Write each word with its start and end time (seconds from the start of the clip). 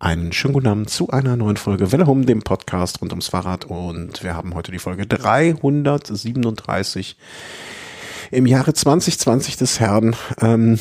Einen 0.00 0.32
schönen 0.32 0.54
guten 0.54 0.68
Abend 0.68 0.90
zu 0.90 1.10
einer 1.10 1.36
neuen 1.36 1.56
Folge 1.56 1.90
Welle 1.90 2.06
Home, 2.06 2.24
dem 2.24 2.42
Podcast 2.42 3.02
rund 3.02 3.10
ums 3.10 3.26
Fahrrad. 3.26 3.64
Und 3.64 4.22
wir 4.22 4.36
haben 4.36 4.54
heute 4.54 4.70
die 4.70 4.78
Folge 4.78 5.08
337 5.08 7.16
im 8.30 8.46
Jahre 8.46 8.74
2020 8.74 9.56
des 9.56 9.80
Herrn. 9.80 10.14
Ähm, 10.40 10.78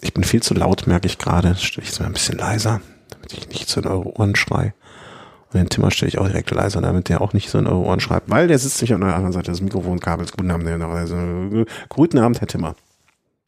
ich 0.00 0.14
bin 0.14 0.24
viel 0.24 0.42
zu 0.42 0.54
laut, 0.54 0.86
merke 0.86 1.08
ich 1.08 1.18
gerade. 1.18 1.56
Stelle 1.56 1.82
ich 1.82 1.90
jetzt 1.90 2.00
mal 2.00 2.06
ein 2.06 2.14
bisschen 2.14 2.38
leiser, 2.38 2.80
damit 3.10 3.34
ich 3.34 3.50
nicht 3.50 3.68
so 3.68 3.82
in 3.82 3.86
eure 3.86 4.18
Ohren 4.18 4.34
schrei. 4.34 4.72
Und 5.52 5.60
den 5.60 5.68
Timmer 5.68 5.90
stelle 5.90 6.08
ich 6.08 6.16
auch 6.16 6.26
direkt 6.26 6.50
leiser, 6.52 6.80
damit 6.80 7.10
der 7.10 7.20
auch 7.20 7.34
nicht 7.34 7.50
so 7.50 7.58
in 7.58 7.66
eure 7.66 7.84
Ohren 7.84 8.00
schreibt, 8.00 8.30
weil 8.30 8.48
der 8.48 8.58
sitzt 8.58 8.80
nicht 8.80 8.94
an 8.94 9.02
der 9.02 9.14
anderen 9.14 9.34
Seite 9.34 9.50
des 9.50 9.60
Mikrofonkabels. 9.60 10.32
Guten 10.32 10.50
Abend, 10.50 10.66
Herr, 10.66 11.66
guten 11.90 12.18
Abend, 12.18 12.40
Herr 12.40 12.48
Timmer. 12.48 12.76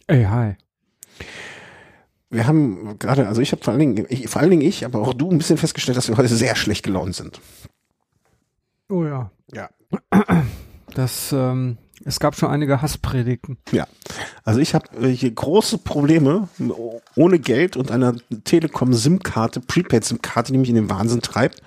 Ey, 0.08 0.24
hi 0.24 0.56
wir 2.34 2.46
haben 2.46 2.98
gerade, 2.98 3.28
also 3.28 3.40
ich 3.40 3.52
habe 3.52 3.62
vor 3.62 3.72
allen 3.72 3.80
Dingen, 3.80 4.06
ich, 4.08 4.28
vor 4.28 4.42
allen 4.42 4.50
Dingen 4.50 4.62
ich, 4.62 4.84
aber 4.84 5.00
auch 5.00 5.14
du 5.14 5.30
ein 5.30 5.38
bisschen 5.38 5.56
festgestellt, 5.56 5.96
dass 5.96 6.08
wir 6.08 6.16
heute 6.16 6.34
sehr 6.34 6.56
schlecht 6.56 6.84
gelaunt 6.84 7.14
sind. 7.14 7.40
Oh 8.88 9.04
ja. 9.04 9.30
Ja. 9.52 9.70
Das, 10.94 11.32
ähm, 11.32 11.78
es 12.04 12.20
gab 12.20 12.36
schon 12.36 12.50
einige 12.50 12.82
Hasspredigten. 12.82 13.58
Ja. 13.72 13.86
Also 14.44 14.60
ich 14.60 14.74
habe 14.74 14.86
äh, 15.00 15.08
hier 15.08 15.30
große 15.30 15.78
Probleme 15.78 16.48
ohne 17.14 17.38
Geld 17.38 17.76
und 17.76 17.90
einer 17.90 18.14
Telekom 18.44 18.92
SIM-Karte, 18.92 19.60
Prepaid-SIM-Karte, 19.60 20.52
die 20.52 20.58
mich 20.58 20.68
in 20.68 20.74
den 20.74 20.90
Wahnsinn 20.90 21.22
treibt, 21.22 21.62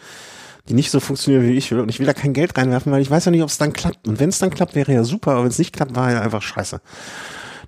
die 0.69 0.73
nicht 0.73 0.91
so 0.91 0.99
funktioniert, 0.99 1.43
wie 1.43 1.57
ich 1.57 1.71
will. 1.71 1.79
Und 1.79 1.89
ich 1.89 1.99
will 1.99 2.05
da 2.05 2.13
kein 2.13 2.33
Geld 2.33 2.57
reinwerfen, 2.57 2.91
weil 2.91 3.01
ich 3.01 3.09
weiß 3.09 3.25
ja 3.25 3.31
nicht, 3.31 3.43
ob 3.43 3.49
es 3.49 3.57
dann 3.57 3.73
klappt. 3.73 4.07
Und 4.07 4.19
wenn 4.19 4.29
es 4.29 4.39
dann 4.39 4.49
klappt, 4.49 4.75
wäre 4.75 4.93
ja 4.93 5.03
super, 5.03 5.31
aber 5.31 5.43
wenn 5.43 5.49
es 5.49 5.59
nicht 5.59 5.73
klappt, 5.73 5.95
war 5.95 6.11
ja 6.11 6.21
einfach 6.21 6.41
scheiße. 6.41 6.81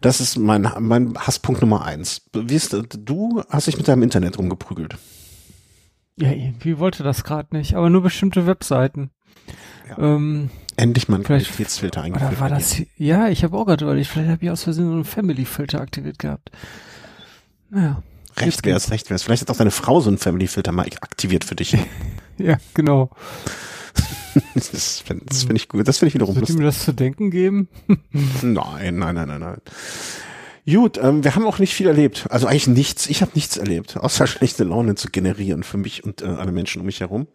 Das 0.01 0.21
ist 0.21 0.37
mein, 0.37 0.69
mein 0.79 1.13
Hasspunkt 1.17 1.61
Nummer 1.61 1.83
eins. 1.83 2.21
Du 2.31 3.43
hast 3.49 3.67
dich 3.67 3.77
mit 3.77 3.87
deinem 3.87 4.03
Internet 4.03 4.37
rumgeprügelt. 4.37 4.97
Ja, 6.17 6.31
irgendwie 6.31 6.77
wollte 6.79 7.03
das 7.03 7.23
gerade 7.23 7.55
nicht, 7.55 7.75
aber 7.75 7.89
nur 7.89 8.03
bestimmte 8.03 8.45
Webseiten. 8.45 9.09
Ja. 9.89 9.97
Ähm, 9.97 10.49
Endlich 10.75 11.07
mal 11.07 11.17
ein 11.17 11.23
Qualitätsfilter 11.23 12.01
eingeführt. 12.01 12.31
Oder 12.31 12.41
war 12.41 12.49
das, 12.49 12.81
ja, 12.95 13.27
ich 13.27 13.43
habe 13.43 13.57
auch 13.57 13.65
gerade 13.65 13.99
ich 13.99 14.07
vielleicht 14.07 14.29
habe 14.29 14.43
ich 14.43 14.51
aus 14.51 14.63
Versehen 14.63 14.87
so 14.87 14.93
einen 14.93 15.05
Family-Filter 15.05 15.81
aktiviert 15.81 16.19
gehabt. 16.19 16.51
Naja. 17.69 18.01
Recht 18.37 18.65
wär's, 18.65 18.91
recht 18.91 19.09
wär's. 19.09 19.23
Vielleicht 19.23 19.41
hat 19.41 19.49
auch 19.49 19.57
deine 19.57 19.71
Frau 19.71 19.99
so 19.99 20.09
einen 20.09 20.17
Family-Filter 20.17 20.71
mal 20.71 20.87
aktiviert 21.01 21.43
für 21.43 21.55
dich. 21.55 21.77
ja, 22.37 22.57
genau. 22.73 23.09
das 24.55 24.99
finde 24.99 25.25
find 25.33 25.55
ich 25.55 25.67
gut. 25.69 25.87
Das 25.87 25.97
finde 25.97 26.09
ich 26.09 26.13
wiederum 26.15 26.35
Sollte 26.35 26.53
mir 26.53 26.65
das 26.65 26.83
zu 26.85 26.93
denken 26.93 27.31
geben? 27.31 27.67
nein, 28.41 28.97
nein, 28.97 29.15
nein, 29.15 29.27
nein, 29.27 29.39
nein. 29.39 29.61
Gut, 30.65 30.99
ähm, 31.01 31.23
wir 31.23 31.35
haben 31.35 31.45
auch 31.45 31.59
nicht 31.59 31.73
viel 31.73 31.87
erlebt. 31.87 32.27
Also 32.29 32.47
eigentlich 32.47 32.67
nichts. 32.67 33.07
Ich 33.07 33.21
habe 33.21 33.31
nichts 33.33 33.57
erlebt, 33.57 33.97
außer 33.97 34.27
schlechte 34.27 34.63
Laune 34.63 34.95
zu 34.95 35.09
generieren 35.09 35.63
für 35.63 35.77
mich 35.77 36.03
und 36.03 36.21
äh, 36.21 36.25
alle 36.25 36.51
Menschen 36.51 36.79
um 36.79 36.85
mich 36.85 36.99
herum. 36.99 37.27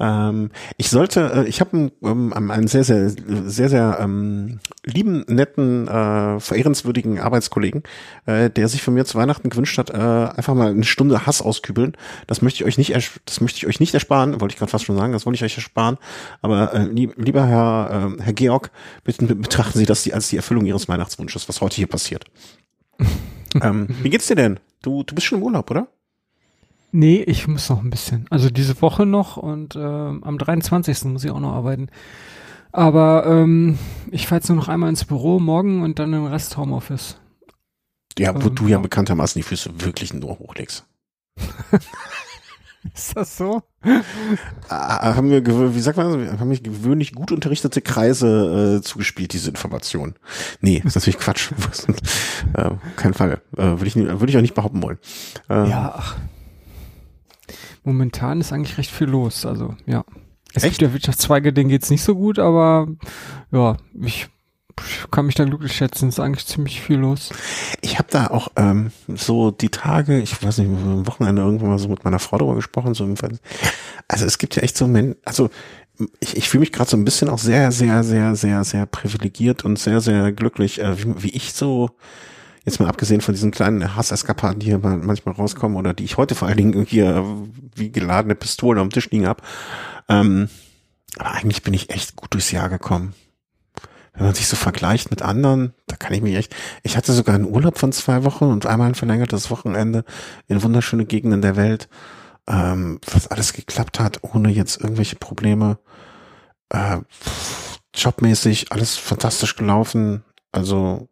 Ähm, 0.00 0.50
ich 0.76 0.90
sollte, 0.90 1.32
äh, 1.34 1.48
ich 1.48 1.60
habe 1.60 1.76
einen, 1.76 1.92
ähm, 2.02 2.50
einen 2.50 2.66
sehr, 2.66 2.84
sehr, 2.84 3.10
sehr, 3.10 3.68
sehr 3.68 3.98
ähm, 4.00 4.60
lieben, 4.84 5.24
netten, 5.28 5.86
äh, 5.88 6.40
verehrenswürdigen 6.40 7.20
Arbeitskollegen, 7.20 7.82
äh, 8.26 8.50
der 8.50 8.68
sich 8.68 8.82
von 8.82 8.94
mir 8.94 9.04
zu 9.04 9.18
Weihnachten 9.18 9.50
gewünscht 9.50 9.78
hat, 9.78 9.90
äh, 9.90 9.94
einfach 9.94 10.54
mal 10.54 10.70
eine 10.70 10.84
Stunde 10.84 11.26
Hass 11.26 11.42
auskübeln. 11.42 11.96
Das 12.26 12.42
möchte 12.42 12.62
ich 12.62 12.66
euch 12.66 12.78
nicht, 12.78 12.94
das 13.24 13.40
möchte 13.40 13.58
ich 13.58 13.66
euch 13.66 13.80
nicht 13.80 13.94
ersparen, 13.94 14.40
wollte 14.40 14.54
ich 14.54 14.58
gerade 14.58 14.70
fast 14.70 14.84
schon 14.84 14.96
sagen, 14.96 15.12
das 15.12 15.26
wollte 15.26 15.36
ich 15.36 15.44
euch 15.44 15.56
ersparen. 15.56 15.98
Aber 16.42 16.72
äh, 16.74 16.84
lieb, 16.84 17.14
lieber 17.16 17.46
Herr, 17.46 18.14
äh, 18.18 18.22
Herr 18.22 18.32
Georg, 18.32 18.70
bitte 19.04 19.24
betrachten 19.34 19.78
Sie 19.78 19.86
das 19.86 20.10
als 20.10 20.28
die 20.28 20.36
Erfüllung 20.36 20.66
Ihres 20.66 20.88
Weihnachtswunsches, 20.88 21.48
was 21.48 21.60
heute 21.60 21.76
hier 21.76 21.86
passiert. 21.86 22.24
ähm, 23.62 23.88
wie 24.02 24.10
geht's 24.10 24.26
dir 24.26 24.36
denn? 24.36 24.60
Du, 24.82 25.02
du 25.02 25.14
bist 25.14 25.26
schon 25.26 25.38
im 25.38 25.44
Urlaub, 25.44 25.70
oder? 25.70 25.88
Nee, 26.96 27.24
ich 27.26 27.48
muss 27.48 27.68
noch 27.70 27.82
ein 27.82 27.90
bisschen. 27.90 28.24
Also 28.30 28.50
diese 28.50 28.80
Woche 28.80 29.04
noch 29.04 29.36
und 29.36 29.74
äh, 29.74 29.80
am 29.80 30.38
23. 30.38 31.06
muss 31.06 31.24
ich 31.24 31.32
auch 31.32 31.40
noch 31.40 31.52
arbeiten. 31.52 31.88
Aber 32.70 33.26
ähm, 33.26 33.80
ich 34.12 34.28
fahre 34.28 34.38
jetzt 34.38 34.48
nur 34.48 34.58
noch 34.58 34.68
einmal 34.68 34.90
ins 34.90 35.04
Büro 35.04 35.40
morgen 35.40 35.82
und 35.82 35.98
dann 35.98 36.12
den 36.12 36.26
Rest 36.26 36.56
Homeoffice. 36.56 37.18
Ja, 38.16 38.32
wo 38.40 38.46
ähm, 38.46 38.54
du 38.54 38.68
ja 38.68 38.78
bekanntermaßen 38.78 39.40
die 39.40 39.42
Füße 39.42 39.82
wirklich 39.82 40.14
nur 40.14 40.38
hochlegst. 40.38 40.86
Ist 42.94 43.16
das 43.16 43.38
so? 43.38 43.62
Ah, 44.68 45.16
haben 45.16 45.30
wir, 45.30 45.74
wie 45.74 45.80
sagt 45.80 45.96
man, 45.96 46.38
haben 46.38 46.48
mich 46.48 46.62
gewöhnlich 46.62 47.12
gut 47.12 47.32
unterrichtete 47.32 47.80
Kreise 47.80 48.76
äh, 48.78 48.82
zugespielt, 48.82 49.32
diese 49.32 49.50
Information. 49.50 50.14
Nee, 50.60 50.80
ist 50.84 50.94
natürlich 50.94 51.18
Quatsch. 51.18 51.50
äh, 52.52 52.70
kein 52.94 53.14
Fall. 53.14 53.40
Äh, 53.56 53.62
Würde 53.62 53.86
ich, 53.86 53.96
würd 53.96 54.30
ich 54.30 54.36
auch 54.36 54.42
nicht 54.42 54.54
behaupten 54.54 54.80
wollen. 54.80 54.98
Äh, 55.48 55.68
ja, 55.68 55.94
ach, 55.96 56.16
momentan 57.84 58.40
ist 58.40 58.52
eigentlich 58.52 58.78
recht 58.78 58.90
viel 58.90 59.08
los. 59.08 59.46
Also 59.46 59.74
ja. 59.86 60.04
Es 60.54 60.62
Echt? 60.62 60.78
gibt 60.78 60.82
ja 60.82 60.92
Wirtschaftszweige, 60.92 61.52
denen 61.52 61.68
geht's 61.68 61.90
nicht 61.90 62.02
so 62.02 62.14
gut, 62.14 62.38
aber 62.38 62.86
ja, 63.50 63.76
ich 64.00 64.28
kann 65.10 65.26
mich 65.26 65.34
da 65.34 65.44
glücklich 65.44 65.72
schätzen. 65.72 66.08
Ist 66.08 66.20
eigentlich 66.20 66.46
ziemlich 66.46 66.80
viel 66.80 66.98
los. 66.98 67.30
Ich 67.80 67.98
habe 67.98 68.08
da 68.10 68.28
auch 68.28 68.48
ähm, 68.56 68.90
so 69.08 69.50
die 69.50 69.68
Tage, 69.68 70.20
ich 70.20 70.42
weiß 70.42 70.58
nicht, 70.58 70.68
am 70.68 71.06
Wochenende 71.06 71.42
irgendwann 71.42 71.70
mal 71.70 71.78
so 71.78 71.88
mit 71.88 72.04
meiner 72.04 72.18
Frau 72.18 72.38
darüber 72.38 72.56
gesprochen. 72.56 72.94
So 72.94 73.12
also 74.08 74.26
es 74.26 74.38
gibt 74.38 74.56
ja 74.56 74.62
echt 74.62 74.76
so 74.76 74.86
Men 74.86 75.16
also 75.24 75.50
ich, 76.20 76.36
ich 76.36 76.48
fühle 76.48 76.60
mich 76.60 76.72
gerade 76.72 76.90
so 76.90 76.96
ein 76.96 77.04
bisschen 77.04 77.28
auch 77.28 77.38
sehr, 77.38 77.70
sehr, 77.70 78.02
sehr, 78.02 78.34
sehr, 78.34 78.64
sehr 78.64 78.86
privilegiert 78.86 79.64
und 79.64 79.78
sehr, 79.78 80.00
sehr 80.00 80.32
glücklich, 80.32 80.80
äh, 80.80 80.98
wie, 80.98 81.22
wie 81.22 81.30
ich 81.30 81.52
so 81.52 81.90
jetzt 82.64 82.80
mal 82.80 82.88
abgesehen 82.88 83.20
von 83.20 83.34
diesen 83.34 83.50
kleinen 83.50 83.94
Hasseskapaden, 83.94 84.58
die 84.58 84.66
hier 84.66 84.78
manchmal 84.78 85.34
rauskommen 85.34 85.76
oder 85.76 85.94
die 85.94 86.04
ich 86.04 86.16
heute 86.16 86.34
vor 86.34 86.48
allen 86.48 86.56
Dingen 86.56 86.84
hier 86.84 87.24
wie 87.74 87.92
geladene 87.92 88.34
Pistolen 88.34 88.80
am 88.80 88.90
Tisch 88.90 89.10
liegen 89.10 89.26
habe. 89.26 89.42
Ähm, 90.08 90.48
aber 91.18 91.32
eigentlich 91.32 91.62
bin 91.62 91.74
ich 91.74 91.90
echt 91.90 92.16
gut 92.16 92.32
durchs 92.32 92.50
Jahr 92.50 92.68
gekommen. 92.68 93.14
Wenn 94.14 94.26
man 94.26 94.34
sich 94.34 94.46
so 94.46 94.56
vergleicht 94.56 95.10
mit 95.10 95.22
anderen, 95.22 95.74
da 95.86 95.96
kann 95.96 96.12
ich 96.12 96.22
mich 96.22 96.36
echt. 96.36 96.54
Ich 96.84 96.96
hatte 96.96 97.12
sogar 97.12 97.34
einen 97.34 97.46
Urlaub 97.46 97.78
von 97.78 97.92
zwei 97.92 98.24
Wochen 98.24 98.44
und 98.44 98.64
einmal 98.64 98.88
ein 98.88 98.94
verlängertes 98.94 99.50
Wochenende 99.50 100.04
in 100.46 100.62
wunderschöne 100.62 101.04
Gegenden 101.04 101.42
der 101.42 101.56
Welt, 101.56 101.88
ähm, 102.46 103.00
was 103.12 103.26
alles 103.26 103.52
geklappt 103.52 103.98
hat, 103.98 104.20
ohne 104.22 104.50
jetzt 104.50 104.80
irgendwelche 104.80 105.16
Probleme. 105.16 105.78
Äh, 106.68 106.98
jobmäßig 107.92 108.70
alles 108.70 108.96
fantastisch 108.96 109.56
gelaufen. 109.56 110.22
Also 110.52 111.08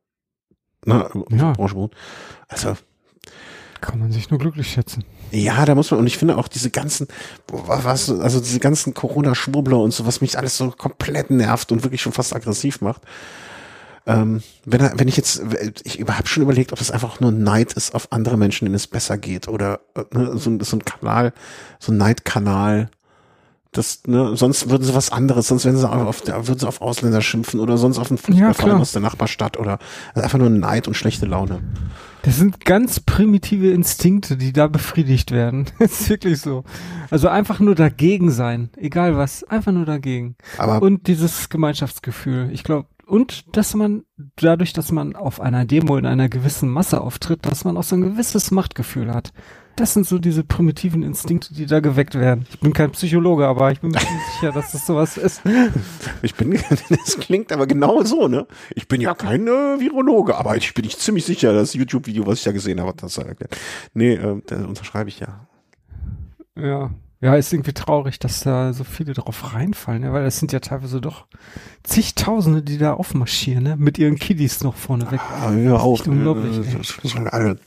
na, 0.85 1.09
ja. 1.31 1.53
Branche 1.53 1.91
Also 2.49 2.77
kann 3.81 3.99
man 3.99 4.13
sich 4.13 4.31
nur 4.31 4.39
glücklich 4.39 4.71
schätzen. 4.71 5.05
Ja, 5.33 5.65
da 5.65 5.75
muss 5.75 5.91
man, 5.91 6.01
und 6.01 6.07
ich 6.07 6.17
finde 6.17 6.37
auch 6.37 6.49
diese 6.49 6.71
ganzen, 6.71 7.09
was, 7.49 8.11
also 8.11 8.39
diese 8.39 8.61
ganzen 8.61 8.95
Corona-Schwurbler 8.95 9.79
und 9.79 9.93
so, 9.93 10.07
was 10.07 10.21
mich 10.21 10.39
alles 10.39 10.57
so 10.57 10.71
komplett 10.71 11.31
nervt 11.31 11.73
und 11.73 11.83
wirklich 11.83 12.01
schon 12.01 12.13
fast 12.13 12.35
aggressiv 12.35 12.81
macht. 12.81 13.03
Ähm, 14.07 14.43
wenn, 14.65 14.99
wenn 14.99 15.09
ich 15.09 15.17
jetzt, 15.17 15.43
ich 15.85 16.01
habe 16.01 16.27
schon 16.27 16.43
überlegt, 16.43 16.73
ob 16.73 16.79
das 16.79 16.91
einfach 16.91 17.21
nur 17.21 17.33
Neid 17.33 17.73
ist 17.75 17.95
auf 17.95 18.13
andere 18.13 18.37
Menschen, 18.37 18.67
denen 18.67 18.75
es 18.75 18.87
besser 18.87 19.17
geht 19.17 19.49
oder 19.49 19.81
ne, 20.13 20.37
so, 20.37 20.59
so 20.61 20.77
ein 20.77 20.85
Kanal, 20.85 21.33
so 21.79 21.93
ein 21.93 21.99
Neidkanal, 21.99 22.91
das, 23.73 24.03
ne, 24.07 24.37
sonst 24.37 24.69
würden 24.69 24.85
sie 24.85 24.95
was 24.95 25.11
anderes, 25.11 25.49
sonst 25.49 25.65
würden 25.65 25.79
sie 25.79 25.89
auf, 25.89 26.27
würden 26.27 26.59
sie 26.59 26.69
auf 26.69 26.83
Ausländer 26.83 27.23
schimpfen 27.23 27.59
oder 27.59 27.79
sonst 27.79 27.99
auf 27.99 28.11
einen 28.11 28.19
Fußballverein 28.19 28.77
ja, 28.77 28.77
aus 28.77 28.93
der 28.93 29.01
Nachbarstadt 29.01 29.59
oder 29.59 29.79
also 30.15 30.23
einfach 30.23 30.39
nur 30.39 30.51
Neid 30.51 30.89
und 30.89 30.95
schlechte 30.95 31.25
Laune. 31.25 31.61
Das 32.21 32.37
sind 32.37 32.65
ganz 32.65 33.01
primitive 33.01 33.71
Instinkte, 33.71 34.37
die 34.37 34.53
da 34.53 34.69
befriedigt 34.69 35.31
werden. 35.31 35.67
Das 35.79 36.03
ist 36.03 36.11
wirklich 36.11 36.41
so. 36.41 36.65
Also 37.11 37.29
einfach 37.29 37.59
nur 37.61 37.75
dagegen 37.75 38.31
sein, 38.31 38.71
egal 38.77 39.17
was, 39.17 39.43
einfach 39.45 39.73
nur 39.73 39.87
dagegen. 39.87 40.37
Aber 40.59 40.83
und 40.83 41.09
dieses 41.09 41.49
Gemeinschaftsgefühl. 41.49 42.51
Ich 42.53 42.63
glaube, 42.63 42.87
und 43.07 43.57
dass 43.57 43.75
man 43.75 44.05
dadurch, 44.37 44.73
dass 44.73 44.93
man 44.93 45.17
auf 45.17 45.41
einer 45.41 45.65
Demo 45.65 45.97
in 45.97 46.07
einer 46.07 46.29
gewissen 46.29 46.69
Masse 46.69 47.01
auftritt, 47.01 47.45
dass 47.47 47.65
man 47.65 47.77
auch 47.77 47.83
so 47.83 47.97
ein 47.97 48.03
gewisses 48.03 48.51
Machtgefühl 48.51 49.13
hat. 49.13 49.33
Das 49.77 49.95
sind 49.95 50.07
so 50.07 50.19
diese 50.19 50.45
primitiven 50.45 51.03
Instinkte, 51.03 51.55
die 51.55 51.67
da 51.67 51.81
geweckt 51.81 52.15
werden. 52.15 52.47
Ich 52.51 52.61
bin 52.61 52.73
kein 52.73 52.91
Psychologe, 52.93 53.47
aber 53.47 53.73
ich 53.73 53.81
bin 53.81 53.91
mir 53.91 54.01
sicher, 54.35 54.53
dass 54.53 54.73
das 54.73 54.87
sowas 54.87 55.17
ist. 55.17 55.43
Ich 56.23 56.35
bin, 56.35 56.53
das 56.89 57.19
klingt 57.19 57.53
aber 57.53 57.67
genau 57.67 58.03
so, 58.05 58.29
ne? 58.29 58.47
Ich 58.75 58.87
bin 58.87 59.01
ja 59.01 59.15
kein 59.15 59.47
äh, 59.47 59.81
Virologe, 59.81 60.37
aber 60.37 60.57
ich 60.57 60.73
bin 60.75 60.85
ich 60.85 60.99
ziemlich 60.99 61.25
sicher, 61.25 61.53
das 61.53 61.75
YouTube-Video, 61.75 62.27
was 62.27 62.39
ich 62.39 62.45
da 62.45 62.53
gesehen 62.53 62.81
habe, 62.81 62.93
das 62.97 63.19
erklärt. 63.19 63.57
Nee, 63.95 64.15
äh, 64.15 64.41
das 64.47 64.65
unterschreibe 64.65 65.09
ich 65.09 65.21
ja. 65.21 65.47
Ja, 66.57 66.91
ja, 67.23 67.37
ist 67.37 67.53
irgendwie 67.53 67.73
traurig, 67.73 68.19
dass 68.19 68.41
da 68.41 68.73
so 68.73 68.83
viele 68.83 69.13
drauf 69.13 69.55
reinfallen, 69.55 70.03
ja, 70.03 70.13
weil 70.13 70.25
das 70.25 70.41
sind 70.41 70.51
ja 70.51 70.59
teilweise 70.59 71.01
doch 71.01 71.27
zigtausende, 71.85 72.63
die 72.63 72.79
da 72.79 72.95
aufmarschieren, 72.95 73.63
ne? 73.63 73.77
mit 73.77 73.97
ihren 73.97 74.17
Kiddies 74.17 74.65
noch 74.65 74.75
vorne 74.75 75.09
weg. 75.13 75.21
Ah, 75.21 75.53
hör 75.53 75.81
auf. 75.81 76.05
Unglaublich. 76.05 76.57
Das 76.77 77.13
sind 77.13 77.29
alle, 77.29 77.59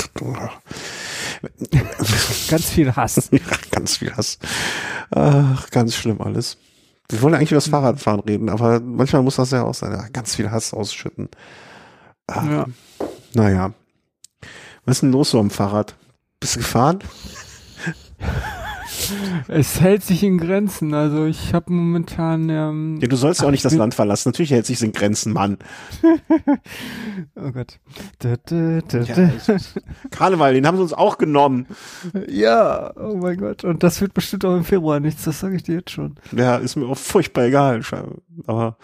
ganz 2.50 2.70
viel 2.70 2.96
Hass. 2.96 3.30
Ja, 3.32 3.40
ganz 3.72 3.98
viel 3.98 4.16
Hass. 4.16 4.40
Ach, 5.12 5.70
ganz 5.70 5.96
schlimm 5.96 6.22
alles. 6.22 6.58
Wir 7.10 7.22
wollen 7.22 7.36
eigentlich 7.36 7.52
über 7.52 7.58
das 7.58 7.68
Fahrradfahren 7.68 8.22
reden, 8.22 8.50
aber 8.50 8.80
manchmal 8.80 9.22
muss 9.22 9.36
das 9.36 9.52
ja 9.52 9.64
auch 9.64 9.76
sein. 9.76 9.92
Ja, 9.92 10.08
ganz 10.12 10.36
viel 10.36 10.50
Hass 10.50 10.74
ausschütten. 10.74 11.30
Ach, 12.28 12.46
ja. 12.46 12.66
Naja. 13.34 13.74
Was 14.86 14.98
ist 14.98 15.02
denn 15.02 15.12
los 15.12 15.32
so 15.32 15.40
am 15.40 15.50
Fahrrad? 15.50 15.96
Bist 16.40 16.56
du 16.56 16.60
gefahren? 16.60 17.00
es 19.48 19.82
hält 19.82 20.04
sich 20.04 20.24
in 20.24 20.38
Grenzen. 20.38 20.94
Also 20.94 21.26
ich 21.26 21.54
habe 21.54 21.72
momentan. 21.72 22.50
Ähm, 22.50 23.00
ja, 23.02 23.08
du 23.08 23.16
sollst 23.16 23.42
ja 23.42 23.48
auch 23.48 23.52
nicht 23.52 23.66
das 23.66 23.76
Land 23.76 23.94
verlassen. 23.94 24.30
Natürlich 24.30 24.52
hält 24.52 24.66
sich 24.66 24.82
in 24.82 24.92
Grenzen, 24.92 25.34
Mann. 25.34 25.58
oh 27.36 27.52
Gott. 27.52 27.80
Da, 28.20 28.36
da, 28.46 28.82
da, 28.82 29.00
ja, 29.00 29.30
Karneval, 30.12 30.54
den 30.54 30.68
haben 30.68 30.78
sie 30.78 30.84
uns 30.84 30.94
auch 30.94 31.18
genommen. 31.18 31.68
Ja, 32.28 32.94
oh 32.98 33.16
mein 33.16 33.38
Gott. 33.38 33.64
Und 33.64 33.84
das 33.84 34.02
wird 34.02 34.14
bestimmt 34.14 34.46
auch 34.46 34.56
im 34.56 34.64
Februar 34.64 35.00
nichts. 35.00 35.24
Das 35.24 35.40
sage 35.40 35.56
ich 35.56 35.64
dir 35.64 35.76
jetzt 35.76 35.92
schon. 35.92 36.16
Ja, 36.32 36.58
ist 36.58 36.76
mir 36.76 36.88
auch 36.88 36.98
furchtbar 36.98 37.46
egal. 37.46 37.82
Aber 38.48 38.78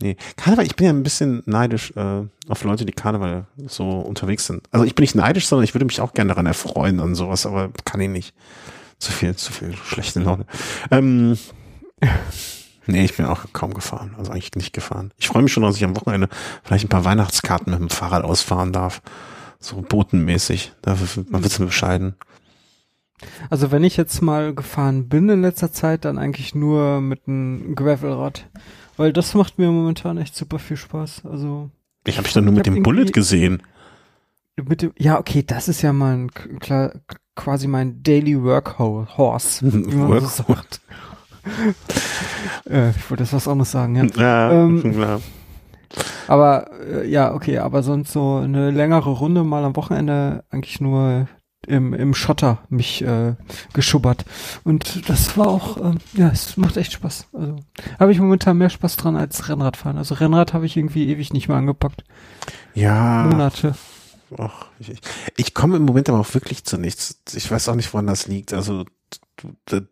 nee, 0.00 0.16
Karneval. 0.36 0.66
Ich 0.66 0.76
bin 0.76 0.86
ja 0.86 0.92
ein 0.92 1.02
bisschen 1.02 1.42
neidisch 1.46 1.92
äh, 1.96 2.22
auf 2.48 2.64
Leute, 2.64 2.84
die 2.84 2.92
Karneval 2.92 3.46
so 3.66 3.84
unterwegs 3.84 4.46
sind. 4.46 4.66
Also 4.70 4.84
ich 4.84 4.94
bin 4.94 5.02
nicht 5.02 5.14
neidisch, 5.14 5.46
sondern 5.46 5.64
ich 5.64 5.74
würde 5.74 5.86
mich 5.86 6.00
auch 6.00 6.12
gerne 6.12 6.28
daran 6.28 6.46
erfreuen 6.46 7.00
an 7.00 7.14
sowas, 7.14 7.46
aber 7.46 7.70
kann 7.84 8.00
ich 8.00 8.08
nicht. 8.08 8.34
Zu 9.04 9.12
viel, 9.12 9.36
zu 9.36 9.52
viel 9.52 9.76
schlechte 9.76 10.20
Laune. 10.20 10.46
Ähm, 10.90 11.36
nee, 12.86 13.04
ich 13.04 13.14
bin 13.14 13.26
auch 13.26 13.44
kaum 13.52 13.74
gefahren. 13.74 14.14
Also 14.16 14.32
eigentlich 14.32 14.54
nicht 14.54 14.72
gefahren. 14.72 15.12
Ich 15.18 15.28
freue 15.28 15.42
mich 15.42 15.52
schon, 15.52 15.62
dass 15.62 15.76
ich 15.76 15.84
am 15.84 15.94
Wochenende 15.94 16.30
vielleicht 16.62 16.86
ein 16.86 16.88
paar 16.88 17.04
Weihnachtskarten 17.04 17.70
mit 17.70 17.80
dem 17.80 17.90
Fahrrad 17.90 18.24
ausfahren 18.24 18.72
darf. 18.72 19.02
So 19.60 19.82
botenmäßig. 19.82 20.72
Dafür, 20.80 21.22
man 21.28 21.42
wird's 21.42 21.58
mir 21.58 21.66
bescheiden. 21.66 22.14
Also 23.50 23.70
wenn 23.70 23.84
ich 23.84 23.98
jetzt 23.98 24.22
mal 24.22 24.54
gefahren 24.54 25.10
bin 25.10 25.28
in 25.28 25.42
letzter 25.42 25.70
Zeit, 25.70 26.06
dann 26.06 26.16
eigentlich 26.16 26.54
nur 26.54 27.02
mit 27.02 27.28
einem 27.28 27.74
Gravelrad. 27.74 28.48
Weil 28.96 29.12
das 29.12 29.34
macht 29.34 29.58
mir 29.58 29.70
momentan 29.70 30.16
echt 30.16 30.34
super 30.34 30.58
viel 30.58 30.78
Spaß. 30.78 31.26
Also. 31.26 31.70
Ich 32.06 32.16
habe 32.16 32.26
ich 32.26 32.32
dann 32.32 32.46
nur 32.46 32.54
mit 32.54 32.64
dem 32.64 32.82
Bullet 32.82 33.12
gesehen. 33.12 33.62
Mit 34.62 34.82
dem, 34.82 34.92
ja, 34.98 35.18
okay, 35.18 35.42
das 35.42 35.68
ist 35.68 35.82
ja 35.82 35.92
mal 35.92 36.16
ein 36.16 36.30
klar, 36.30 36.92
quasi 37.34 37.66
mein 37.66 38.02
Daily 38.02 38.40
Workhorse, 38.40 39.60
wie 39.72 39.96
man 39.96 40.08
Work 40.08 40.22
so 40.22 40.44
sagt. 40.46 40.80
äh, 42.70 42.90
ich 42.90 43.10
wollte 43.10 43.24
jetzt 43.24 43.32
was 43.32 43.48
anderes 43.48 43.72
sagen, 43.72 43.96
ja. 43.96 44.04
Ja, 44.16 44.52
ähm, 44.52 44.92
klar. 44.92 45.20
Aber 46.26 46.70
äh, 46.88 47.08
ja, 47.08 47.34
okay, 47.34 47.58
aber 47.58 47.82
sonst 47.82 48.12
so 48.12 48.36
eine 48.36 48.70
längere 48.70 49.10
Runde 49.10 49.44
mal 49.44 49.64
am 49.64 49.76
Wochenende 49.76 50.44
eigentlich 50.50 50.80
nur 50.80 51.28
im, 51.66 51.94
im 51.94 52.14
Schotter 52.14 52.58
mich 52.68 53.02
äh, 53.04 53.34
geschubbert. 53.72 54.24
Und 54.64 55.08
das 55.08 55.36
war 55.36 55.48
auch, 55.48 55.76
äh, 55.78 55.94
ja, 56.14 56.28
es 56.28 56.56
macht 56.56 56.76
echt 56.76 56.92
Spaß. 56.92 57.28
Also 57.32 57.56
habe 57.98 58.12
ich 58.12 58.20
momentan 58.20 58.58
mehr 58.58 58.70
Spaß 58.70 58.96
dran 58.96 59.16
als 59.16 59.48
Rennradfahren. 59.48 59.98
Also 59.98 60.14
Rennrad 60.14 60.54
habe 60.54 60.66
ich 60.66 60.76
irgendwie 60.76 61.08
ewig 61.08 61.32
nicht 61.32 61.48
mehr 61.48 61.56
angepackt. 61.56 62.04
Ja. 62.74 63.24
Monate 63.24 63.74
ach, 64.38 64.66
ich, 64.78 64.92
ich, 65.36 65.54
komme 65.54 65.76
im 65.76 65.84
Moment 65.84 66.08
aber 66.08 66.20
auch 66.20 66.34
wirklich 66.34 66.64
zu 66.64 66.78
nichts. 66.78 67.20
Ich 67.34 67.50
weiß 67.50 67.68
auch 67.68 67.74
nicht, 67.74 67.92
woran 67.92 68.06
das 68.06 68.26
liegt. 68.26 68.52
Also 68.52 68.84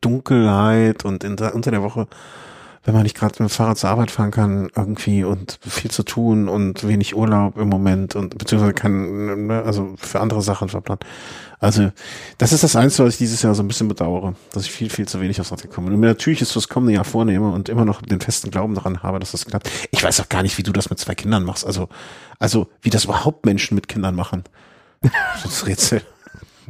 Dunkelheit 0.00 1.04
und 1.04 1.24
in, 1.24 1.38
unter 1.38 1.70
der 1.70 1.82
Woche, 1.82 2.08
wenn 2.84 2.94
man 2.94 3.04
nicht 3.04 3.16
gerade 3.16 3.32
mit 3.34 3.50
dem 3.50 3.54
Fahrrad 3.54 3.78
zur 3.78 3.90
Arbeit 3.90 4.10
fahren 4.10 4.32
kann, 4.32 4.68
irgendwie 4.76 5.22
und 5.22 5.58
viel 5.62 5.90
zu 5.90 6.02
tun 6.02 6.48
und 6.48 6.86
wenig 6.86 7.14
Urlaub 7.14 7.56
im 7.56 7.68
Moment 7.68 8.16
und 8.16 8.36
beziehungsweise 8.38 8.74
kann, 8.74 9.46
ne, 9.46 9.62
also 9.62 9.94
für 9.96 10.20
andere 10.20 10.42
Sachen 10.42 10.68
verplant. 10.68 11.04
Also, 11.60 11.92
das 12.38 12.52
ist 12.52 12.64
das 12.64 12.74
Einzige, 12.74 13.06
was 13.06 13.14
ich 13.14 13.18
dieses 13.18 13.40
Jahr 13.42 13.54
so 13.54 13.62
ein 13.62 13.68
bisschen 13.68 13.86
bedauere, 13.86 14.34
dass 14.52 14.64
ich 14.64 14.72
viel, 14.72 14.90
viel 14.90 15.06
zu 15.06 15.20
wenig 15.20 15.40
aufs 15.40 15.52
Rad 15.52 15.62
gekommen 15.62 15.86
bin. 15.86 15.94
Und 15.94 16.00
mir 16.00 16.08
natürlich 16.08 16.42
ist 16.42 16.50
fürs 16.50 16.68
kommende 16.68 16.94
Jahr 16.94 17.04
vornehme 17.04 17.52
und 17.52 17.68
immer 17.68 17.84
noch 17.84 18.02
den 18.02 18.20
festen 18.20 18.50
Glauben 18.50 18.74
daran 18.74 19.04
habe, 19.04 19.20
dass 19.20 19.30
das 19.30 19.44
klappt. 19.44 19.70
Ich 19.92 20.02
weiß 20.02 20.18
auch 20.20 20.28
gar 20.28 20.42
nicht, 20.42 20.58
wie 20.58 20.64
du 20.64 20.72
das 20.72 20.90
mit 20.90 20.98
zwei 20.98 21.14
Kindern 21.14 21.44
machst. 21.44 21.64
Also, 21.64 21.88
also, 22.40 22.66
wie 22.80 22.90
das 22.90 23.04
überhaupt 23.04 23.46
Menschen 23.46 23.76
mit 23.76 23.86
Kindern 23.86 24.16
machen. 24.16 24.42
Das 25.44 25.64
Rätsel. 25.66 26.02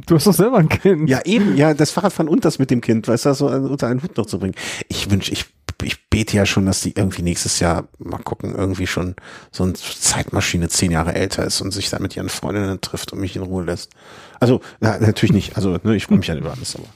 Du 0.05 0.15
hast 0.15 0.27
doch 0.27 0.33
selber 0.33 0.57
ein 0.57 0.69
Kind. 0.69 1.09
Ja, 1.09 1.21
eben, 1.25 1.55
ja, 1.55 1.73
das 1.73 1.91
Fahrradfahren 1.91 2.27
und 2.27 2.45
das 2.45 2.59
mit 2.59 2.69
dem 2.69 2.81
Kind, 2.81 3.07
weißt 3.07 3.25
du, 3.25 3.33
so 3.33 3.47
unter 3.47 3.87
einen 3.87 4.01
Hut 4.03 4.17
noch 4.17 4.25
zu 4.25 4.39
bringen. 4.39 4.55
Ich 4.89 5.09
wünsche, 5.09 5.31
ich 5.31 5.45
ich 5.83 6.09
bete 6.09 6.37
ja 6.37 6.45
schon, 6.45 6.65
dass 6.65 6.81
die 6.81 6.93
irgendwie 6.95 7.21
nächstes 7.21 7.59
Jahr, 7.59 7.87
mal 7.99 8.17
gucken, 8.17 8.55
irgendwie 8.55 8.87
schon 8.87 9.15
so 9.51 9.63
eine 9.63 9.73
Zeitmaschine 9.73 10.69
zehn 10.69 10.91
Jahre 10.91 11.15
älter 11.15 11.43
ist 11.45 11.61
und 11.61 11.71
sich 11.71 11.89
dann 11.89 12.01
mit 12.01 12.15
ihren 12.15 12.29
Freundinnen 12.29 12.81
trifft 12.81 13.13
und 13.13 13.19
mich 13.19 13.35
in 13.35 13.43
Ruhe 13.43 13.63
lässt. 13.63 13.91
Also, 14.39 14.61
na, 14.79 14.97
natürlich 14.99 15.33
nicht. 15.33 15.55
Also, 15.55 15.77
ne, 15.83 15.95
ich 15.95 16.05
freue 16.05 16.17
mich 16.17 16.27
ja 16.27 16.35
über 16.35 16.51
alles, 16.51 16.75
aber. 16.75 16.87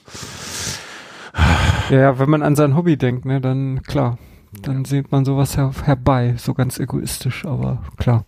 Ja, 1.89 2.19
wenn 2.19 2.29
man 2.29 2.43
an 2.43 2.55
sein 2.55 2.75
Hobby 2.75 2.97
denkt, 2.97 3.25
ne, 3.25 3.39
dann 3.39 3.83
klar. 3.83 4.17
Dann 4.61 4.85
sieht 4.85 5.11
man 5.11 5.25
sowas 5.25 5.57
her 5.57 5.71
herbei, 5.83 6.35
so 6.37 6.53
ganz 6.53 6.79
egoistisch, 6.79 7.45
aber 7.45 7.83
klar. 7.97 8.25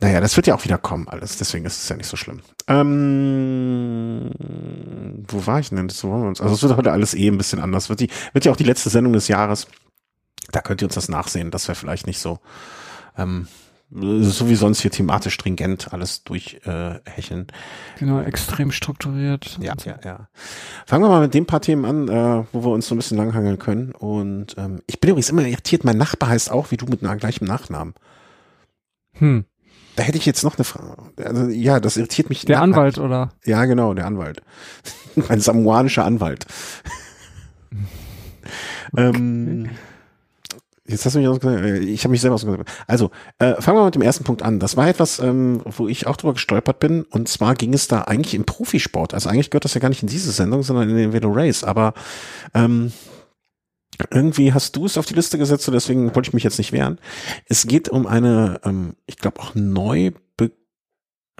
Naja, 0.00 0.20
das 0.20 0.36
wird 0.36 0.46
ja 0.46 0.54
auch 0.54 0.64
wieder 0.64 0.78
kommen, 0.78 1.08
alles. 1.08 1.38
Deswegen 1.38 1.64
ist 1.64 1.82
es 1.82 1.88
ja 1.88 1.96
nicht 1.96 2.06
so 2.06 2.16
schlimm. 2.16 2.40
Ähm, 2.68 4.30
wo 5.26 5.44
war 5.46 5.58
ich 5.58 5.70
denn? 5.70 5.88
Das 5.88 6.04
wollen 6.04 6.22
wir 6.22 6.28
uns. 6.28 6.40
Also 6.40 6.54
es 6.54 6.62
wird 6.62 6.76
heute 6.76 6.92
alles 6.92 7.14
eh 7.14 7.26
ein 7.26 7.36
bisschen 7.38 7.58
anders. 7.58 7.88
Wird 7.88 8.00
die, 8.00 8.10
wird 8.32 8.44
ja 8.44 8.52
auch 8.52 8.56
die 8.56 8.64
letzte 8.64 8.90
Sendung 8.90 9.12
des 9.12 9.26
Jahres. 9.26 9.66
Da 10.52 10.60
könnt 10.60 10.82
ihr 10.82 10.86
uns 10.86 10.94
das 10.94 11.08
nachsehen. 11.08 11.50
Das 11.50 11.66
wäre 11.66 11.74
vielleicht 11.74 12.06
nicht 12.06 12.20
so, 12.20 12.38
ähm, 13.16 13.48
so 13.90 14.48
wie 14.48 14.54
sonst 14.54 14.82
hier 14.82 14.92
thematisch 14.92 15.34
stringent 15.34 15.92
alles 15.92 16.22
durchhecheln. 16.22 17.48
Äh, 17.48 17.98
genau, 17.98 18.20
extrem 18.20 18.70
strukturiert. 18.70 19.58
Ja, 19.60 19.74
ja, 19.84 19.98
ja. 20.04 20.28
Fangen 20.86 21.02
wir 21.02 21.08
mal 21.08 21.22
mit 21.22 21.34
den 21.34 21.46
paar 21.46 21.60
Themen 21.60 21.84
an, 21.84 22.08
äh, 22.08 22.44
wo 22.52 22.62
wir 22.62 22.70
uns 22.70 22.86
so 22.86 22.94
ein 22.94 22.98
bisschen 22.98 23.16
langhangeln 23.16 23.58
können. 23.58 23.90
Und 23.92 24.54
ähm, 24.58 24.80
ich 24.86 25.00
bin 25.00 25.10
übrigens 25.10 25.30
immer 25.30 25.42
irritiert, 25.42 25.82
mein 25.82 25.98
Nachbar 25.98 26.28
heißt 26.28 26.52
auch 26.52 26.70
wie 26.70 26.76
du 26.76 26.86
mit 26.86 27.02
einem 27.02 27.18
gleichen 27.18 27.46
Nachnamen. 27.46 27.94
Hm. 29.14 29.44
Da 29.98 30.04
hätte 30.04 30.16
ich 30.16 30.26
jetzt 30.26 30.44
noch 30.44 30.56
eine 30.56 30.62
Frage. 30.62 30.94
Also, 31.24 31.48
ja, 31.48 31.80
das 31.80 31.96
irritiert 31.96 32.28
mich. 32.28 32.44
Der 32.44 32.62
Anwalt, 32.62 32.98
oder? 32.98 33.32
Ja, 33.44 33.64
genau, 33.64 33.94
der 33.94 34.06
Anwalt. 34.06 34.42
Ein 35.28 35.40
samoanischer 35.40 36.04
Anwalt. 36.04 36.46
Okay. 38.92 39.08
ähm, 39.08 39.70
Jetzt 40.86 41.04
hast 41.04 41.16
du 41.16 41.18
mich 41.18 41.26
ausgesagt, 41.26 41.64
äh, 41.64 41.78
ich 41.78 42.04
habe 42.04 42.12
mich 42.12 42.20
selber 42.20 42.36
ausgesagt. 42.36 42.70
Also, 42.86 43.10
äh, 43.40 43.60
fangen 43.60 43.76
wir 43.76 43.86
mit 43.86 43.96
dem 43.96 44.02
ersten 44.02 44.22
Punkt 44.22 44.42
an. 44.42 44.60
Das 44.60 44.76
war 44.76 44.86
etwas, 44.86 45.18
ähm, 45.18 45.62
wo 45.64 45.88
ich 45.88 46.06
auch 46.06 46.16
drüber 46.16 46.34
gestolpert 46.34 46.78
bin. 46.78 47.02
Und 47.02 47.28
zwar 47.28 47.56
ging 47.56 47.74
es 47.74 47.88
da 47.88 48.02
eigentlich 48.02 48.34
im 48.34 48.44
Profisport. 48.44 49.14
Also 49.14 49.28
eigentlich 49.28 49.50
gehört 49.50 49.64
das 49.64 49.74
ja 49.74 49.80
gar 49.80 49.88
nicht 49.88 50.02
in 50.02 50.08
diese 50.08 50.30
Sendung, 50.30 50.62
sondern 50.62 50.88
in 50.90 50.96
den 50.96 51.12
Velo 51.12 51.32
Race. 51.32 51.64
Aber 51.64 51.92
ähm, 52.54 52.92
irgendwie 54.10 54.52
hast 54.52 54.76
du 54.76 54.86
es 54.86 54.96
auf 54.96 55.06
die 55.06 55.14
Liste 55.14 55.38
gesetzt 55.38 55.68
und 55.68 55.74
deswegen 55.74 56.14
wollte 56.14 56.28
ich 56.28 56.34
mich 56.34 56.44
jetzt 56.44 56.58
nicht 56.58 56.72
wehren. 56.72 56.98
Es 57.46 57.66
geht 57.66 57.88
um 57.88 58.06
eine, 58.06 58.60
ähm, 58.64 58.94
ich 59.06 59.16
glaube 59.16 59.40
auch 59.40 59.54
neu, 59.54 60.12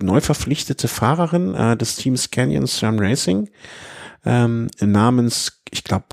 neu 0.00 0.20
verpflichtete 0.20 0.88
Fahrerin 0.88 1.55
äh, 1.55 1.76
des 1.76 1.96
Teams 1.96 2.31
Canyon 2.31 2.66
SRAM 2.66 2.99
Racing 2.99 3.50
ähm, 4.25 4.69
namens, 4.81 5.62
ich 5.70 5.84
glaube, 5.84 6.06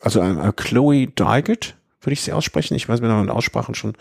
also 0.00 0.20
äh, 0.20 0.52
Chloe 0.56 1.06
Dygert, 1.06 1.76
würde 2.00 2.12
ich 2.12 2.22
sie 2.22 2.32
aussprechen. 2.32 2.74
Ich 2.74 2.88
weiß, 2.88 3.00
bin 3.00 3.10
aber 3.10 3.22
in 3.22 3.30
Aussprachen 3.30 3.74
schon 3.74 3.94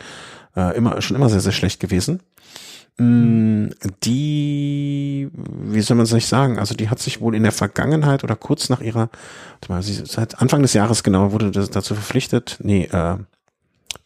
äh, 0.55 0.75
immer 0.77 1.01
schon 1.01 1.15
immer 1.15 1.29
sehr 1.29 1.39
sehr 1.39 1.51
schlecht 1.51 1.79
gewesen. 1.79 2.21
Mm, 2.99 3.67
die, 4.03 5.29
wie 5.33 5.81
soll 5.81 5.97
man 5.97 6.05
es 6.05 6.13
nicht 6.13 6.27
sagen? 6.27 6.57
Also 6.57 6.73
die 6.73 6.89
hat 6.89 6.99
sich 6.99 7.21
wohl 7.21 7.35
in 7.35 7.43
der 7.43 7.51
Vergangenheit 7.51 8.23
oder 8.23 8.35
kurz 8.35 8.69
nach 8.69 8.81
ihrer, 8.81 9.09
mal, 9.67 9.83
sie, 9.83 10.01
seit 10.05 10.41
Anfang 10.41 10.63
des 10.63 10.73
Jahres 10.73 11.03
genau 11.03 11.31
wurde 11.31 11.51
dazu 11.51 11.93
verpflichtet. 11.93 12.57
Nee, 12.61 12.85
äh, 12.85 13.17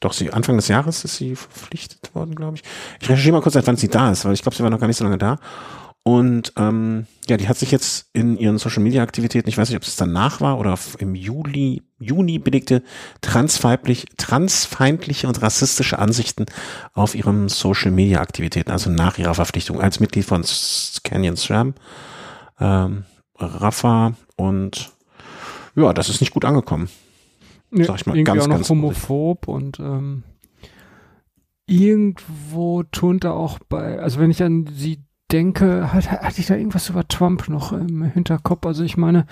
doch 0.02 0.14
sie 0.14 0.34
Anfang 0.34 0.58
des 0.58 0.68
Jahres 0.68 1.06
ist 1.06 1.16
sie 1.16 1.36
verpflichtet 1.36 2.14
worden, 2.14 2.36
glaube 2.36 2.58
ich. 2.58 2.64
Ich 3.00 3.08
recherchiere 3.08 3.34
mal 3.34 3.42
kurz, 3.42 3.54
seit 3.54 3.68
wann 3.68 3.78
sie 3.78 3.88
da 3.88 4.12
ist, 4.12 4.26
weil 4.26 4.34
ich 4.34 4.42
glaube, 4.42 4.56
sie 4.56 4.64
war 4.64 4.70
noch 4.70 4.80
gar 4.80 4.88
nicht 4.88 4.98
so 4.98 5.04
lange 5.04 5.18
da. 5.18 5.38
Und 6.04 6.54
ähm, 6.58 7.06
ja, 7.30 7.38
die 7.38 7.48
hat 7.48 7.58
sich 7.58 7.70
jetzt 7.70 8.10
in 8.14 8.36
ihren 8.36 8.58
Social 8.58 8.82
Media 8.82 9.04
Aktivitäten, 9.04 9.48
ich 9.48 9.58
weiß 9.58 9.70
nicht, 9.70 9.78
ob 9.78 9.84
es 9.84 9.96
danach 9.96 10.42
war 10.42 10.58
oder 10.58 10.78
im 10.98 11.14
Juli, 11.14 11.84
Juni 12.00 12.40
belegte 12.40 12.82
transfeindlich, 13.22 14.08
transfeindliche 14.18 15.28
und 15.28 15.42
rassistische 15.44 16.00
Ansichten 16.00 16.48
auf 16.94 17.14
ihren 17.14 17.50
Social 17.50 17.92
Media 17.92 18.20
Aktivitäten, 18.20 18.72
also 18.72 18.90
nach 18.90 19.20
ihrer 19.20 19.36
Verpflichtung 19.36 19.80
als 19.80 20.00
Mitglied 20.00 20.26
von 20.26 20.44
Canyon 21.04 21.38
SRAM, 21.38 21.76
ähm, 22.60 23.04
Rafa 23.38 24.14
und 24.38 24.92
ja, 25.76 25.94
das 25.94 26.10
ist 26.10 26.20
nicht 26.20 26.34
gut 26.34 26.46
angekommen. 26.46 26.90
Nee, 27.70 27.84
sag 27.84 27.98
ich 27.98 28.06
mal 28.08 28.22
ganz, 28.24 28.42
auch 28.42 28.48
noch 28.48 28.56
ganz 28.56 28.70
homophob 28.70 29.48
und 29.48 29.80
ähm, 29.80 30.24
irgendwo 31.68 32.82
tont 32.84 33.24
er 33.24 33.36
auch 33.36 33.60
bei, 33.70 34.00
also 34.00 34.20
wenn 34.20 34.32
ich 34.32 34.42
an 34.42 34.68
sie 34.74 35.04
denke, 35.32 35.94
hat, 35.94 36.12
hatte 36.12 36.42
ich 36.42 36.48
da 36.48 36.56
irgendwas 36.56 36.90
über 36.90 37.08
Trump 37.08 37.48
noch 37.50 37.72
im 37.74 38.04
Hinterkopf. 38.04 38.66
Also 38.66 38.84
ich 38.84 38.98
meine, 38.98 39.26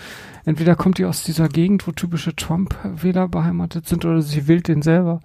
entweder 0.45 0.75
kommt 0.75 0.97
die 0.97 1.05
aus 1.05 1.23
dieser 1.23 1.49
Gegend, 1.49 1.87
wo 1.87 1.91
typische 1.91 2.35
Trump-Wähler 2.35 3.27
beheimatet 3.27 3.87
sind, 3.87 4.05
oder 4.05 4.21
sie 4.21 4.47
wählt 4.47 4.67
den 4.67 4.81
selber. 4.81 5.19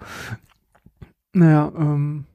Naja, 1.33 1.71
ähm, 1.77 2.25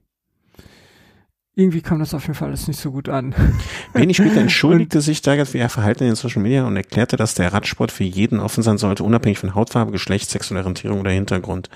irgendwie 1.60 1.82
kam 1.82 1.98
das 1.98 2.14
auf 2.14 2.22
jeden 2.22 2.34
Fall 2.34 2.48
alles 2.48 2.66
nicht 2.66 2.80
so 2.80 2.90
gut 2.90 3.08
an. 3.08 3.34
Wenig 3.92 4.16
später 4.16 4.40
entschuldigte 4.40 5.00
sich 5.00 5.18
Steigert 5.18 5.48
für 5.48 5.58
ihr 5.58 5.68
Verhalten 5.68 6.04
in 6.04 6.10
den 6.10 6.16
Social 6.16 6.42
Media 6.42 6.66
und 6.66 6.76
erklärte, 6.76 7.16
dass 7.16 7.34
der 7.34 7.52
Radsport 7.52 7.92
für 7.92 8.04
jeden 8.04 8.40
offen 8.40 8.62
sein 8.62 8.78
sollte, 8.78 9.04
unabhängig 9.04 9.38
von 9.38 9.54
Hautfarbe, 9.54 9.92
Geschlecht, 9.92 10.30
sexueller 10.30 10.60
Orientierung 10.60 11.00
oder 11.00 11.10
Hintergrund. 11.10 11.68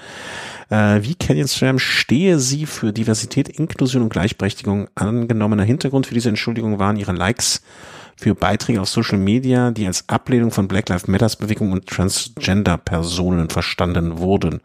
Äh, 0.71 1.03
wie 1.03 1.15
Canyon 1.15 1.49
Stram 1.49 1.79
stehe 1.79 2.39
sie 2.39 2.67
für 2.67 2.93
Diversität, 2.93 3.49
Inklusion 3.49 4.03
und 4.03 4.09
Gleichberechtigung. 4.09 4.89
Angenommener 4.95 5.65
Hintergrund 5.65 6.07
für 6.07 6.15
diese 6.15 6.31
Entschuldigung 6.31 6.79
waren 6.79 6.97
ihre 6.97 7.13
Likes 7.13 7.63
für 8.17 8.35
Beiträge 8.35 8.81
auf 8.81 8.89
Social 8.89 9.19
Media, 9.19 9.71
die 9.71 9.87
als 9.87 10.09
Ablehnung 10.09 10.51
von 10.51 10.69
Black 10.69 10.89
Lives 10.89 11.09
Matters 11.09 11.37
Bewegung 11.37 11.73
und 11.73 11.87
Transgender 11.87 12.79
Personen 12.79 13.51
verstanden 13.51 14.19
wurden. 14.19 14.61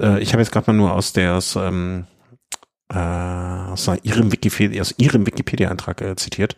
Äh, 0.00 0.20
ich 0.22 0.32
habe 0.32 0.42
jetzt 0.42 0.52
gerade 0.52 0.70
mal 0.70 0.76
nur 0.76 0.92
aus 0.92 1.12
der 1.12 1.34
aus, 1.34 1.56
ähm, 1.56 2.04
äh, 2.92 2.98
aus 2.98 3.90
ihrem 4.02 4.32
Wikipedia 4.32 4.80
aus 4.80 4.94
ihrem 4.98 5.26
Wikipedia 5.26 5.70
Eintrag 5.70 6.00
äh, 6.00 6.16
zitiert. 6.16 6.56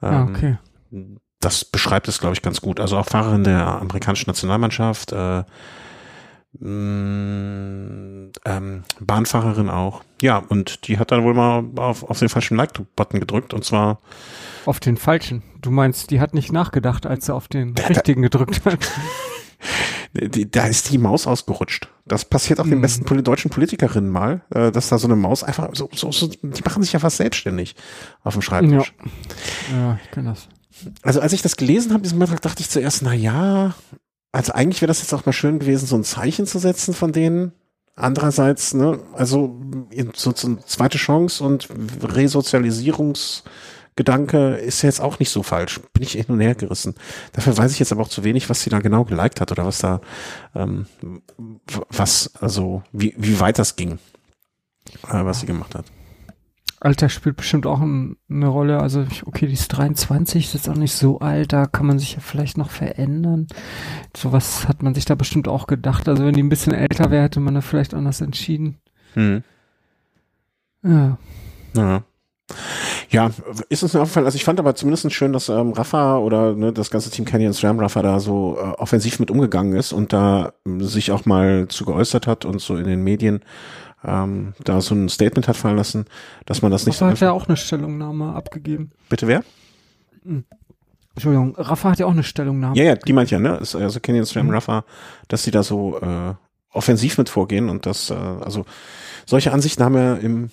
Ah, 0.00 0.08
ähm, 0.08 0.14
ah, 0.14 0.24
okay. 0.28 0.58
Das 1.40 1.64
beschreibt 1.64 2.08
es, 2.08 2.20
glaube 2.20 2.34
ich, 2.34 2.42
ganz 2.42 2.60
gut. 2.60 2.80
Also 2.80 2.98
auch 2.98 3.06
Fahrerin 3.06 3.44
der 3.44 3.66
amerikanischen 3.66 4.28
Nationalmannschaft, 4.28 5.12
äh, 5.12 5.42
mh, 6.58 6.68
mm, 6.68 8.32
ähm, 8.44 8.82
Bahnfahrerin 9.00 9.70
auch. 9.70 10.02
Ja, 10.20 10.38
und 10.38 10.86
die 10.86 10.98
hat 10.98 11.10
dann 11.12 11.24
wohl 11.24 11.34
mal 11.34 11.64
auf, 11.76 12.02
auf 12.04 12.18
den 12.18 12.28
falschen 12.28 12.56
Like-Button 12.56 13.20
gedrückt 13.20 13.54
und 13.54 13.64
zwar 13.64 14.00
auf 14.66 14.80
den 14.80 14.96
falschen. 14.96 15.42
Du 15.60 15.70
meinst, 15.70 16.10
die 16.10 16.20
hat 16.20 16.34
nicht 16.34 16.52
nachgedacht, 16.52 17.06
als 17.06 17.26
sie 17.26 17.34
auf 17.34 17.48
den 17.48 17.74
richtigen 17.76 18.22
gedrückt 18.22 18.64
hat. 18.64 18.78
da 20.12 20.66
ist 20.66 20.90
die 20.90 20.98
Maus 20.98 21.26
ausgerutscht. 21.26 21.88
Das 22.04 22.24
passiert 22.24 22.58
auch 22.58 22.64
den 22.64 22.74
hm. 22.74 22.80
besten 22.80 23.22
deutschen 23.22 23.50
Politikerinnen 23.50 24.10
mal, 24.10 24.42
äh, 24.50 24.72
dass 24.72 24.88
da 24.88 24.98
so 24.98 25.06
eine 25.06 25.16
Maus 25.16 25.44
einfach 25.44 25.68
so, 25.74 25.88
so, 25.94 26.10
so, 26.10 26.26
die 26.26 26.62
machen 26.64 26.82
sich 26.82 26.92
ja 26.92 26.98
fast 26.98 27.18
selbstständig 27.18 27.76
auf 28.24 28.34
dem 28.34 28.42
Schreibtisch. 28.42 28.94
Ja, 29.70 29.76
ja 29.76 29.98
ich 30.04 30.10
kann 30.10 30.24
das. 30.24 30.48
Also 31.02 31.20
als 31.20 31.32
ich 31.32 31.42
das 31.42 31.56
gelesen 31.56 31.92
habe, 31.92 32.02
diesen 32.02 32.18
Beitrag, 32.18 32.40
dachte 32.42 32.62
ich 32.62 32.70
zuerst, 32.70 33.02
na 33.02 33.14
ja, 33.14 33.74
also 34.32 34.52
eigentlich 34.52 34.80
wäre 34.80 34.88
das 34.88 35.00
jetzt 35.00 35.12
auch 35.12 35.26
mal 35.26 35.32
schön 35.32 35.58
gewesen, 35.58 35.86
so 35.86 35.96
ein 35.96 36.04
Zeichen 36.04 36.46
zu 36.46 36.58
setzen 36.58 36.94
von 36.94 37.12
denen. 37.12 37.52
Andererseits, 37.96 38.74
ne, 38.74 38.98
also 39.12 39.60
so, 40.14 40.32
so 40.34 40.46
eine 40.46 40.64
zweite 40.64 40.98
Chance 40.98 41.44
und 41.44 41.68
Resozialisierungs 42.02 43.44
Gedanke 44.00 44.54
ist 44.54 44.80
jetzt 44.80 45.02
auch 45.02 45.18
nicht 45.18 45.28
so 45.28 45.42
falsch. 45.42 45.78
Bin 45.92 46.02
ich 46.02 46.12
hin 46.12 46.24
und 46.28 46.40
her 46.40 46.54
gerissen. 46.54 46.94
Dafür 47.34 47.58
weiß 47.58 47.70
ich 47.70 47.80
jetzt 47.80 47.92
aber 47.92 48.00
auch 48.00 48.08
zu 48.08 48.24
wenig, 48.24 48.48
was 48.48 48.62
sie 48.62 48.70
da 48.70 48.78
genau 48.78 49.04
geliked 49.04 49.42
hat 49.42 49.52
oder 49.52 49.66
was 49.66 49.80
da, 49.80 50.00
ähm, 50.54 50.86
was, 51.90 52.34
also 52.40 52.82
wie, 52.92 53.14
wie 53.18 53.40
weit 53.40 53.58
das 53.58 53.76
ging, 53.76 53.98
äh, 55.06 55.22
was 55.22 55.40
sie 55.40 55.46
gemacht 55.46 55.74
hat. 55.74 55.84
Alter 56.80 57.10
spielt 57.10 57.36
bestimmt 57.36 57.66
auch 57.66 57.82
ein, 57.82 58.16
eine 58.30 58.46
Rolle. 58.46 58.80
Also, 58.80 59.04
okay, 59.26 59.46
die 59.46 59.52
ist 59.52 59.68
23, 59.68 60.46
ist 60.46 60.54
jetzt 60.54 60.70
auch 60.70 60.76
nicht 60.76 60.94
so 60.94 61.18
alt, 61.18 61.52
da 61.52 61.66
kann 61.66 61.84
man 61.84 61.98
sich 61.98 62.14
ja 62.14 62.20
vielleicht 62.20 62.56
noch 62.56 62.70
verändern. 62.70 63.48
Sowas 64.16 64.66
hat 64.66 64.82
man 64.82 64.94
sich 64.94 65.04
da 65.04 65.14
bestimmt 65.14 65.46
auch 65.46 65.66
gedacht. 65.66 66.08
Also, 66.08 66.24
wenn 66.24 66.32
die 66.32 66.42
ein 66.42 66.48
bisschen 66.48 66.72
älter 66.72 67.10
wäre, 67.10 67.24
hätte 67.24 67.40
man 67.40 67.54
da 67.54 67.60
vielleicht 67.60 67.92
anders 67.92 68.22
entschieden. 68.22 68.78
Hm. 69.12 69.44
Ja. 70.82 71.18
Ja. 71.74 72.02
Ja, 73.10 73.30
ist 73.68 73.82
uns 73.82 73.92
mir 73.92 74.00
aufgefallen, 74.00 74.26
also 74.26 74.36
ich 74.36 74.44
fand 74.44 74.60
aber 74.60 74.76
zumindest 74.76 75.12
schön, 75.12 75.32
dass 75.32 75.48
ähm, 75.48 75.72
Rafa 75.72 76.18
oder 76.18 76.54
ne, 76.54 76.72
das 76.72 76.92
ganze 76.92 77.10
Team 77.10 77.24
Canyon 77.24 77.52
SRAM 77.52 77.80
Rafa 77.80 78.02
da 78.02 78.20
so 78.20 78.56
äh, 78.56 78.62
offensiv 78.78 79.18
mit 79.18 79.32
umgegangen 79.32 79.74
ist 79.74 79.92
und 79.92 80.12
da 80.12 80.52
äh, 80.64 80.84
sich 80.84 81.10
auch 81.10 81.24
mal 81.24 81.66
zu 81.66 81.84
geäußert 81.84 82.28
hat 82.28 82.44
und 82.44 82.60
so 82.60 82.76
in 82.76 82.86
den 82.86 83.02
Medien 83.02 83.40
ähm, 84.04 84.54
da 84.62 84.80
so 84.80 84.94
ein 84.94 85.08
Statement 85.08 85.48
hat 85.48 85.56
fallen 85.56 85.76
lassen, 85.76 86.04
dass 86.46 86.62
man 86.62 86.70
das 86.70 86.86
nicht 86.86 87.02
Rafa 87.02 87.06
so 87.06 87.10
hat 87.10 87.20
ja 87.20 87.32
auch 87.32 87.48
eine 87.48 87.56
Stellungnahme 87.56 88.32
abgegeben. 88.32 88.92
Bitte 89.08 89.26
wer? 89.26 89.42
Hm. 90.22 90.44
Entschuldigung, 91.16 91.56
Rafa 91.56 91.90
hat 91.90 91.98
ja 91.98 92.06
auch 92.06 92.12
eine 92.12 92.22
Stellungnahme. 92.22 92.76
Ja, 92.76 92.84
ja, 92.84 92.94
die 92.94 93.12
meint 93.12 93.32
ja, 93.32 93.40
ne? 93.40 93.58
Also 93.58 93.98
Canyon 93.98 94.24
SRAM 94.24 94.46
mhm. 94.46 94.52
Rafa, 94.52 94.84
dass 95.26 95.42
sie 95.42 95.50
da 95.50 95.64
so 95.64 95.98
äh, 96.00 96.34
offensiv 96.72 97.18
mit 97.18 97.28
vorgehen 97.28 97.70
und 97.70 97.86
das, 97.86 98.10
äh, 98.10 98.14
also 98.14 98.66
solche 99.26 99.52
Ansichten 99.52 99.82
haben 99.82 99.96
wir 99.96 100.20
im 100.20 100.50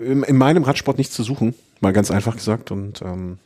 in, 0.00 0.22
in 0.22 0.36
meinem 0.36 0.62
Radsport 0.62 0.98
nichts 0.98 1.14
zu 1.14 1.22
suchen, 1.22 1.54
mal 1.84 1.92
ganz 1.92 2.10
einfach 2.10 2.34
gesagt. 2.34 2.72
Und 2.72 3.00
ähm, 3.02 3.38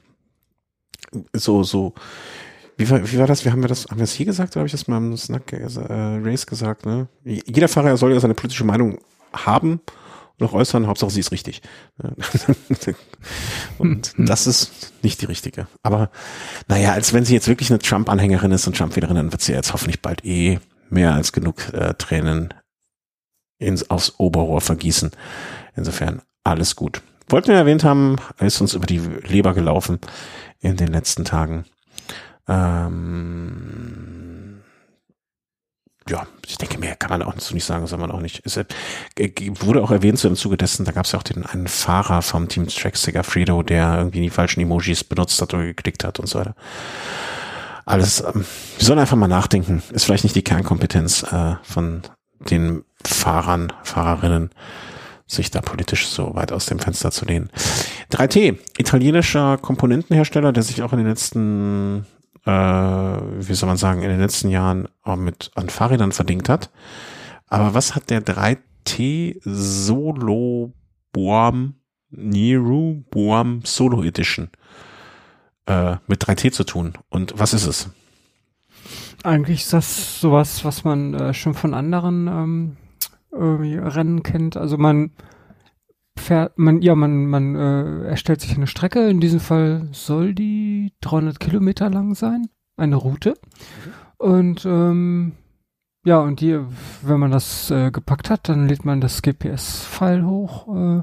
so, 1.34 1.62
so, 1.62 1.92
wie 2.78 2.88
war, 2.88 3.10
wie 3.10 3.18
war 3.18 3.26
das? 3.26 3.44
Wie 3.44 3.50
haben 3.50 3.62
wir 3.62 3.68
das, 3.68 3.86
haben 3.90 3.98
wir 3.98 4.04
das 4.04 4.14
hier 4.14 4.24
gesagt 4.24 4.54
oder 4.54 4.60
habe 4.60 4.66
ich 4.66 4.72
das 4.72 4.88
mal 4.88 4.96
im 4.96 5.16
Snack 5.16 5.52
äh, 5.52 5.66
Race 5.66 6.46
gesagt, 6.46 6.86
ne? 6.86 7.08
Jeder 7.24 7.68
Fahrer 7.68 7.96
soll 7.96 8.12
ja 8.12 8.20
seine 8.20 8.34
politische 8.34 8.64
Meinung 8.64 8.98
haben 9.32 9.80
und 10.38 10.46
auch 10.46 10.52
äußern, 10.52 10.86
Hauptsache 10.86 11.10
sie 11.10 11.20
ist 11.20 11.32
richtig. 11.32 11.62
und 13.78 14.14
das 14.16 14.46
ist 14.46 14.92
nicht 15.02 15.20
die 15.20 15.26
richtige. 15.26 15.66
Aber 15.82 16.10
naja, 16.68 16.92
als 16.92 17.12
wenn 17.12 17.24
sie 17.24 17.34
jetzt 17.34 17.48
wirklich 17.48 17.70
eine 17.70 17.80
Trump-Anhängerin 17.80 18.52
ist 18.52 18.66
und 18.66 18.76
Trump-Wählerin, 18.76 19.16
dann 19.16 19.32
wird 19.32 19.42
sie 19.42 19.52
jetzt 19.52 19.72
hoffentlich 19.72 20.00
bald 20.00 20.24
eh 20.24 20.60
mehr 20.88 21.14
als 21.14 21.32
genug 21.32 21.72
äh, 21.72 21.94
Tränen 21.94 22.54
ins, 23.58 23.90
aufs 23.90 24.14
Oberrohr 24.18 24.60
vergießen. 24.60 25.10
Insofern 25.74 26.22
alles 26.44 26.76
gut. 26.76 27.02
Wollten 27.28 27.48
wir 27.48 27.56
erwähnt 27.56 27.84
haben, 27.84 28.16
ist 28.40 28.60
uns 28.60 28.74
über 28.74 28.86
die 28.86 28.98
Leber 28.98 29.54
gelaufen 29.54 29.98
in 30.60 30.76
den 30.76 30.88
letzten 30.88 31.24
Tagen. 31.24 31.64
Ähm, 32.48 33.68
ja, 36.08 36.26
ich 36.46 36.56
denke, 36.56 36.78
mehr 36.78 36.96
kann 36.96 37.10
man 37.10 37.22
auch 37.22 37.38
so 37.38 37.54
nicht 37.54 37.66
sagen, 37.66 37.86
soll 37.86 37.98
man 37.98 38.10
auch 38.10 38.20
nicht. 38.20 38.40
Es 38.46 38.56
äh, 38.56 38.64
wurde 39.60 39.82
auch 39.82 39.90
erwähnt, 39.90 40.18
so 40.18 40.28
im 40.28 40.36
Zuge 40.36 40.56
dessen, 40.56 40.86
da 40.86 40.92
gab 40.92 41.04
es 41.04 41.12
ja 41.12 41.18
auch 41.18 41.22
den 41.22 41.44
einen 41.44 41.68
Fahrer 41.68 42.22
vom 42.22 42.48
Team 42.48 42.66
Track 42.66 42.96
Segafredo, 42.96 43.62
der 43.62 43.98
irgendwie 43.98 44.22
die 44.22 44.30
falschen 44.30 44.60
Emojis 44.60 45.04
benutzt 45.04 45.40
hat 45.42 45.52
oder 45.52 45.64
geklickt 45.64 46.04
hat 46.04 46.18
und 46.18 46.26
so 46.26 46.38
weiter. 46.38 46.54
Alles, 47.84 48.20
ähm, 48.20 48.46
wir 48.78 48.86
sollen 48.86 48.98
einfach 48.98 49.16
mal 49.16 49.28
nachdenken. 49.28 49.82
Ist 49.92 50.06
vielleicht 50.06 50.24
nicht 50.24 50.36
die 50.36 50.42
Kernkompetenz 50.42 51.24
äh, 51.24 51.56
von 51.62 52.02
den 52.40 52.84
Fahrern, 53.04 53.72
Fahrerinnen 53.82 54.50
sich 55.28 55.50
da 55.50 55.60
politisch 55.60 56.08
so 56.08 56.34
weit 56.34 56.50
aus 56.50 56.66
dem 56.66 56.78
Fenster 56.78 57.10
zu 57.10 57.26
lehnen. 57.26 57.50
3T, 58.10 58.58
italienischer 58.78 59.58
Komponentenhersteller, 59.58 60.52
der 60.52 60.62
sich 60.62 60.82
auch 60.82 60.92
in 60.92 60.98
den 60.98 61.06
letzten, 61.06 62.06
äh, 62.44 62.50
wie 62.50 63.54
soll 63.54 63.68
man 63.68 63.76
sagen, 63.76 64.02
in 64.02 64.08
den 64.08 64.20
letzten 64.20 64.48
Jahren 64.48 64.88
auch 65.02 65.16
mit 65.16 65.50
an 65.54 65.68
Fahrrädern 65.68 66.12
verdingt 66.12 66.48
hat. 66.48 66.70
Aber 67.46 67.74
was 67.74 67.94
hat 67.94 68.10
der 68.10 68.24
3T 68.24 69.38
Solo 69.44 70.72
Boam 71.12 71.74
Niru 72.10 73.04
Boam 73.10 73.60
Solo 73.64 74.02
Edition 74.02 74.48
äh, 75.66 75.96
mit 76.06 76.24
3T 76.24 76.52
zu 76.52 76.64
tun? 76.64 76.94
Und 77.10 77.34
was 77.36 77.52
ist 77.52 77.66
es? 77.66 77.90
Eigentlich 79.24 79.62
ist 79.62 79.72
das 79.74 80.20
sowas, 80.20 80.64
was 80.64 80.84
man 80.84 81.12
äh, 81.12 81.34
schon 81.34 81.52
von 81.52 81.74
anderen 81.74 82.28
ähm, 82.28 82.76
irgendwie 83.30 83.76
Rennen 83.76 84.22
kennt. 84.22 84.56
Also 84.56 84.78
man 84.78 85.12
fährt, 86.18 86.58
man, 86.58 86.82
ja, 86.82 86.94
man, 86.94 87.26
man 87.26 87.54
äh, 87.54 88.08
erstellt 88.08 88.40
sich 88.40 88.54
eine 88.56 88.66
Strecke. 88.66 89.08
In 89.08 89.20
diesem 89.20 89.40
Fall 89.40 89.88
soll 89.92 90.34
die 90.34 90.92
300 91.00 91.40
Kilometer 91.40 91.90
lang 91.90 92.14
sein, 92.14 92.48
eine 92.76 92.96
Route. 92.96 93.30
Mhm. 93.30 93.92
Und 94.18 94.66
ähm, 94.66 95.32
ja, 96.04 96.20
und 96.20 96.40
die, 96.40 96.58
wenn 97.02 97.20
man 97.20 97.30
das 97.30 97.70
äh, 97.70 97.90
gepackt 97.90 98.30
hat, 98.30 98.48
dann 98.48 98.68
lädt 98.68 98.84
man 98.84 99.00
das 99.00 99.22
GPS-File 99.22 100.24
hoch 100.24 100.68
äh, 100.74 101.02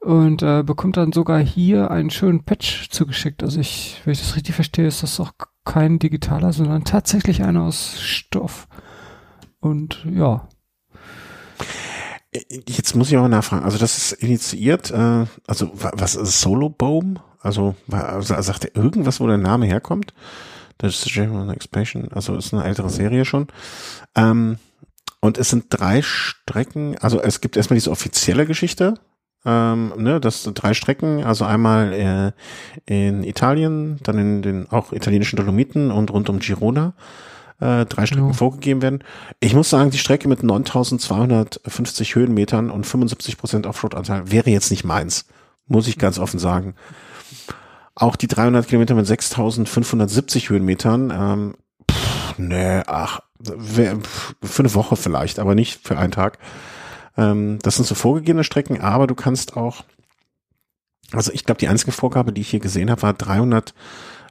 und 0.00 0.42
äh, 0.42 0.62
bekommt 0.62 0.96
dann 0.96 1.12
sogar 1.12 1.40
hier 1.40 1.90
einen 1.90 2.10
schönen 2.10 2.44
Patch 2.44 2.90
zugeschickt. 2.90 3.42
Also 3.42 3.58
ich, 3.60 4.00
wenn 4.04 4.12
ich 4.12 4.20
das 4.20 4.36
richtig 4.36 4.54
verstehe, 4.54 4.86
ist 4.86 5.02
das 5.02 5.18
auch 5.18 5.32
kein 5.64 5.98
digitaler, 5.98 6.52
sondern 6.52 6.84
tatsächlich 6.84 7.42
einer 7.42 7.62
aus 7.62 8.00
Stoff. 8.00 8.68
Und 9.60 10.04
ja, 10.04 10.48
Jetzt 12.66 12.94
muss 12.94 13.10
ich 13.10 13.16
auch 13.16 13.28
nachfragen. 13.28 13.64
Also 13.64 13.78
das 13.78 13.96
ist 13.98 14.12
initiiert, 14.12 14.90
äh, 14.90 15.26
also 15.46 15.70
was 15.74 16.14
ist 16.14 16.40
Solo 16.40 16.68
Boom? 16.68 17.18
Also, 17.40 17.76
also 17.90 18.42
sagt 18.42 18.64
er 18.64 18.76
irgendwas, 18.76 19.20
wo 19.20 19.26
der 19.26 19.38
Name 19.38 19.66
herkommt? 19.66 20.12
Das 20.78 20.94
ist 20.94 21.12
German 21.12 21.50
Expansion, 21.50 22.08
also 22.12 22.34
ist 22.34 22.52
eine 22.52 22.64
ältere 22.64 22.90
Serie 22.90 23.24
schon. 23.24 23.46
Ähm, 24.14 24.58
und 25.20 25.38
es 25.38 25.50
sind 25.50 25.66
drei 25.70 26.02
Strecken, 26.02 26.98
also 26.98 27.20
es 27.20 27.40
gibt 27.40 27.56
erstmal 27.56 27.76
diese 27.76 27.90
offizielle 27.90 28.46
Geschichte, 28.46 28.94
ähm, 29.46 29.92
ne, 29.96 30.20
das 30.20 30.42
sind 30.42 30.60
drei 30.60 30.74
Strecken, 30.74 31.22
also 31.24 31.44
einmal 31.44 31.92
äh, 31.92 32.32
in 32.84 33.22
Italien, 33.22 33.98
dann 34.02 34.18
in 34.18 34.42
den 34.42 34.68
auch 34.70 34.92
italienischen 34.92 35.36
Dolomiten 35.36 35.92
und 35.92 36.10
rund 36.10 36.28
um 36.28 36.40
Girona 36.40 36.94
äh, 37.60 37.86
drei 37.86 38.06
Strecken 38.06 38.26
genau. 38.26 38.34
vorgegeben 38.34 38.82
werden. 38.82 39.04
Ich 39.40 39.54
muss 39.54 39.70
sagen, 39.70 39.90
die 39.90 39.98
Strecke 39.98 40.28
mit 40.28 40.42
9250 40.42 42.14
Höhenmetern 42.14 42.70
und 42.70 42.86
75 42.86 43.38
Prozent 43.38 43.66
Offroad-Anteil 43.66 44.30
wäre 44.30 44.50
jetzt 44.50 44.70
nicht 44.70 44.84
meins, 44.84 45.26
muss 45.66 45.88
ich 45.88 45.98
ganz 45.98 46.18
offen 46.18 46.38
sagen. 46.38 46.74
Auch 47.94 48.16
die 48.16 48.28
300 48.28 48.68
Kilometer 48.68 48.94
mit 48.94 49.06
6570 49.06 50.50
Höhenmetern, 50.50 51.10
ähm, 51.10 51.54
pff, 51.90 52.38
nee, 52.38 52.82
ach, 52.86 53.20
für 54.42 54.62
eine 54.62 54.74
Woche 54.74 54.96
vielleicht, 54.96 55.38
aber 55.38 55.54
nicht 55.54 55.86
für 55.86 55.98
einen 55.98 56.12
Tag. 56.12 56.38
Ähm, 57.16 57.58
das 57.62 57.76
sind 57.76 57.86
so 57.86 57.94
vorgegebene 57.94 58.44
Strecken, 58.44 58.80
aber 58.80 59.06
du 59.06 59.14
kannst 59.14 59.56
auch, 59.56 59.84
also 61.12 61.32
ich 61.32 61.44
glaube, 61.44 61.58
die 61.58 61.68
einzige 61.68 61.92
Vorgabe, 61.92 62.32
die 62.32 62.42
ich 62.42 62.50
hier 62.50 62.60
gesehen 62.60 62.90
habe, 62.90 63.02
war 63.02 63.14
300 63.14 63.74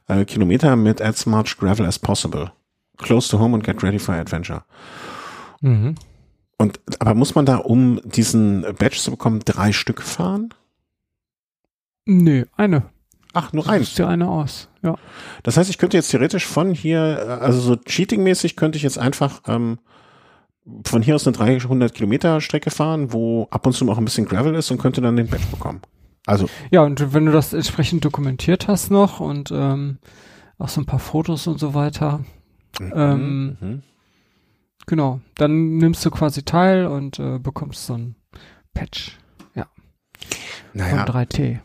äh, 0.08 0.24
Kilometer 0.24 0.76
mit 0.76 1.02
as 1.02 1.26
much 1.26 1.56
gravel 1.58 1.86
as 1.86 1.98
possible. 1.98 2.52
Close 2.98 3.30
to 3.30 3.38
Home 3.38 3.54
und 3.54 3.64
Get 3.64 3.82
Ready 3.82 3.98
for 3.98 4.14
Adventure. 4.14 4.62
Mhm. 5.60 5.94
Und, 6.58 6.80
aber 6.98 7.14
muss 7.14 7.34
man 7.34 7.44
da, 7.44 7.56
um 7.56 8.00
diesen 8.04 8.62
Badge 8.78 8.98
zu 8.98 9.10
bekommen, 9.10 9.40
drei 9.44 9.72
Stück 9.72 10.02
fahren? 10.02 10.54
Nö, 12.06 12.44
eine. 12.56 12.84
Ach, 13.34 13.52
nur 13.52 13.68
ein. 13.68 13.82
Ist 13.82 13.98
ja 13.98 14.08
eine 14.08 14.28
aus, 14.28 14.70
ja. 14.82 14.96
Das 15.42 15.58
heißt, 15.58 15.68
ich 15.68 15.76
könnte 15.76 15.98
jetzt 15.98 16.10
theoretisch 16.10 16.46
von 16.46 16.72
hier, 16.72 17.38
also 17.42 17.60
so 17.60 17.76
cheating-mäßig 17.76 18.56
könnte 18.56 18.78
ich 18.78 18.82
jetzt 18.82 18.98
einfach 18.98 19.42
ähm, 19.46 19.78
von 20.86 21.02
hier 21.02 21.14
aus 21.14 21.26
eine 21.26 21.36
300 21.36 21.92
Kilometer 21.92 22.40
Strecke 22.40 22.70
fahren, 22.70 23.12
wo 23.12 23.46
ab 23.50 23.66
und 23.66 23.74
zu 23.74 23.90
auch 23.90 23.98
ein 23.98 24.04
bisschen 24.06 24.24
Gravel 24.24 24.54
ist 24.54 24.70
und 24.70 24.78
könnte 24.78 25.02
dann 25.02 25.16
den 25.16 25.28
Badge 25.28 25.46
bekommen. 25.50 25.82
Also. 26.24 26.48
Ja, 26.70 26.82
und 26.82 27.12
wenn 27.12 27.26
du 27.26 27.32
das 27.32 27.52
entsprechend 27.52 28.04
dokumentiert 28.04 28.68
hast 28.68 28.90
noch 28.90 29.20
und 29.20 29.52
ähm, 29.52 29.98
auch 30.58 30.68
so 30.68 30.80
ein 30.80 30.86
paar 30.86 30.98
Fotos 30.98 31.46
und 31.46 31.60
so 31.60 31.74
weiter, 31.74 32.24
mhm, 32.80 32.92
ähm, 32.94 33.56
mhm. 33.60 33.82
genau, 34.86 35.20
dann 35.36 35.76
nimmst 35.76 36.04
du 36.04 36.10
quasi 36.10 36.42
teil 36.42 36.86
und 36.86 37.18
äh, 37.18 37.38
bekommst 37.38 37.86
so 37.86 37.94
ein 37.94 38.16
Patch. 38.74 39.18
Ja. 39.54 39.66
Naja. 40.72 41.04
Von 41.04 41.14
3T. 41.14 41.58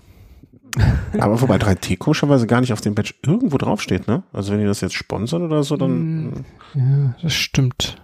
Aber 1.20 1.42
wobei 1.42 1.58
3T 1.58 1.98
komischerweise 1.98 2.48
gar 2.48 2.62
nicht 2.62 2.74
auf 2.74 2.82
dem 2.82 2.96
Badge 2.96 3.14
irgendwo 3.26 3.58
draufsteht, 3.58 4.08
ne? 4.08 4.24
Also 4.32 4.54
wenn 4.54 4.60
die 4.60 4.66
das 4.66 4.82
jetzt 4.82 4.96
sponsern 4.96 5.44
oder 5.44 5.64
so, 5.64 5.76
dann. 5.76 6.46
Ja, 6.74 7.16
das 7.22 7.34
stimmt. 7.34 8.02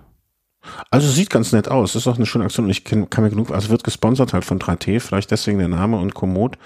Also 0.92 1.08
sieht 1.10 1.30
ganz 1.30 1.54
nett 1.54 1.70
aus. 1.70 1.94
Das 1.94 2.04
ist 2.04 2.08
auch 2.08 2.18
eine 2.18 2.26
schöne 2.26 2.44
Aktion. 2.44 2.70
Ich 2.70 2.84
kann, 2.84 3.10
kann 3.10 3.24
mir 3.24 3.30
genug, 3.30 3.52
also 3.52 3.70
wird 3.70 3.84
gesponsert 3.84 4.34
halt 4.34 4.44
von 4.44 4.60
3T, 4.60 5.00
vielleicht 5.00 5.32
deswegen 5.32 5.60
der 5.60 5.70
Name 5.70 5.98
und 5.98 6.14
Komoot. 6.14 6.58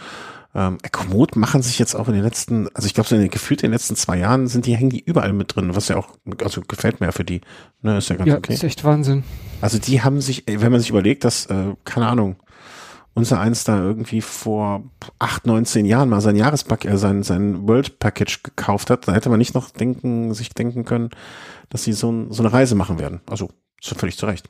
Ähm, 0.53 0.77
Komoot 0.91 1.35
machen 1.35 1.61
sich 1.61 1.79
jetzt 1.79 1.95
auch 1.95 2.07
in 2.09 2.13
den 2.13 2.23
letzten, 2.23 2.67
also 2.75 2.85
ich 2.85 2.93
glaube, 2.93 3.07
so 3.07 3.15
in 3.15 3.21
den, 3.21 3.31
gefühlt 3.31 3.61
in 3.61 3.69
den 3.69 3.73
letzten 3.73 3.95
zwei 3.95 4.17
Jahren 4.17 4.47
sind 4.47 4.65
die, 4.65 4.75
hängen 4.75 4.89
die 4.89 4.99
überall 4.99 5.31
mit 5.31 5.55
drin, 5.55 5.75
was 5.75 5.87
ja 5.87 5.95
auch, 5.95 6.09
also 6.43 6.61
gefällt 6.61 6.99
mir 6.99 7.05
ja 7.07 7.11
für 7.13 7.23
die. 7.23 7.41
Ne, 7.81 7.97
ist 7.97 8.09
ja 8.09 8.17
ganz 8.17 8.27
ja, 8.27 8.37
okay. 8.37 8.53
ist 8.53 8.63
echt 8.63 8.83
Wahnsinn. 8.83 9.23
Also 9.61 9.79
die 9.79 10.01
haben 10.01 10.19
sich, 10.19 10.43
wenn 10.47 10.71
man 10.71 10.81
sich 10.81 10.89
überlegt, 10.89 11.23
dass, 11.23 11.45
äh, 11.45 11.75
keine 11.85 12.07
Ahnung, 12.07 12.35
unser 13.13 13.39
eins 13.39 13.63
da 13.63 13.77
irgendwie 13.77 14.21
vor 14.21 14.83
acht, 15.19 15.45
neunzehn 15.45 15.85
Jahren 15.85 16.09
mal 16.09 16.21
sein 16.21 16.35
Jahrespack, 16.35 16.85
äh, 16.85 16.97
sein, 16.97 17.23
sein 17.23 17.67
World 17.67 17.99
Package 17.99 18.43
gekauft 18.43 18.89
hat, 18.89 19.07
da 19.07 19.13
hätte 19.13 19.29
man 19.29 19.39
nicht 19.39 19.53
noch 19.53 19.69
denken, 19.69 20.33
sich 20.33 20.49
denken 20.49 20.85
können, 20.85 21.11
dass 21.69 21.83
sie 21.83 21.93
so, 21.93 22.27
so 22.29 22.43
eine 22.43 22.51
Reise 22.51 22.75
machen 22.75 22.99
werden. 22.99 23.21
Also 23.29 23.49
so 23.81 23.95
völlig 23.95 24.17
zu 24.17 24.25
Recht. 24.25 24.49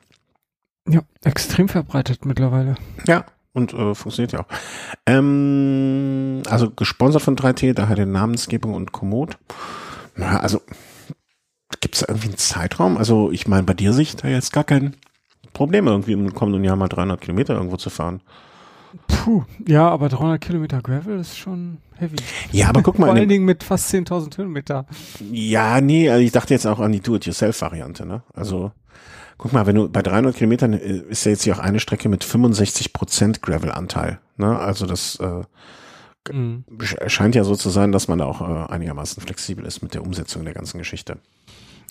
Ja, 0.90 1.02
extrem 1.24 1.70
verbreitet 1.70 2.26
mittlerweile. 2.26 2.76
Ja, 3.06 3.26
und 3.54 3.74
äh, 3.74 3.96
funktioniert 3.96 4.32
ja 4.32 4.42
auch. 4.42 4.48
Ähm, 5.06 6.42
also 6.50 6.70
gesponsert 6.72 7.22
von 7.22 7.36
3T, 7.36 7.74
daher 7.74 7.96
die 7.96 8.06
Namensgebung 8.06 8.74
und 8.74 8.92
Komoot. 8.92 9.38
Na, 10.16 10.40
also 10.40 10.62
gibt 11.80 11.96
es 11.96 12.02
da 12.02 12.08
irgendwie 12.10 12.28
einen 12.28 12.38
Zeitraum? 12.38 12.98
Also 12.98 13.32
ich 13.32 13.48
meine, 13.48 13.64
bei 13.64 13.74
dir 13.74 13.94
sehe 13.94 14.04
ich 14.04 14.16
da 14.16 14.28
jetzt 14.28 14.54
gar 14.54 14.64
kein 14.64 14.96
Problem, 15.54 15.88
irgendwie 15.88 16.14
im 16.14 16.34
kommenden 16.34 16.64
Jahr 16.64 16.76
mal 16.76 16.88
300 16.88 17.20
Kilometer 17.20 17.56
irgendwo 17.56 17.78
zu 17.78 17.90
fahren. 17.90 18.22
Puh, 19.08 19.44
ja, 19.68 19.88
aber 19.88 20.10
300 20.10 20.42
Kilometer 20.42 20.82
Gravel 20.82 21.20
ist 21.20 21.38
schon 21.38 21.78
heavy. 21.98 22.18
Ja, 22.52 22.70
aber 22.70 22.82
guck 22.82 23.00
mal. 23.00 23.08
Vor 23.08 23.16
allen 23.16 23.30
Dingen 23.30 23.46
mit 23.46 23.64
fast 23.64 23.94
10.000 23.94 24.36
Kilometer. 24.36 24.86
Ja, 25.32 25.80
nee, 25.80 26.10
also 26.10 26.24
ich 26.24 26.32
dachte 26.32 26.54
jetzt 26.54 26.66
auch 26.66 26.80
an 26.80 26.92
die 26.92 27.00
Do-it-yourself-Variante, 27.00 28.06
ne? 28.06 28.24
Also 28.34 28.72
Guck 29.42 29.54
mal, 29.54 29.66
wenn 29.66 29.76
du 29.76 29.90
bei 29.90 30.04
300 30.04 30.36
Kilometern 30.36 30.74
äh, 30.74 30.98
ist 31.10 31.26
ja 31.26 31.32
jetzt 31.32 31.42
hier 31.42 31.56
auch 31.56 31.60
eine 31.60 31.80
Strecke 31.80 32.10
mit 32.10 32.24
65 32.24 32.94
Prozent 32.94 33.42
Gravel-Anteil. 33.42 34.20
Ne? 34.38 34.60
Also 34.60 34.86
das 34.86 35.16
äh, 35.16 35.42
mhm. 36.32 36.64
scheint 37.08 37.34
ja 37.34 37.44
so 37.44 37.56
zu 37.56 37.72
sein, 37.72 37.92
dass 37.92 38.08
man 38.08 38.20
da 38.20 38.26
auch 38.26 38.42
äh, 38.42 38.72
einigermaßen 38.72 39.20
flexibel 39.24 39.66
ist 39.66 39.82
mit 39.82 39.96
der 39.96 40.04
Umsetzung 40.04 40.46
der 40.46 40.54
ganzen 40.54 40.78
Geschichte. 40.78 41.18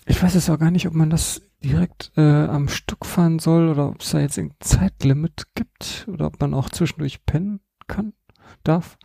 Ich 0.05 0.23
weiß 0.23 0.33
jetzt 0.33 0.49
auch 0.49 0.59
gar 0.59 0.71
nicht, 0.71 0.87
ob 0.87 0.93
man 0.93 1.09
das 1.09 1.41
direkt 1.61 2.13
äh, 2.15 2.21
am 2.21 2.69
Stück 2.69 3.05
fahren 3.05 3.39
soll 3.39 3.67
oder 3.67 3.89
ob 3.89 3.99
es 3.99 4.11
da 4.11 4.21
jetzt 4.21 4.39
ein 4.39 4.53
Zeitlimit 4.61 5.47
gibt 5.53 6.07
oder 6.07 6.27
ob 6.27 6.39
man 6.39 6.53
auch 6.53 6.69
zwischendurch 6.69 7.25
pennen 7.25 7.59
kann, 7.85 8.13
darf. 8.63 8.97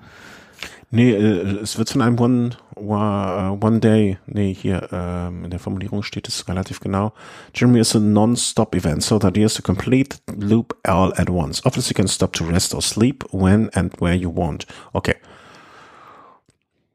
Nee, 0.90 1.12
äh, 1.12 1.60
es 1.62 1.78
wird 1.78 1.90
von 1.90 2.02
einem 2.02 2.18
One, 2.18 2.50
uh, 2.76 3.58
one 3.60 3.80
Day, 3.80 4.18
nee, 4.26 4.54
hier 4.54 4.88
ähm, 4.92 5.44
in 5.44 5.50
der 5.50 5.58
Formulierung 5.58 6.02
steht 6.02 6.28
es 6.28 6.46
relativ 6.48 6.80
genau. 6.80 7.12
Germany 7.52 7.80
is 7.80 7.96
a 7.96 8.00
non-stop 8.00 8.74
event, 8.74 9.02
so 9.02 9.18
the 9.18 9.28
idea 9.28 9.46
is 9.46 9.54
to 9.54 9.62
complete 9.62 10.18
loop 10.36 10.76
all 10.84 11.12
at 11.16 11.28
once. 11.28 11.64
Obviously 11.64 11.90
you 11.90 11.96
can 11.96 12.08
stop 12.08 12.32
to 12.34 12.44
rest 12.44 12.74
or 12.74 12.82
sleep 12.82 13.24
when 13.32 13.68
and 13.74 13.92
where 13.98 14.14
you 14.14 14.30
want. 14.30 14.66
Okay. 14.94 15.16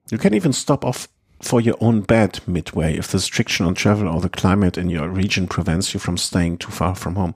You 0.09 0.17
can 0.17 0.33
even 0.33 0.53
stop 0.53 0.85
off 0.85 1.07
for 1.41 1.59
your 1.59 1.75
own 1.81 2.01
bed 2.01 2.39
midway 2.45 2.97
if 2.97 3.07
the 3.07 3.17
restriction 3.17 3.65
on 3.65 3.73
travel 3.73 4.07
or 4.07 4.21
the 4.21 4.29
climate 4.29 4.77
in 4.77 4.89
your 4.89 5.09
region 5.09 5.47
prevents 5.47 5.93
you 5.93 5.99
from 5.99 6.17
staying 6.17 6.57
too 6.57 6.71
far 6.71 6.95
from 6.95 7.15
home. 7.15 7.33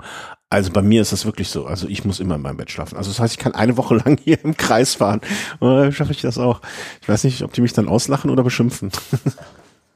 Also 0.49 0.71
bei 0.71 0.81
mir 0.81 1.01
ist 1.01 1.11
das 1.11 1.25
wirklich 1.25 1.49
so. 1.49 1.65
Also 1.65 1.87
ich 1.87 2.05
muss 2.05 2.19
immer 2.19 2.35
in 2.35 2.41
meinem 2.41 2.57
Bett 2.57 2.71
schlafen. 2.71 2.97
Also 2.97 3.09
das 3.09 3.19
heißt, 3.19 3.33
ich 3.33 3.39
kann 3.39 3.55
eine 3.55 3.77
Woche 3.77 3.95
lang 4.05 4.17
hier 4.23 4.43
im 4.43 4.55
Kreis 4.55 4.95
fahren. 4.95 5.21
Dann 5.59 5.91
schaffe 5.91 6.11
ich 6.11 6.21
das 6.21 6.37
auch. 6.37 6.61
Ich 7.01 7.09
weiß 7.09 7.23
nicht, 7.23 7.41
ob 7.41 7.53
die 7.53 7.61
mich 7.61 7.73
dann 7.73 7.87
auslachen 7.87 8.29
oder 8.29 8.43
beschimpfen. 8.43 8.91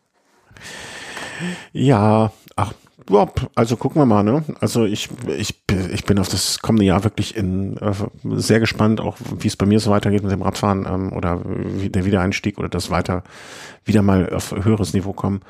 ja, 1.73 2.31
ach, 2.55 2.73
also 3.55 3.75
gucken 3.75 4.01
wir 4.01 4.05
mal, 4.05 4.23
ne? 4.23 4.43
Also 4.59 4.85
ich, 4.85 5.09
ich, 5.27 5.55
ich 5.91 6.03
bin 6.05 6.19
auf 6.19 6.29
das 6.29 6.59
kommende 6.59 6.85
Jahr 6.85 7.03
wirklich 7.03 7.35
in 7.35 7.77
äh, 7.77 7.93
sehr 8.35 8.59
gespannt, 8.59 9.01
auch 9.01 9.17
wie 9.39 9.47
es 9.47 9.55
bei 9.55 9.65
mir 9.65 9.79
so 9.79 9.89
weitergeht 9.89 10.21
mit 10.21 10.31
dem 10.31 10.41
Radfahren 10.41 10.85
ähm, 10.87 11.13
oder 11.13 11.41
der 11.43 12.05
Wiedereinstieg 12.05 12.59
oder 12.59 12.69
das 12.69 12.91
weiter 12.91 13.23
wieder 13.83 14.01
mal 14.03 14.31
auf 14.31 14.51
höheres 14.51 14.93
Niveau 14.93 15.13
kommen. 15.13 15.41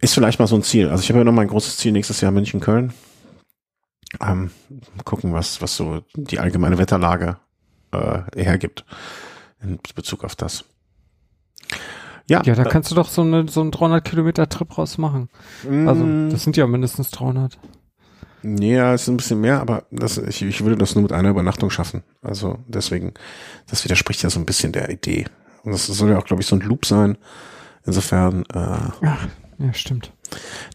Ist 0.00 0.14
vielleicht 0.14 0.38
mal 0.38 0.46
so 0.46 0.56
ein 0.56 0.62
Ziel. 0.62 0.88
Also 0.90 1.02
ich 1.02 1.08
habe 1.08 1.18
ja 1.18 1.24
noch 1.24 1.32
mein 1.32 1.48
großes 1.48 1.76
Ziel 1.76 1.92
nächstes 1.92 2.20
Jahr 2.20 2.30
München-Köln. 2.32 2.92
Ähm, 4.20 4.50
gucken, 5.04 5.32
was, 5.32 5.62
was 5.62 5.76
so 5.76 6.02
die 6.14 6.38
allgemeine 6.38 6.78
Wetterlage 6.78 7.38
äh, 7.92 8.20
hergibt 8.36 8.84
in 9.62 9.78
Bezug 9.94 10.24
auf 10.24 10.36
das. 10.36 10.64
Ja, 12.28 12.42
ja, 12.44 12.54
da 12.54 12.62
äh, 12.62 12.68
kannst 12.68 12.90
du 12.90 12.94
doch 12.94 13.08
so, 13.08 13.22
eine, 13.22 13.48
so 13.48 13.60
einen 13.60 13.70
300 13.70 14.04
Kilometer 14.04 14.48
Trip 14.48 14.78
raus 14.78 14.98
machen. 14.98 15.28
Also, 15.64 16.04
mm. 16.04 16.30
das 16.30 16.44
sind 16.44 16.56
ja 16.56 16.66
mindestens 16.66 17.10
300. 17.10 17.58
Ja, 18.42 18.92
es 18.92 19.02
ist 19.02 19.08
ein 19.08 19.16
bisschen 19.16 19.40
mehr, 19.40 19.60
aber 19.60 19.84
das, 19.90 20.18
ich, 20.18 20.42
ich 20.42 20.64
würde 20.64 20.76
das 20.76 20.94
nur 20.94 21.02
mit 21.02 21.12
einer 21.12 21.30
Übernachtung 21.30 21.70
schaffen. 21.70 22.02
Also 22.22 22.58
deswegen, 22.66 23.14
das 23.68 23.84
widerspricht 23.84 24.22
ja 24.22 24.30
so 24.30 24.40
ein 24.40 24.46
bisschen 24.46 24.72
der 24.72 24.90
Idee. 24.90 25.26
Und 25.62 25.72
das 25.72 25.86
soll 25.86 26.10
ja 26.10 26.18
auch, 26.18 26.24
glaube 26.24 26.42
ich, 26.42 26.48
so 26.48 26.56
ein 26.56 26.60
Loop 26.60 26.84
sein. 26.84 27.18
Insofern. 27.84 28.42
Äh, 28.52 28.78
Ach, 29.04 29.28
ja, 29.58 29.72
stimmt. 29.74 30.12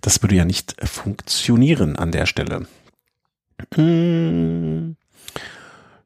Das 0.01 0.21
würde 0.21 0.35
ja 0.35 0.45
nicht 0.45 0.75
funktionieren 0.87 1.97
an 1.97 2.11
der 2.11 2.25
Stelle. 2.25 2.67
Mm. 3.75 4.95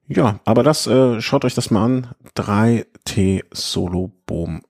Ja, 0.07 0.39
aber 0.45 0.63
das, 0.63 0.87
äh, 0.87 1.21
schaut 1.21 1.45
euch 1.45 1.55
das 1.55 1.71
mal 1.71 1.85
an. 1.85 2.07
3T 2.35 3.43
Solo 3.51 4.11
Boom 4.25 4.61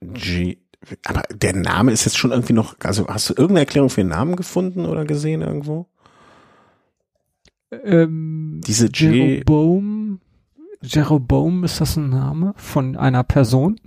G. 0.00 0.58
Aber 1.04 1.22
der 1.34 1.54
Name 1.54 1.92
ist 1.92 2.04
jetzt 2.04 2.16
schon 2.16 2.30
irgendwie 2.30 2.52
noch, 2.52 2.76
also 2.82 3.06
hast 3.08 3.28
du 3.28 3.34
irgendeine 3.34 3.60
Erklärung 3.60 3.90
für 3.90 4.02
den 4.02 4.08
Namen 4.08 4.36
gefunden 4.36 4.86
oder 4.86 5.04
gesehen 5.04 5.42
irgendwo? 5.42 5.86
Ähm, 7.70 8.60
Diese 8.66 8.88
G. 8.88 9.34
Jeroboam. 9.34 10.20
Jeroboam, 10.82 11.64
ist 11.64 11.80
das 11.80 11.96
ein 11.96 12.10
Name 12.10 12.54
von 12.56 12.96
einer 12.96 13.24
Person? 13.24 13.80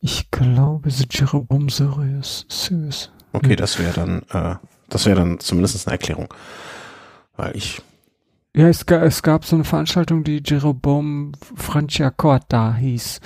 Ich 0.00 0.30
glaube, 0.30 0.88
es 0.88 1.00
ist 1.00 1.18
Jeroboam 1.18 1.68
Sirius. 1.68 2.46
Sirius. 2.48 3.10
Okay, 3.32 3.56
das 3.56 3.78
wäre 3.78 3.92
dann, 3.92 4.22
äh, 4.30 4.56
das 4.88 5.06
wäre 5.06 5.16
dann 5.20 5.40
zumindest 5.40 5.86
eine 5.86 5.92
Erklärung. 5.92 6.32
Weil 7.40 7.56
ich 7.56 7.82
ja, 8.54 8.66
es, 8.68 8.84
gab, 8.84 9.02
es 9.02 9.22
gab 9.22 9.44
so 9.44 9.54
eine 9.54 9.64
Veranstaltung, 9.64 10.24
die 10.24 10.42
Jeroboam 10.44 11.32
Franciacorta 11.54 12.74
hieß 12.74 13.20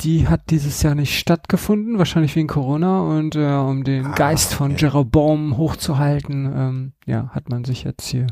die 0.00 0.28
hat 0.28 0.50
dieses 0.50 0.82
Jahr 0.82 0.94
nicht 0.94 1.18
stattgefunden, 1.18 1.98
wahrscheinlich 1.98 2.36
wegen 2.36 2.48
Corona 2.48 3.00
und 3.00 3.34
äh, 3.34 3.46
um 3.54 3.84
den 3.84 4.06
ah, 4.06 4.14
Geist 4.14 4.52
von 4.52 4.72
okay. 4.72 4.82
Jeroboam 4.82 5.56
hochzuhalten, 5.56 6.52
ähm, 6.54 6.92
ja, 7.06 7.30
hat 7.32 7.48
man 7.48 7.64
sich 7.64 7.84
jetzt 7.84 8.06
hier 8.06 8.26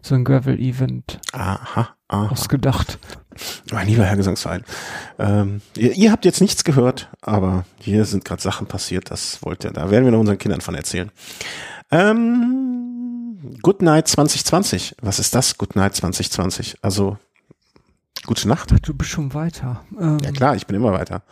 so 0.00 0.14
ein 0.14 0.24
Gravel-Event 0.24 1.20
ausgedacht. 2.08 2.98
Mein 3.72 3.88
lieber 3.88 4.04
Herr 4.04 4.16
Gesangsverein, 4.16 4.64
ähm, 5.18 5.60
ihr, 5.76 5.92
ihr, 5.92 6.12
habt 6.12 6.24
jetzt 6.24 6.40
nichts 6.40 6.64
gehört, 6.64 7.10
aber 7.20 7.64
hier 7.78 8.04
sind 8.04 8.24
gerade 8.24 8.42
Sachen 8.42 8.66
passiert, 8.66 9.10
das 9.10 9.42
wollt 9.42 9.64
ihr, 9.64 9.70
da 9.70 9.90
werden 9.90 10.04
wir 10.04 10.12
noch 10.12 10.20
unseren 10.20 10.38
Kindern 10.38 10.60
von 10.60 10.74
erzählen. 10.74 11.10
Ähm, 11.90 12.71
Good 13.62 13.82
Night 13.82 14.08
2020, 14.08 14.96
was 15.02 15.18
ist 15.18 15.34
das, 15.34 15.58
Good 15.58 15.76
Night 15.76 15.94
2020? 15.96 16.76
Also 16.82 17.18
Gute 18.24 18.46
Nacht. 18.48 18.70
Ach, 18.72 18.78
du 18.78 18.94
bist 18.94 19.10
schon 19.10 19.34
weiter. 19.34 19.84
Ähm, 19.98 20.18
ja 20.22 20.30
klar, 20.30 20.54
ich 20.54 20.66
bin 20.66 20.76
immer 20.76 20.92
weiter. 20.92 21.22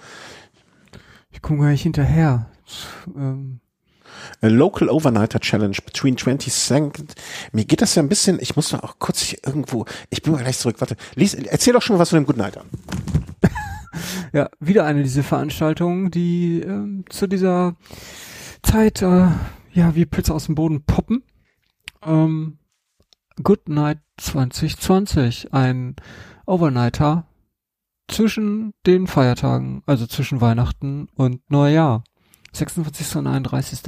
Ich 1.31 1.40
komme 1.40 1.61
gar 1.61 1.68
nicht 1.68 1.83
hinterher. 1.83 2.46
Ähm. 3.16 3.61
A 4.40 4.49
Local 4.49 4.88
Overnighter 4.88 5.38
Challenge 5.38 5.77
between 5.85 6.16
20 6.16 6.53
Seconds. 6.53 7.14
Mir 7.53 7.64
geht 7.64 7.81
das 7.81 7.94
ja 7.94 8.03
ein 8.03 8.09
bisschen, 8.09 8.38
ich 8.40 8.57
muss 8.57 8.70
doch 8.70 8.83
auch 8.83 8.99
kurz 8.99 9.33
irgendwo, 9.33 9.85
ich 10.11 10.23
bin 10.23 10.33
mal 10.33 10.42
gleich 10.42 10.59
zurück, 10.59 10.77
warte. 10.81 10.96
Lies, 11.14 11.35
erzähl 11.35 11.73
doch 11.73 11.83
schon 11.83 11.94
mal 11.94 12.01
was 12.01 12.11
von 12.11 12.18
dem 12.18 12.27
Good 12.27 12.37
Nighter. 12.37 12.64
ja, 14.33 14.51
wieder 14.59 14.85
eine 14.85 15.05
dieser 15.05 15.23
Veranstaltungen, 15.23 16.11
die 16.11 16.61
ähm, 16.61 17.05
zu 17.09 17.29
dieser 17.29 17.77
Zeit, 18.62 19.01
äh, 19.01 19.29
ja, 19.73 19.94
wie 19.94 20.07
Pilze 20.07 20.35
aus 20.35 20.46
dem 20.46 20.57
Boden 20.57 20.83
poppen. 20.83 21.23
Ähm, 22.04 22.58
Good 23.42 23.68
Night 23.68 23.98
2020, 24.18 25.52
ein 25.52 25.96
Overnighter, 26.46 27.26
zwischen 28.08 28.74
den 28.86 29.06
Feiertagen, 29.06 29.82
also 29.86 30.06
zwischen 30.06 30.40
Weihnachten 30.40 31.08
und 31.14 31.48
Neujahr. 31.50 32.04
46. 32.52 33.16
und 33.16 33.26
31. 33.28 33.80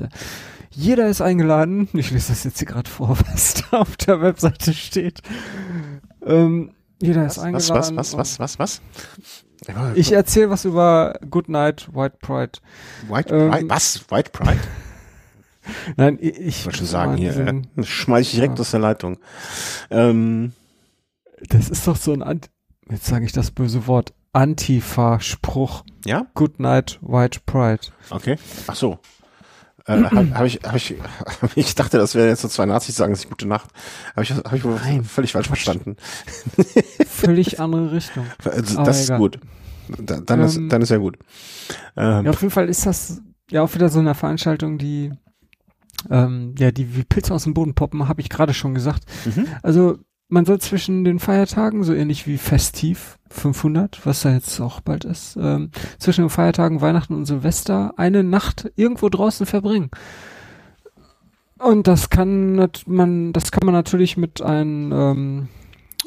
Jeder 0.71 1.09
ist 1.09 1.21
eingeladen. 1.21 1.89
Ich 1.93 2.11
lese 2.11 2.29
das 2.29 2.45
jetzt 2.45 2.59
hier 2.59 2.69
gerade 2.69 2.89
vor, 2.89 3.19
was 3.33 3.55
da 3.55 3.79
auf 3.79 3.97
der 3.97 4.21
Webseite 4.21 4.73
steht. 4.73 5.21
Ähm, 6.25 6.73
jeder 7.01 7.25
was, 7.25 7.37
ist 7.37 7.43
eingeladen. 7.43 7.97
Was, 7.97 8.17
was, 8.17 8.39
was, 8.39 8.39
was, 8.39 8.59
was, 8.59 8.81
was? 9.67 9.95
Ich 9.95 10.13
erzähle 10.13 10.51
was 10.51 10.65
über 10.65 11.19
Good 11.29 11.49
Night, 11.49 11.89
White 11.93 12.19
Pride. 12.21 12.53
White 13.09 13.29
Pride? 13.29 13.59
Ähm, 13.59 13.71
was? 13.71 14.05
White 14.11 14.31
Pride? 14.31 14.61
Nein, 15.97 16.19
ich, 16.21 16.65
wollte 16.65 16.79
schon 16.79 16.87
sagen, 16.87 17.17
hier, 17.17 17.37
äh, 17.37 17.83
schmeiß 17.83 18.27
ich 18.27 18.35
direkt 18.35 18.59
ja. 18.59 18.63
aus 18.63 18.71
der 18.71 18.81
Leitung. 18.81 19.19
Ähm, 19.91 20.53
das 21.49 21.71
ist 21.71 21.87
doch 21.87 21.97
so 21.97 22.13
ein, 22.13 22.23
Ant 22.23 22.51
jetzt 22.91 23.07
sage 23.07 23.25
ich 23.25 23.33
das 23.33 23.51
böse 23.51 23.87
Wort, 23.87 24.13
Antifa-Spruch. 24.33 25.85
Ja? 26.05 26.27
Good 26.35 26.59
Night, 26.61 26.99
White 27.03 27.41
Pride. 27.47 27.83
Okay. 28.11 28.37
Ach 28.67 28.75
so. 28.75 28.99
Äh, 29.87 30.03
habe 30.03 30.31
hab 30.35 30.47
ich, 30.47 30.61
hab 30.63 30.75
ich, 30.75 30.97
ich 31.57 31.75
dachte, 31.75 31.99
das 31.99 32.15
wäre 32.15 32.29
jetzt 32.29 32.43
so 32.43 32.49
zwei 32.49 32.67
Nazis 32.67 32.97
sagen 32.97 33.15
sich 33.15 33.29
gute 33.29 33.47
Nacht. 33.47 33.71
Habe 34.11 34.23
ich, 34.23 34.33
hab 34.33 34.53
ich 34.53 34.65
Nein. 34.65 35.05
völlig 35.05 35.33
falsch 35.33 35.49
verstanden. 35.49 35.97
Völlig 37.07 37.61
andere 37.61 37.93
Richtung. 37.93 38.27
Also, 38.45 38.83
das 38.85 39.03
ist 39.03 39.17
gut. 39.17 39.39
Da, 39.99 40.21
dann, 40.21 40.41
ähm, 40.41 40.47
ist, 40.47 40.61
dann 40.69 40.83
ist 40.83 40.91
ja 40.91 40.97
gut. 40.97 41.19
Ähm, 41.97 42.25
ja, 42.25 42.31
auf 42.31 42.41
jeden 42.41 42.53
Fall 42.53 42.69
ist 42.69 42.87
das 42.87 43.21
ja 43.51 43.63
auch 43.63 43.75
wieder 43.75 43.89
so 43.89 43.99
eine 43.99 44.15
Veranstaltung, 44.15 44.79
die 44.79 45.13
ähm, 46.11 46.55
ja, 46.59 46.71
die 46.71 46.97
wie 46.97 47.05
Pilze 47.05 47.35
aus 47.35 47.45
dem 47.45 47.55
Boden 47.55 47.75
poppen, 47.75 48.09
habe 48.09 48.21
ich 48.21 48.29
gerade 48.29 48.55
schon 48.55 48.75
gesagt. 48.75 49.05
Mhm. 49.25 49.47
Also 49.63 49.99
man 50.29 50.47
soll 50.47 50.61
zwischen 50.61 51.05
den 51.05 51.19
Feiertagen, 51.19 51.85
so 51.85 51.93
ähnlich 51.93 52.27
wie 52.27 52.39
Festiv 52.39 53.19
500, 53.29 54.05
was 54.07 54.23
da 54.23 54.33
jetzt 54.33 54.59
auch 54.61 54.81
bald 54.81 55.05
ist, 55.05 55.37
ähm, 55.41 55.71
zwischen 55.99 56.23
den 56.23 56.31
Feiertagen 56.31 56.81
Weihnachten 56.81 57.15
und 57.15 57.27
Silvester 57.27 57.93
eine 57.97 58.25
Nacht 58.25 58.71
irgendwo 58.77 59.09
draußen 59.09 59.45
verbringen. 59.45 59.91
Und 61.59 61.87
das 61.87 62.11
kann 62.11 62.69
man, 62.87 63.33
das 63.33 63.53
kann 63.53 63.65
man 63.67 63.75
natürlich 63.75 64.17
mit 64.17 64.43
einem 64.43 64.93
ähm, 64.93 65.49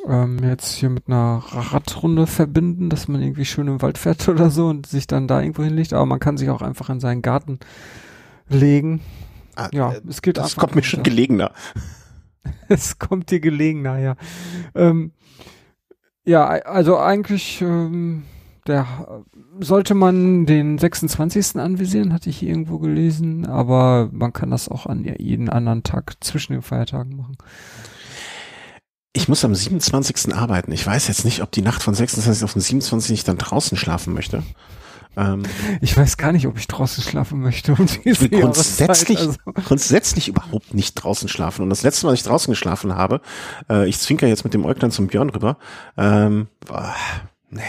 ähm, 0.07 0.39
jetzt 0.43 0.73
hier 0.73 0.89
mit 0.89 1.07
einer 1.07 1.41
Radrunde 1.47 2.27
verbinden, 2.27 2.89
dass 2.89 3.07
man 3.07 3.21
irgendwie 3.21 3.45
schön 3.45 3.67
im 3.67 3.81
Wald 3.81 3.97
fährt 3.97 4.27
oder 4.29 4.49
so 4.49 4.67
und 4.67 4.87
sich 4.87 5.07
dann 5.07 5.27
da 5.27 5.41
irgendwo 5.41 5.63
hinlegt. 5.63 5.93
Aber 5.93 6.05
man 6.05 6.19
kann 6.19 6.37
sich 6.37 6.49
auch 6.49 6.61
einfach 6.61 6.89
in 6.89 6.99
seinen 6.99 7.21
Garten 7.21 7.59
legen. 8.49 9.01
Ah, 9.55 9.69
ja, 9.71 9.93
äh, 9.93 10.01
es 10.07 10.21
geht 10.21 10.37
Das 10.37 10.55
kommt 10.55 10.75
mir 10.75 10.83
schon 10.83 11.03
gelegener. 11.03 11.51
es 12.69 12.99
kommt 12.99 13.31
dir 13.31 13.39
gelegen, 13.39 13.81
naja. 13.81 14.15
Ähm, 14.73 15.11
ja, 16.25 16.47
also 16.47 16.97
eigentlich 16.97 17.61
ähm, 17.61 18.23
der 18.67 19.23
sollte 19.59 19.93
man 19.93 20.45
den 20.47 20.79
26. 20.79 21.57
anvisieren, 21.57 22.13
hatte 22.13 22.31
ich 22.31 22.41
irgendwo 22.41 22.79
gelesen, 22.79 23.45
aber 23.45 24.09
man 24.11 24.33
kann 24.33 24.49
das 24.49 24.69
auch 24.69 24.87
an 24.87 25.03
jeden 25.03 25.49
anderen 25.49 25.83
Tag 25.83 26.15
zwischen 26.21 26.53
den 26.53 26.63
Feiertagen 26.63 27.15
machen. 27.15 27.37
Ich 29.13 29.29
muss 29.29 29.45
am 29.45 29.55
27. 29.55 30.33
arbeiten. 30.33 30.71
Ich 30.71 30.85
weiß 30.85 31.07
jetzt 31.07 31.25
nicht, 31.25 31.41
ob 31.41 31.51
die 31.51 31.61
Nacht 31.61 31.83
von 31.83 31.93
26 31.93 32.43
auf 32.43 32.53
den 32.53 32.61
27 32.61 33.13
ich 33.13 33.23
dann 33.23 33.37
draußen 33.37 33.77
schlafen 33.77 34.13
möchte. 34.13 34.43
Ähm, 35.17 35.43
ich 35.81 35.95
weiß 35.95 36.17
gar 36.17 36.31
nicht, 36.31 36.47
ob 36.47 36.57
ich 36.57 36.67
draußen 36.67 37.03
schlafen 37.03 37.39
möchte. 37.39 37.73
Und 37.73 37.99
ich 38.05 38.21
will 38.21 38.29
grundsätzlich, 38.29 39.19
also. 39.19 39.33
grundsätzlich 39.65 40.27
überhaupt 40.27 40.73
nicht 40.73 40.95
draußen 40.95 41.29
schlafen. 41.29 41.63
Und 41.63 41.69
das 41.69 41.83
letzte 41.83 42.05
Mal, 42.05 42.11
als 42.11 42.21
ich 42.21 42.25
draußen 42.25 42.51
geschlafen 42.51 42.95
habe, 42.95 43.21
äh, 43.69 43.87
ich 43.87 43.99
zwinker 43.99 44.27
jetzt 44.27 44.43
mit 44.43 44.53
dem 44.53 44.65
Äuglein 44.65 44.91
zum 44.91 45.07
Björn 45.07 45.29
rüber, 45.29 45.57
ähm, 45.97 46.47
boah, 46.65 46.95
nee. 47.49 47.61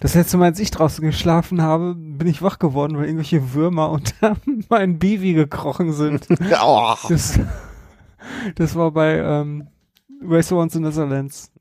Das 0.00 0.14
letzte 0.14 0.36
Mal, 0.36 0.46
als 0.46 0.58
ich 0.58 0.70
draußen 0.70 1.04
geschlafen 1.04 1.62
habe, 1.62 1.94
bin 1.94 2.26
ich 2.26 2.42
wach 2.42 2.58
geworden, 2.58 2.96
weil 2.96 3.04
irgendwelche 3.04 3.54
Würmer 3.54 3.90
unter 3.90 4.36
meinen 4.68 4.98
Bivi 4.98 5.34
gekrochen 5.34 5.92
sind. 5.92 6.26
oh. 6.62 6.94
das, 7.08 7.38
das 8.56 8.74
war 8.74 8.90
bei 8.90 9.18
ähm, 9.18 9.68
Race 10.22 10.50
Once 10.52 10.74
in 10.74 10.82
Netherlands. 10.82 11.52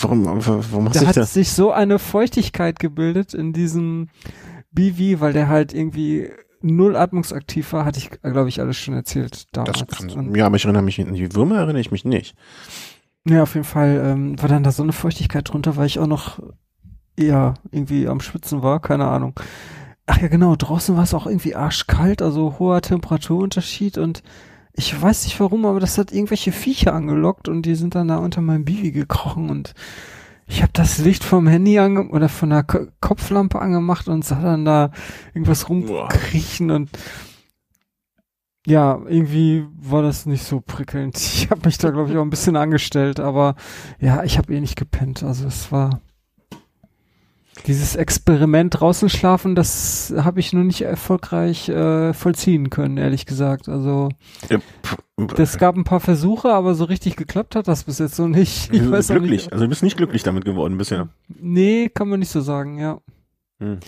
Warum, 0.00 0.24
warum 0.24 0.88
hast 0.88 0.96
das? 0.96 1.14
Da 1.14 1.20
hat 1.22 1.28
sich 1.28 1.52
so 1.52 1.70
eine 1.70 1.98
Feuchtigkeit 1.98 2.80
gebildet 2.80 3.34
in 3.34 3.52
diesem 3.52 4.08
BV, 4.72 5.20
weil 5.20 5.32
der 5.32 5.48
halt 5.48 5.72
irgendwie 5.72 6.30
null 6.60 6.96
atmungsaktiv 6.96 7.72
war, 7.72 7.84
hatte 7.84 7.98
ich, 7.98 8.10
glaube 8.10 8.48
ich, 8.48 8.60
alles 8.60 8.76
schon 8.76 8.94
erzählt 8.94 9.46
damals. 9.52 9.84
Das 9.86 9.98
kann, 9.98 10.34
ja, 10.34 10.46
aber 10.46 10.56
ich 10.56 10.64
erinnere 10.64 10.82
mich 10.82 11.00
an 11.00 11.14
die 11.14 11.34
Würmer, 11.34 11.58
erinnere 11.58 11.80
ich 11.80 11.92
mich 11.92 12.04
nicht. 12.04 12.34
Ja, 13.26 13.42
auf 13.42 13.54
jeden 13.54 13.64
Fall 13.64 14.02
ähm, 14.04 14.42
war 14.42 14.48
dann 14.48 14.64
da 14.64 14.72
so 14.72 14.82
eine 14.82 14.92
Feuchtigkeit 14.92 15.50
drunter, 15.50 15.76
weil 15.76 15.86
ich 15.86 15.98
auch 15.98 16.06
noch 16.06 16.40
eher 17.16 17.54
irgendwie 17.70 18.08
am 18.08 18.20
Schwitzen 18.20 18.62
war, 18.62 18.80
keine 18.80 19.06
Ahnung. 19.06 19.38
Ach 20.06 20.20
ja, 20.20 20.28
genau, 20.28 20.56
draußen 20.56 20.96
war 20.96 21.04
es 21.04 21.14
auch 21.14 21.26
irgendwie 21.26 21.54
arschkalt, 21.54 22.20
also 22.20 22.58
hoher 22.58 22.82
Temperaturunterschied 22.82 23.96
und 23.98 24.22
ich 24.76 25.00
weiß 25.00 25.24
nicht 25.24 25.38
warum, 25.40 25.66
aber 25.66 25.80
das 25.80 25.98
hat 25.98 26.12
irgendwelche 26.12 26.52
Viecher 26.52 26.94
angelockt 26.94 27.48
und 27.48 27.62
die 27.62 27.76
sind 27.76 27.94
dann 27.94 28.08
da 28.08 28.16
unter 28.16 28.40
meinem 28.40 28.64
Bibi 28.64 28.90
gekrochen 28.90 29.48
und 29.48 29.74
ich 30.46 30.62
habe 30.62 30.72
das 30.74 30.98
Licht 30.98 31.24
vom 31.24 31.46
Handy 31.46 31.78
ange 31.78 32.08
oder 32.08 32.28
von 32.28 32.50
der 32.50 32.64
K 32.64 32.88
Kopflampe 33.00 33.60
angemacht 33.60 34.08
und 34.08 34.24
sah 34.24 34.42
dann 34.42 34.64
da 34.64 34.90
irgendwas 35.32 35.68
rumkriechen 35.68 36.70
und 36.70 36.90
ja, 38.66 39.00
irgendwie 39.06 39.66
war 39.76 40.02
das 40.02 40.26
nicht 40.26 40.44
so 40.44 40.60
prickelnd. 40.60 41.16
Ich 41.18 41.50
habe 41.50 41.62
mich 41.64 41.78
da 41.78 41.90
glaube 41.90 42.10
ich 42.10 42.16
auch 42.16 42.22
ein 42.22 42.30
bisschen 42.30 42.56
angestellt, 42.56 43.20
aber 43.20 43.54
ja, 44.00 44.24
ich 44.24 44.38
habe 44.38 44.54
eh 44.54 44.60
nicht 44.60 44.76
gepennt. 44.76 45.22
Also 45.22 45.46
es 45.46 45.70
war 45.70 46.00
dieses 47.66 47.96
Experiment 47.96 48.80
draußen 48.80 49.08
schlafen, 49.08 49.54
das 49.54 50.12
habe 50.16 50.40
ich 50.40 50.52
noch 50.52 50.64
nicht 50.64 50.82
erfolgreich 50.82 51.68
äh, 51.68 52.12
vollziehen 52.12 52.70
können, 52.70 52.96
ehrlich 52.96 53.26
gesagt. 53.26 53.68
Also 53.68 54.10
es 55.36 55.58
gab 55.58 55.76
ein 55.76 55.84
paar 55.84 56.00
Versuche, 56.00 56.52
aber 56.52 56.74
so 56.74 56.84
richtig 56.84 57.16
geklappt 57.16 57.56
hat 57.56 57.68
das 57.68 57.84
bis 57.84 57.98
jetzt 57.98 58.16
so 58.16 58.28
nicht. 58.28 58.72
Ich 58.72 58.90
weiß 58.90 59.08
glücklich, 59.08 59.30
nicht. 59.30 59.52
also 59.52 59.64
du 59.64 59.68
bist 59.68 59.82
nicht 59.82 59.96
glücklich 59.96 60.22
damit 60.22 60.44
geworden 60.44 60.76
bisher. 60.76 61.08
Nee, 61.28 61.88
kann 61.88 62.08
man 62.08 62.20
nicht 62.20 62.30
so 62.30 62.40
sagen, 62.40 62.78
ja. 62.78 63.00
Hm. 63.60 63.78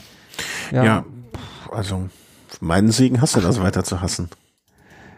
Ja. 0.71 0.85
ja, 0.85 1.05
also 1.71 2.09
meinen 2.61 2.93
Segen 2.93 3.21
hast 3.21 3.37
du 3.37 3.41
das 3.41 3.61
weiter 3.61 3.85
zu 3.85 4.01
hassen. 4.01 4.31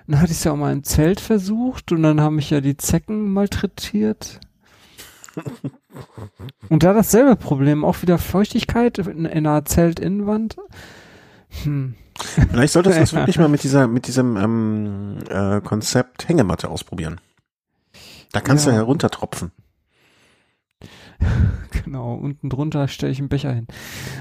Dann 0.06 0.20
hatte 0.20 0.32
ich 0.32 0.38
es 0.38 0.44
ja 0.44 0.52
auch 0.52 0.56
mal 0.56 0.72
im 0.72 0.84
Zelt 0.84 1.20
versucht 1.20 1.92
und 1.92 2.02
dann 2.02 2.20
haben 2.20 2.36
mich 2.36 2.48
ja 2.50 2.62
die 2.62 2.76
Zecken 2.76 3.30
malträtiert. 3.30 4.40
Und 6.68 6.82
da 6.82 6.92
dasselbe 6.92 7.36
Problem, 7.36 7.84
auch 7.84 8.02
wieder 8.02 8.18
Feuchtigkeit 8.18 8.98
in, 8.98 9.24
in 9.24 9.46
einer 9.46 9.64
Zeltinnenwand. 9.64 10.56
Hm. 11.62 11.94
Vielleicht 12.50 12.72
solltest 12.72 12.96
du 12.96 13.00
das 13.00 13.12
wirklich 13.14 13.38
mal 13.38 13.48
mit 13.48 13.62
dieser, 13.62 13.86
mit 13.88 14.06
diesem 14.06 14.36
ähm, 14.36 15.18
äh, 15.28 15.60
Konzept 15.60 16.28
Hängematte 16.28 16.68
ausprobieren. 16.68 17.20
Da 18.32 18.40
kannst 18.40 18.66
ja. 18.66 18.72
du 18.72 18.76
heruntertropfen. 18.76 19.52
Genau, 21.84 22.14
unten 22.14 22.50
drunter 22.50 22.86
stelle 22.88 23.12
ich 23.12 23.18
einen 23.18 23.28
Becher 23.28 23.52
hin. 23.52 23.66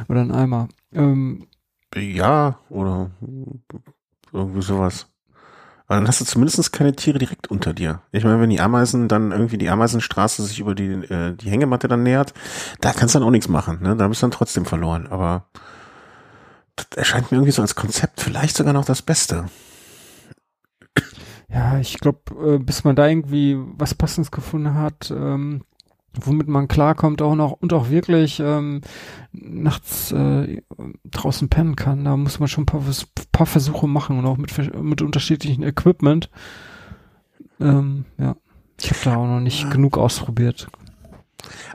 Oder 0.07 0.21
einen 0.21 0.31
Eimer. 0.31 0.69
Ähm, 0.93 1.47
ja, 1.95 2.59
oder 2.69 3.11
irgendwie 4.31 4.61
sowas. 4.61 5.07
Aber 5.87 5.99
dann 5.99 6.07
hast 6.07 6.19
du 6.19 6.25
zumindest 6.25 6.73
keine 6.73 6.93
Tiere 6.95 7.17
direkt 7.17 7.47
unter 7.47 7.73
dir. 7.73 8.01
Ich 8.11 8.25
meine, 8.25 8.41
wenn 8.41 8.49
die 8.49 8.59
Ameisen 8.59 9.07
dann 9.07 9.31
irgendwie 9.31 9.57
die 9.57 9.69
Ameisenstraße 9.69 10.43
sich 10.43 10.59
über 10.59 10.75
die, 10.75 10.91
äh, 10.91 11.33
die 11.33 11.49
Hängematte 11.49 11.87
dann 11.87 12.03
nähert, 12.03 12.33
da 12.81 12.91
kannst 12.91 13.15
du 13.15 13.19
dann 13.19 13.27
auch 13.27 13.31
nichts 13.31 13.47
machen. 13.47 13.79
Ne? 13.81 13.95
Da 13.95 14.07
bist 14.07 14.21
du 14.21 14.25
dann 14.25 14.31
trotzdem 14.31 14.65
verloren. 14.65 15.07
Aber 15.07 15.45
das 16.75 16.87
erscheint 16.95 17.31
mir 17.31 17.37
irgendwie 17.37 17.53
so 17.53 17.61
als 17.61 17.75
Konzept 17.75 18.21
vielleicht 18.21 18.57
sogar 18.57 18.73
noch 18.73 18.85
das 18.85 19.01
Beste. 19.01 19.45
Ja, 21.49 21.79
ich 21.79 21.99
glaube, 21.99 22.55
äh, 22.55 22.59
bis 22.59 22.83
man 22.83 22.97
da 22.97 23.07
irgendwie 23.07 23.57
was 23.57 23.95
Passendes 23.95 24.31
gefunden 24.31 24.73
hat, 24.73 25.09
ähm, 25.11 25.63
womit 26.13 26.47
man 26.47 26.67
klarkommt 26.67 27.21
auch 27.21 27.35
noch 27.35 27.51
und 27.51 27.73
auch 27.73 27.89
wirklich 27.89 28.39
ähm, 28.39 28.81
nachts 29.31 30.11
äh, 30.11 30.61
draußen 31.05 31.49
pennen 31.49 31.75
kann. 31.75 32.05
Da 32.05 32.17
muss 32.17 32.39
man 32.39 32.47
schon 32.47 32.63
ein 32.63 32.67
paar, 32.67 32.83
paar 33.31 33.45
Versuche 33.45 33.87
machen 33.87 34.17
und 34.17 34.25
auch 34.25 34.37
mit, 34.37 34.51
mit 34.81 35.01
unterschiedlichen 35.01 35.63
Equipment. 35.63 36.29
Ähm, 37.59 38.05
ja, 38.17 38.35
ich 38.79 38.89
habe 38.89 38.99
da 39.03 39.15
auch 39.17 39.27
noch 39.27 39.39
nicht 39.39 39.69
genug 39.71 39.97
ausprobiert. 39.97 40.67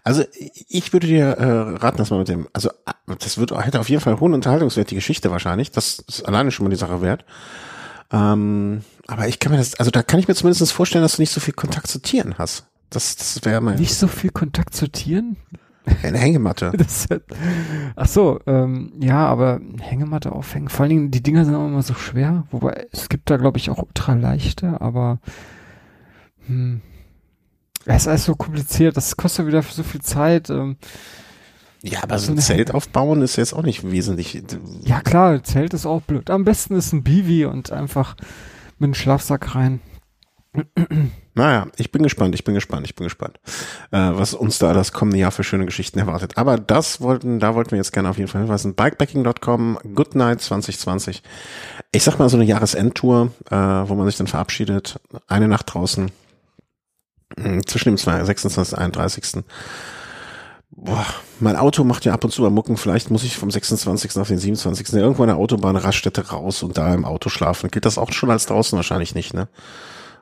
Also 0.05 0.25
ich 0.69 0.93
würde 0.93 1.07
dir 1.07 1.25
äh, 1.25 1.77
raten, 1.77 1.99
dass 1.99 2.11
man 2.11 2.21
mit 2.21 2.29
dem, 2.29 2.49
also 2.53 2.71
das 3.07 3.39
wird 3.39 3.53
hätte 3.65 3.81
auf 3.81 3.89
jeden 3.89 4.03
Fall 4.03 4.19
hohen 4.21 4.35
Unterhaltungswert 4.35 4.91
die 4.91 4.97
Geschichte 4.97 5.31
wahrscheinlich. 5.31 5.71
Das 5.71 6.01
ist 6.01 6.23
alleine 6.27 6.51
schon 6.51 6.65
mal 6.65 6.71
die 6.71 6.77
Sache 6.77 7.01
wert. 7.01 7.25
Ähm, 8.11 8.83
aber 9.07 9.29
ich 9.29 9.39
kann 9.39 9.53
mir 9.53 9.59
das, 9.59 9.75
also 9.79 9.91
da 9.91 10.03
kann 10.03 10.21
ich 10.21 10.29
mir 10.29 10.35
zumindest 10.35 10.73
vorstellen, 10.73 11.03
dass 11.03 11.17
du 11.17 11.23
nicht 11.23 11.33
so 11.33 11.41
viel 11.41 11.55
Kontakt 11.55 11.87
zu 11.87 12.01
Tieren 12.01 12.37
hast. 12.39 12.67
Das, 12.93 13.17
das 13.17 13.45
wäre 13.45 13.61
mal. 13.61 13.77
Nicht 13.77 13.95
so 13.95 14.07
viel 14.07 14.31
Kontakt 14.31 14.75
zu 14.75 14.89
Tieren? 14.89 15.37
Eine 16.03 16.19
Hängematte. 16.19 16.73
Das, 16.77 17.09
ach 17.97 18.07
so, 18.07 18.39
ähm, 18.47 18.93
ja, 19.01 19.27
aber 19.27 19.61
Hängematte 19.81 20.33
aufhängen. 20.33 20.69
Vor 20.69 20.83
allen 20.85 20.91
Dingen, 20.91 21.11
die 21.11 21.23
Dinger 21.23 21.45
sind 21.45 21.55
auch 21.55 21.67
immer 21.67 21.83
so 21.83 21.95
schwer. 21.95 22.47
Wobei, 22.51 22.87
es 22.93 23.09
gibt 23.09 23.31
da, 23.31 23.37
glaube 23.37 23.59
ich, 23.59 23.71
auch 23.71 23.79
ultra 23.79 24.15
leichte, 24.15 24.81
aber 24.81 25.19
hm, 26.47 26.81
es 27.87 28.03
ist 28.03 28.09
alles 28.09 28.25
so 28.25 28.37
kompliziert. 28.37 28.97
Das 28.97 29.17
kostet 29.17 29.47
wieder 29.47 29.63
so 29.63 29.83
viel 29.83 30.03
Zeit. 30.03 30.51
Ähm, 30.51 30.77
Ja, 31.83 32.05
aber 32.05 32.19
so 32.19 32.31
ein 32.31 32.39
Zelt 32.39 32.73
aufbauen 32.73 33.23
ist 33.23 33.37
jetzt 33.37 33.53
auch 33.55 33.65
nicht 33.65 33.91
wesentlich. 33.91 34.41
Ja 34.85 35.01
klar, 35.01 35.43
Zelt 35.43 35.75
ist 35.75 35.87
auch 35.87 36.03
blöd. 36.03 36.31
Am 36.31 36.45
besten 36.45 36.77
ist 36.77 36.93
ein 36.93 37.03
Bivi 37.03 37.45
und 37.47 37.73
einfach 37.73 38.17
mit 38.79 38.87
einem 38.87 38.95
Schlafsack 38.95 39.57
rein. 39.57 39.81
Naja, 41.35 41.67
ich 41.77 41.91
bin 41.91 42.03
gespannt, 42.03 42.35
ich 42.35 42.45
bin 42.45 42.55
gespannt, 42.55 42.87
ich 42.87 42.95
bin 42.95 43.05
gespannt, 43.05 43.41
äh, 43.91 43.97
was 44.13 44.35
uns 44.35 44.59
da 44.59 44.75
das 44.75 44.93
kommende 44.93 45.19
Jahr 45.19 45.31
für 45.33 45.45
schöne 45.45 45.65
Geschichten 45.65 45.99
erwartet. 45.99 46.37
Aber 46.37 46.59
das 46.59 47.01
wollten, 47.01 47.41
da 47.41 47.55
wollten 47.55 47.71
wir 47.71 47.79
jetzt 47.79 47.93
gerne 47.93 48.11
auf 48.11 48.19
jeden 48.19 48.29
Fall 48.29 48.43
hinweisen. 48.43 48.75
Bikepacking.com, 48.75 49.79
Good 49.95 50.15
Night 50.15 50.43
2020. 50.43 51.23
Ich 51.91 52.05
sag 52.05 52.19
mal 52.19 52.29
so 52.29 52.37
eine 52.37 52.45
Jahresendtour, 52.45 53.31
äh, 53.51 53.57
wo 53.57 53.95
man 53.95 54.07
sich 54.07 54.19
dann 54.19 54.27
verabschiedet. 54.27 55.01
Eine 55.27 55.49
Nacht 55.49 55.73
draußen, 55.73 56.11
mh, 57.39 57.63
zwischen 57.67 57.97
dem 57.97 57.97
26. 57.97 58.75
und 58.75 58.79
31. 58.79 59.45
Boah, 60.75 61.07
mein 61.41 61.57
Auto 61.57 61.85
macht 61.85 62.05
ja 62.05 62.13
ab 62.13 62.25
und 62.25 62.31
zu 62.31 62.47
am 62.47 62.55
Mucken. 62.55 62.77
Vielleicht 62.77 63.11
muss 63.11 63.25
ich 63.25 63.37
vom 63.37 63.51
26. 63.51 64.17
auf 64.19 64.29
den 64.29 64.39
27. 64.39 64.93
irgendwo 64.95 65.23
an 65.23 65.29
der 65.29 65.37
Autobahn 65.37 65.77
Raststätte 65.77 66.29
raus 66.29 66.63
und 66.63 66.77
da 66.77 66.93
im 66.95 67.05
Auto 67.05 67.31
schlafen. 67.31 67.71
Gilt 67.71 67.87
das 67.87 67.99
auch 67.99 68.13
schon 68.13 68.31
als 68.31 68.47
draußen? 68.47 68.77
Wahrscheinlich 68.77 69.15
nicht, 69.15 69.33
ne? 69.33 69.49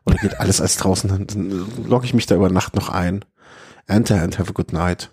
Oder 0.05 0.17
geht 0.17 0.41
alles 0.41 0.61
als 0.61 0.77
draußen? 0.77 1.27
Dann 1.27 1.67
logge 1.87 2.07
ich 2.07 2.15
mich 2.15 2.27
da 2.27 2.35
über 2.35 2.51
Nacht 2.51 2.75
noch 2.75 2.89
ein. 2.89 3.25
Enter 3.87 4.23
and 4.23 4.39
have 4.39 4.51
a 4.51 4.53
good 4.53 4.73
night. 4.73 5.11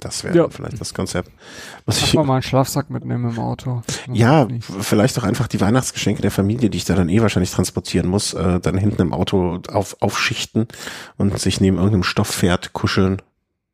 Das 0.00 0.24
wäre 0.24 0.36
ja. 0.36 0.48
vielleicht 0.48 0.80
das 0.80 0.94
Konzept. 0.94 1.30
Was 1.84 2.00
ich 2.00 2.14
mal 2.14 2.30
einen 2.30 2.42
Schlafsack 2.42 2.90
mitnehmen 2.90 3.30
im 3.30 3.38
Auto. 3.38 3.82
Ja, 4.10 4.48
vielleicht 4.80 5.18
auch 5.18 5.24
einfach 5.24 5.46
die 5.46 5.60
Weihnachtsgeschenke 5.60 6.22
der 6.22 6.30
Familie, 6.30 6.70
die 6.70 6.78
ich 6.78 6.86
da 6.86 6.94
dann 6.94 7.08
eh 7.08 7.20
wahrscheinlich 7.20 7.50
transportieren 7.50 8.08
muss, 8.08 8.32
äh, 8.32 8.60
dann 8.60 8.78
hinten 8.78 9.02
im 9.02 9.12
Auto 9.12 9.60
auf, 9.68 9.96
aufschichten 10.00 10.68
und 11.18 11.38
sich 11.38 11.60
neben 11.60 11.76
irgendeinem 11.76 12.02
Stoffpferd 12.02 12.72
kuscheln 12.72 13.20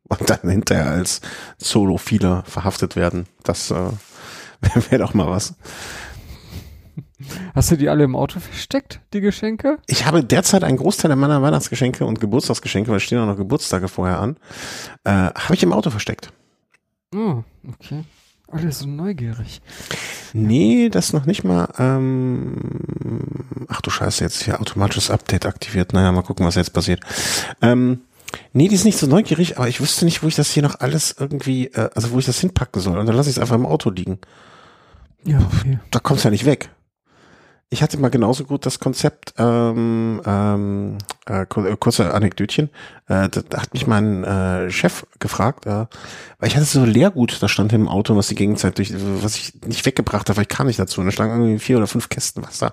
und 0.09 0.29
dann 0.29 0.51
hinterher 0.51 0.91
als 0.91 1.21
Solo-Fieler 1.59 2.43
verhaftet 2.47 2.97
werden. 2.97 3.27
Das 3.45 3.71
äh, 3.71 3.91
wäre 4.91 4.99
doch 4.99 5.15
mal 5.15 5.31
was. 5.31 5.55
Hast 7.55 7.71
du 7.71 7.77
die 7.77 7.89
alle 7.89 8.05
im 8.05 8.15
Auto 8.15 8.41
versteckt, 8.41 9.01
die 9.15 9.21
Geschenke? 9.21 9.79
Ich 9.87 10.05
habe 10.05 10.23
derzeit 10.23 10.65
einen 10.65 10.77
Großteil 10.77 11.15
meiner 11.17 11.41
Weihnachtsgeschenke 11.41 12.05
und 12.05 12.21
Geburtstagsgeschenke, 12.21 12.91
weil 12.91 13.01
stehen 13.01 13.19
auch 13.19 13.27
noch 13.27 13.37
Geburtstage 13.37 13.89
vorher 13.89 14.21
an, 14.21 14.37
äh, 15.05 15.11
habe 15.11 15.55
ich 15.55 15.63
im 15.63 15.73
Auto 15.73 15.91
versteckt. 15.91 16.33
Oh, 17.15 17.43
okay. 17.67 18.05
Alle 18.49 18.71
so 18.71 18.87
neugierig. 18.87 19.61
Nee, 20.33 20.89
das 20.89 21.13
noch 21.13 21.25
nicht 21.25 21.43
mal. 21.43 21.69
Ähm, 21.79 22.57
ach 23.69 23.81
du 23.81 23.91
Scheiße, 23.91 24.23
jetzt 24.23 24.43
hier 24.45 24.61
automatisches 24.61 25.11
Update 25.11 25.47
aktiviert. 25.47 25.93
Naja, 25.93 26.13
mal 26.13 26.23
gucken, 26.23 26.47
was 26.47 26.55
jetzt 26.55 26.73
passiert. 26.73 27.01
Ähm, 27.63 28.03
nee, 28.53 28.69
die 28.69 28.75
ist 28.75 28.85
nicht 28.85 28.99
so 28.99 29.07
neugierig, 29.07 29.57
aber 29.57 29.67
ich 29.67 29.81
wüsste 29.81 30.05
nicht, 30.05 30.23
wo 30.23 30.29
ich 30.29 30.37
das 30.37 30.51
hier 30.51 30.63
noch 30.63 30.79
alles 30.81 31.17
irgendwie, 31.19 31.69
äh, 31.69 31.91
also 31.95 32.13
wo 32.13 32.19
ich 32.19 32.27
das 32.27 32.39
hinpacken 32.39 32.81
soll. 32.83 32.99
Und 32.99 33.07
dann 33.07 33.17
lasse 33.17 33.31
ich 33.31 33.37
es 33.37 33.41
einfach 33.41 33.57
im 33.57 33.67
Auto 33.67 33.91
liegen. 33.91 34.19
Ja, 35.25 35.39
okay. 35.39 35.81
Da 35.91 35.99
kommt's 35.99 36.23
ja 36.23 36.31
nicht 36.31 36.45
weg. 36.45 36.71
Ich 37.69 37.83
hatte 37.83 37.99
mal 37.99 38.11
genauso 38.11 38.45
gut 38.45 38.65
das 38.65 38.79
Konzept, 38.79 39.35
ähm, 39.39 40.23
ähm, 40.25 40.99
äh, 41.29 41.43
äh 41.43 41.77
kurze 41.77 42.15
Anekdötchen, 42.15 42.71
äh, 43.09 43.29
da, 43.29 43.43
hat 43.61 43.75
mich 43.75 43.89
mein 43.89 44.23
äh, 44.23 44.71
Chef 44.71 45.05
gefragt, 45.19 45.67
äh, 45.67 45.87
weil 46.39 46.49
ich 46.49 46.55
hatte 46.55 46.65
so 46.65 46.85
Leergut, 46.85 47.43
da 47.43 47.49
stand 47.49 47.73
im 47.73 47.89
Auto, 47.89 48.15
was 48.15 48.29
die 48.29 48.37
Gegenzeit 48.37 48.79
durch, 48.79 48.95
was 49.21 49.35
ich 49.35 49.53
nicht 49.67 49.85
weggebracht 49.85 50.29
habe, 50.29 50.37
weil 50.37 50.43
ich 50.43 50.49
kam 50.49 50.69
nicht 50.69 50.79
dazu. 50.79 51.01
Und 51.01 51.07
da 51.09 51.11
standen 51.11 51.41
irgendwie 51.41 51.59
vier 51.59 51.79
oder 51.79 51.89
fünf 51.89 52.09
Kästen 52.09 52.45
Wasser 52.45 52.73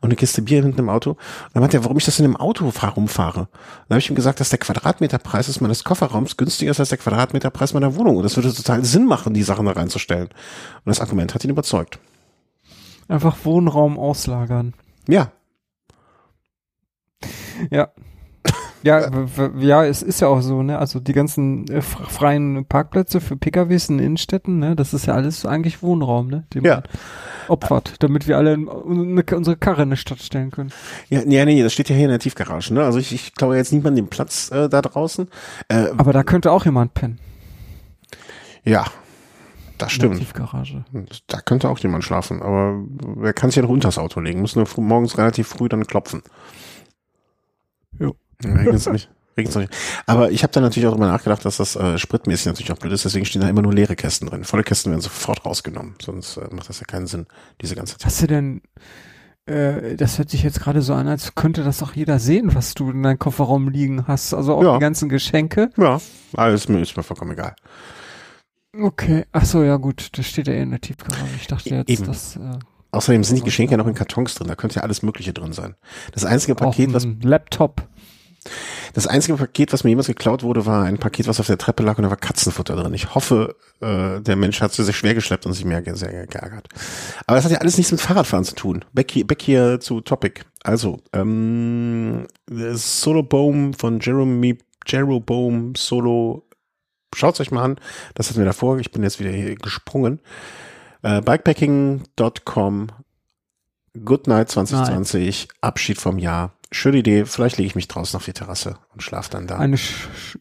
und 0.00 0.08
eine 0.08 0.16
Kiste 0.16 0.42
Bier 0.42 0.62
hinten 0.62 0.80
im 0.80 0.90
Auto. 0.90 1.12
Und 1.12 1.18
dann 1.54 1.62
meinte 1.62 1.78
er, 1.78 1.84
warum 1.84 1.96
ich 1.96 2.04
das 2.04 2.18
in 2.18 2.24
dem 2.24 2.36
Auto 2.36 2.70
rumfahre. 2.88 3.48
Dann 3.88 3.94
habe 3.94 4.00
ich 4.00 4.10
ihm 4.10 4.16
gesagt, 4.16 4.40
dass 4.40 4.50
der 4.50 4.58
Quadratmeterpreis 4.58 5.48
ist 5.48 5.62
meines 5.62 5.82
Kofferraums 5.82 6.36
günstiger 6.36 6.72
ist 6.72 6.80
als 6.80 6.90
der 6.90 6.98
Quadratmeterpreis 6.98 7.72
meiner 7.72 7.96
Wohnung. 7.96 8.18
Und 8.18 8.22
das 8.22 8.36
würde 8.36 8.52
total 8.52 8.84
Sinn 8.84 9.06
machen, 9.06 9.32
die 9.32 9.42
Sachen 9.42 9.64
da 9.64 9.72
reinzustellen. 9.72 10.28
Und 10.28 10.90
das 10.90 11.00
Argument 11.00 11.34
hat 11.34 11.42
ihn 11.42 11.50
überzeugt. 11.50 11.98
Einfach 13.08 13.36
Wohnraum 13.44 13.98
auslagern. 13.98 14.74
Ja. 15.08 15.32
Ja. 17.70 17.88
Ja, 18.82 19.10
ja, 19.58 19.84
es 19.84 20.02
ist 20.02 20.20
ja 20.20 20.28
auch 20.28 20.40
so, 20.42 20.62
ne? 20.62 20.78
Also 20.78 21.00
die 21.00 21.12
ganzen 21.12 21.66
äh, 21.68 21.82
freien 21.82 22.66
Parkplätze 22.66 23.20
für 23.20 23.36
PKWs 23.36 23.88
in 23.88 23.98
Innenstädten, 23.98 24.60
ne? 24.60 24.76
Das 24.76 24.94
ist 24.94 25.06
ja 25.06 25.14
alles 25.14 25.44
eigentlich 25.44 25.82
Wohnraum, 25.82 26.28
ne? 26.28 26.44
Den 26.54 26.64
ja. 26.64 26.84
opfert, 27.48 27.94
damit 27.98 28.28
wir 28.28 28.36
alle 28.36 28.54
in, 28.54 28.68
unsere 28.68 29.56
Karre 29.56 29.82
in 29.82 29.90
die 29.90 29.96
Stadt 29.96 30.20
stellen 30.20 30.52
können. 30.52 30.70
Ja, 31.08 31.22
nee, 31.24 31.44
nee, 31.44 31.62
das 31.64 31.72
steht 31.72 31.88
ja 31.88 31.96
hier 31.96 32.04
in 32.04 32.10
der 32.10 32.20
Tiefgarage, 32.20 32.72
ne? 32.74 32.84
Also 32.84 33.00
ich, 33.00 33.12
ich 33.12 33.34
glaube 33.34 33.56
jetzt 33.56 33.72
niemand 33.72 33.98
den 33.98 34.06
Platz 34.06 34.52
äh, 34.52 34.68
da 34.68 34.82
draußen. 34.82 35.28
Äh, 35.66 35.88
Aber 35.96 36.12
da 36.12 36.22
könnte 36.22 36.52
auch 36.52 36.64
jemand 36.64 36.94
pennen. 36.94 37.18
Ja, 38.62 38.84
das 39.78 39.92
stimmt. 39.92 40.18
Tiefgarage. 40.18 40.84
Da 41.26 41.40
könnte 41.40 41.68
auch 41.68 41.78
jemand 41.78 42.04
schlafen, 42.04 42.42
aber 42.42 42.82
wer 43.16 43.32
kann 43.32 43.50
sich 43.50 43.56
ja 43.56 43.62
noch 43.62 43.70
unter 43.70 43.88
das 43.88 43.98
Auto 43.98 44.20
legen? 44.20 44.40
Muss 44.40 44.56
nur 44.56 44.66
morgens 44.76 45.18
relativ 45.18 45.48
früh 45.48 45.68
dann 45.68 45.86
klopfen. 45.86 46.22
Jo. 47.98 48.14
Regen's 48.44 48.88
nicht. 48.88 49.10
Regen's 49.36 49.54
nicht. 49.54 49.74
Aber 50.06 50.30
ich 50.30 50.42
habe 50.42 50.52
da 50.52 50.60
natürlich 50.60 50.88
auch 50.88 50.96
immer 50.96 51.08
nachgedacht, 51.08 51.44
dass 51.44 51.58
das 51.58 51.76
äh, 51.76 51.98
spritmäßig 51.98 52.46
natürlich 52.46 52.72
auch 52.72 52.78
blöd 52.78 52.92
ist, 52.92 53.04
deswegen 53.04 53.26
stehen 53.26 53.42
da 53.42 53.48
immer 53.48 53.62
nur 53.62 53.74
leere 53.74 53.94
Kästen 53.94 54.28
drin. 54.28 54.44
Volle 54.44 54.64
Kästen 54.64 54.92
werden 54.92 55.02
sofort 55.02 55.44
rausgenommen, 55.44 55.94
sonst 56.02 56.38
äh, 56.38 56.48
macht 56.52 56.68
das 56.68 56.80
ja 56.80 56.86
keinen 56.86 57.06
Sinn, 57.06 57.26
diese 57.60 57.74
ganze 57.74 57.98
Zeit. 57.98 58.06
Hast 58.06 58.22
du 58.22 58.26
denn, 58.28 58.62
äh, 59.44 59.94
das 59.96 60.18
hört 60.18 60.30
sich 60.30 60.42
jetzt 60.42 60.60
gerade 60.60 60.80
so 60.80 60.94
an, 60.94 61.06
als 61.06 61.34
könnte 61.34 61.64
das 61.64 61.82
auch 61.82 61.92
jeder 61.92 62.18
sehen, 62.18 62.54
was 62.54 62.72
du 62.72 62.90
in 62.90 63.02
deinem 63.02 63.18
Kofferraum 63.18 63.68
liegen 63.68 64.06
hast, 64.06 64.32
also 64.32 64.54
auch 64.54 64.62
ja. 64.62 64.74
die 64.74 64.80
ganzen 64.80 65.10
Geschenke? 65.10 65.68
Ja, 65.76 66.00
alles 66.34 66.68
mir 66.68 66.80
ist 66.80 66.96
mir 66.96 67.02
vollkommen 67.02 67.32
egal. 67.32 67.54
Okay, 68.80 69.24
ach 69.32 69.44
so, 69.44 69.62
ja 69.62 69.76
gut, 69.76 70.08
das 70.18 70.26
steht 70.26 70.48
ja 70.48 70.54
eh 70.54 70.62
in 70.62 70.70
der 70.70 70.80
Tiefgarage. 70.80 71.30
Ich 71.40 71.46
dachte 71.46 71.70
jetzt, 71.70 71.88
Eben. 71.88 72.04
dass... 72.04 72.36
Äh, 72.36 72.58
Außerdem 72.92 73.24
sind 73.24 73.36
die 73.36 73.42
Geschenke 73.42 73.72
ja 73.72 73.76
noch 73.76 73.86
in 73.86 73.94
Kartons 73.94 74.34
drin, 74.34 74.48
da 74.48 74.54
könnte 74.54 74.76
ja 74.76 74.82
alles 74.82 75.02
Mögliche 75.02 75.32
drin 75.32 75.52
sein. 75.52 75.74
Das 76.12 76.24
einzige 76.24 76.54
Paket, 76.54 76.92
was... 76.94 77.06
Laptop. 77.22 77.86
Das 78.94 79.06
einzige 79.06 79.36
Paket, 79.36 79.72
was 79.72 79.84
mir 79.84 79.90
jemals 79.90 80.06
geklaut 80.06 80.42
wurde, 80.42 80.66
war 80.66 80.84
ein 80.84 80.98
Paket, 80.98 81.26
was 81.26 81.40
auf 81.40 81.46
der 81.46 81.58
Treppe 81.58 81.82
lag 81.82 81.98
und 81.98 82.04
da 82.04 82.10
war 82.10 82.16
Katzenfutter 82.16 82.76
drin. 82.76 82.94
Ich 82.94 83.14
hoffe, 83.14 83.56
äh, 83.80 84.20
der 84.20 84.36
Mensch 84.36 84.60
hat 84.60 84.70
es 84.70 84.76
sehr 84.76 84.94
schwer 84.94 85.14
geschleppt 85.14 85.46
und 85.46 85.52
sich 85.52 85.64
mehr 85.64 85.82
sehr 85.96 86.26
geärgert. 86.26 86.68
Aber 87.26 87.36
das 87.36 87.44
hat 87.44 87.52
ja 87.52 87.58
alles 87.58 87.76
nichts 87.76 87.92
mit 87.92 88.00
Fahrradfahren 88.00 88.44
zu 88.44 88.54
tun. 88.54 88.84
Back 88.92 89.10
hier, 89.10 89.26
back 89.26 89.42
hier 89.42 89.80
zu 89.80 90.00
Topic. 90.00 90.42
Also, 90.62 91.00
ähm, 91.12 92.26
Solo 92.48 93.22
Boom 93.22 93.74
von 93.74 94.00
Jeremy 94.00 94.58
Jeroboam 94.86 95.74
Solo 95.74 96.45
Schaut 97.14 97.40
euch 97.40 97.50
mal 97.50 97.62
an. 97.62 97.76
Das 98.14 98.28
hatten 98.28 98.38
wir 98.38 98.44
davor. 98.44 98.78
Ich 98.78 98.90
bin 98.90 99.02
jetzt 99.02 99.20
wieder 99.20 99.30
hier 99.30 99.54
gesprungen. 99.56 100.20
Äh, 101.02 101.20
Bikepacking.com. 101.22 102.88
Good 104.04 104.26
Night 104.26 104.50
2020. 104.50 105.48
Nein. 105.48 105.58
Abschied 105.60 105.98
vom 105.98 106.18
Jahr. 106.18 106.52
Schöne 106.70 106.98
Idee. 106.98 107.24
Vielleicht 107.24 107.58
lege 107.58 107.68
ich 107.68 107.74
mich 107.74 107.88
draußen 107.88 108.16
auf 108.16 108.24
die 108.24 108.32
Terrasse 108.32 108.78
und 108.92 109.02
schlafe 109.02 109.30
dann 109.30 109.46
da. 109.46 109.58
Eine, 109.58 109.78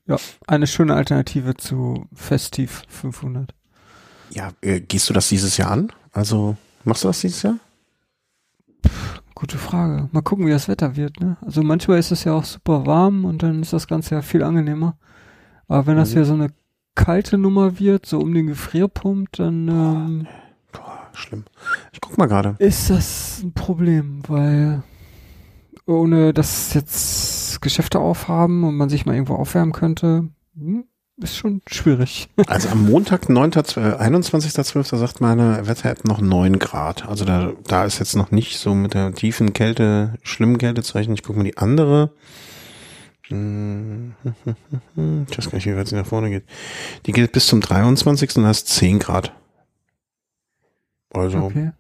ja, 0.08 0.18
eine 0.48 0.68
schöne 0.68 0.96
Alternative 0.96 1.56
zu 1.56 2.08
Festiv 2.14 2.84
500. 2.90 3.54
Ja, 4.32 4.52
äh, 4.62 4.82
gehst 4.82 5.10
du 5.10 5.14
das 5.14 5.30
dieses 5.30 5.58
Jahr 5.58 5.72
an? 5.72 5.92
Also, 6.12 6.58
machst 6.84 7.04
du 7.04 7.08
das 7.08 7.22
dieses 7.22 7.44
Jahr? 7.44 7.60
Gute 9.36 9.58
Frage. 9.58 10.10
Mal 10.12 10.22
gucken, 10.22 10.48
wie 10.48 10.52
das 10.52 10.68
Wetter 10.68 10.96
wird. 10.96 11.20
Ne? 11.20 11.38
Also 11.42 11.62
manchmal 11.62 12.00
ist 12.00 12.12
es 12.12 12.24
ja 12.24 12.34
auch 12.34 12.46
super 12.46 12.86
warm 12.86 13.26
und 13.26 13.44
dann 13.44 13.62
ist 13.62 13.74
das 13.74 13.88
Ganze 13.88 14.16
ja 14.16 14.22
viel 14.22 14.44
angenehmer. 14.44 14.98
Aber 15.68 15.88
wenn 15.88 15.98
das 15.98 16.12
mhm. 16.12 16.18
ja 16.18 16.24
so 16.26 16.34
eine 16.34 16.50
kalte 16.96 17.38
Nummer 17.38 17.80
wird, 17.80 18.06
so 18.06 18.20
um 18.20 18.34
den 18.34 18.48
Gefrierpunkt, 18.48 19.40
dann 19.40 19.68
ähm, 19.68 20.28
Boah, 20.72 21.10
schlimm. 21.14 21.46
Ich 21.92 22.02
guck 22.02 22.18
mal 22.18 22.28
gerade. 22.28 22.56
Ist 22.60 22.90
das 22.90 23.42
ein 23.44 23.54
Problem, 23.54 24.22
weil 24.28 24.84
ohne 25.86 26.34
dass 26.34 26.74
jetzt 26.74 27.62
Geschäfte 27.62 28.00
aufhaben 28.00 28.64
und 28.64 28.76
man 28.76 28.90
sich 28.90 29.06
mal 29.06 29.14
irgendwo 29.14 29.36
aufwärmen 29.36 29.72
könnte, 29.72 30.30
hm, 30.58 30.86
ist 31.18 31.38
schon 31.38 31.62
schwierig. 31.68 32.30
Also 32.48 32.70
am 32.70 32.86
Montag, 32.86 33.30
9. 33.30 33.52
21.12. 33.52 34.98
sagt 34.98 35.22
meine 35.22 35.66
Wetter-App 35.66 36.06
noch 36.06 36.20
9 36.20 36.60
Grad. 36.60 37.08
Also 37.08 37.24
da, 37.24 37.54
da 37.68 37.86
ist 37.86 38.00
jetzt 38.00 38.16
noch 38.16 38.32
nicht 38.32 38.60
so 38.60 38.76
mit 38.76 38.94
der 38.94 39.14
tiefen 39.14 39.54
Kälte, 39.54 40.16
schlimmen 40.24 40.58
Kältezeichen. 40.58 41.14
Ich 41.14 41.24
gucke 41.24 41.40
mal 41.40 41.46
die 41.46 41.58
andere. 41.58 42.12
Ich 43.30 43.36
weiß 45.38 45.50
gar 45.50 45.56
nicht, 45.56 45.66
wie 45.66 45.76
weit 45.76 45.88
sie 45.88 45.96
nach 45.96 46.06
vorne 46.06 46.30
geht. 46.30 46.46
Die 47.06 47.12
geht 47.12 47.32
bis 47.32 47.48
zum 47.48 47.62
23. 47.62 48.38
und 48.38 48.46
hast 48.46 48.68
10 48.68 49.00
Grad. 49.00 49.34
Also, 51.12 51.40
okay. 51.40 51.72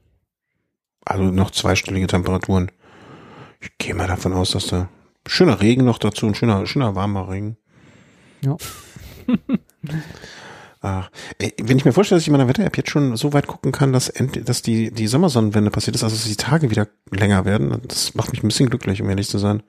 also 1.04 1.24
noch 1.24 1.52
zweistellige 1.52 2.08
Temperaturen. 2.08 2.72
Ich 3.60 3.78
gehe 3.78 3.94
mal 3.94 4.08
davon 4.08 4.34
aus, 4.34 4.52
dass 4.52 4.68
da 4.68 4.90
schöner 5.28 5.62
Regen 5.62 5.86
noch 5.86 5.98
dazu, 5.98 6.26
ein 6.26 6.36
schöner, 6.36 6.66
schöner 6.66 6.96
warmer 6.96 7.30
Regen. 7.30 7.58
Ja. 8.42 8.58
Ach, 10.82 11.10
ey, 11.40 11.54
wenn 11.62 11.78
ich 11.78 11.86
mir 11.86 11.94
vorstelle, 11.94 12.18
dass 12.18 12.24
ich 12.24 12.28
in 12.28 12.34
meiner 12.34 12.48
Wetter-App 12.48 12.78
jetzt 12.78 12.92
schon 12.92 13.18
so 13.18 13.34
weit 13.34 13.48
gucken 13.48 13.72
kann, 13.72 13.92
dass, 13.92 14.14
dass 14.44 14.62
die, 14.62 14.92
die 14.92 15.08
Sommersonnenwende 15.08 15.72
passiert 15.72 15.96
ist, 15.96 16.04
also 16.04 16.16
dass 16.16 16.26
die 16.26 16.36
Tage 16.36 16.70
wieder 16.70 16.88
länger 17.10 17.44
werden, 17.44 17.82
das 17.88 18.14
macht 18.14 18.32
mich 18.32 18.44
ein 18.44 18.48
bisschen 18.48 18.70
glücklich, 18.70 19.02
um 19.02 19.10
ehrlich 19.10 19.28
zu 19.28 19.40
sein. 19.40 19.64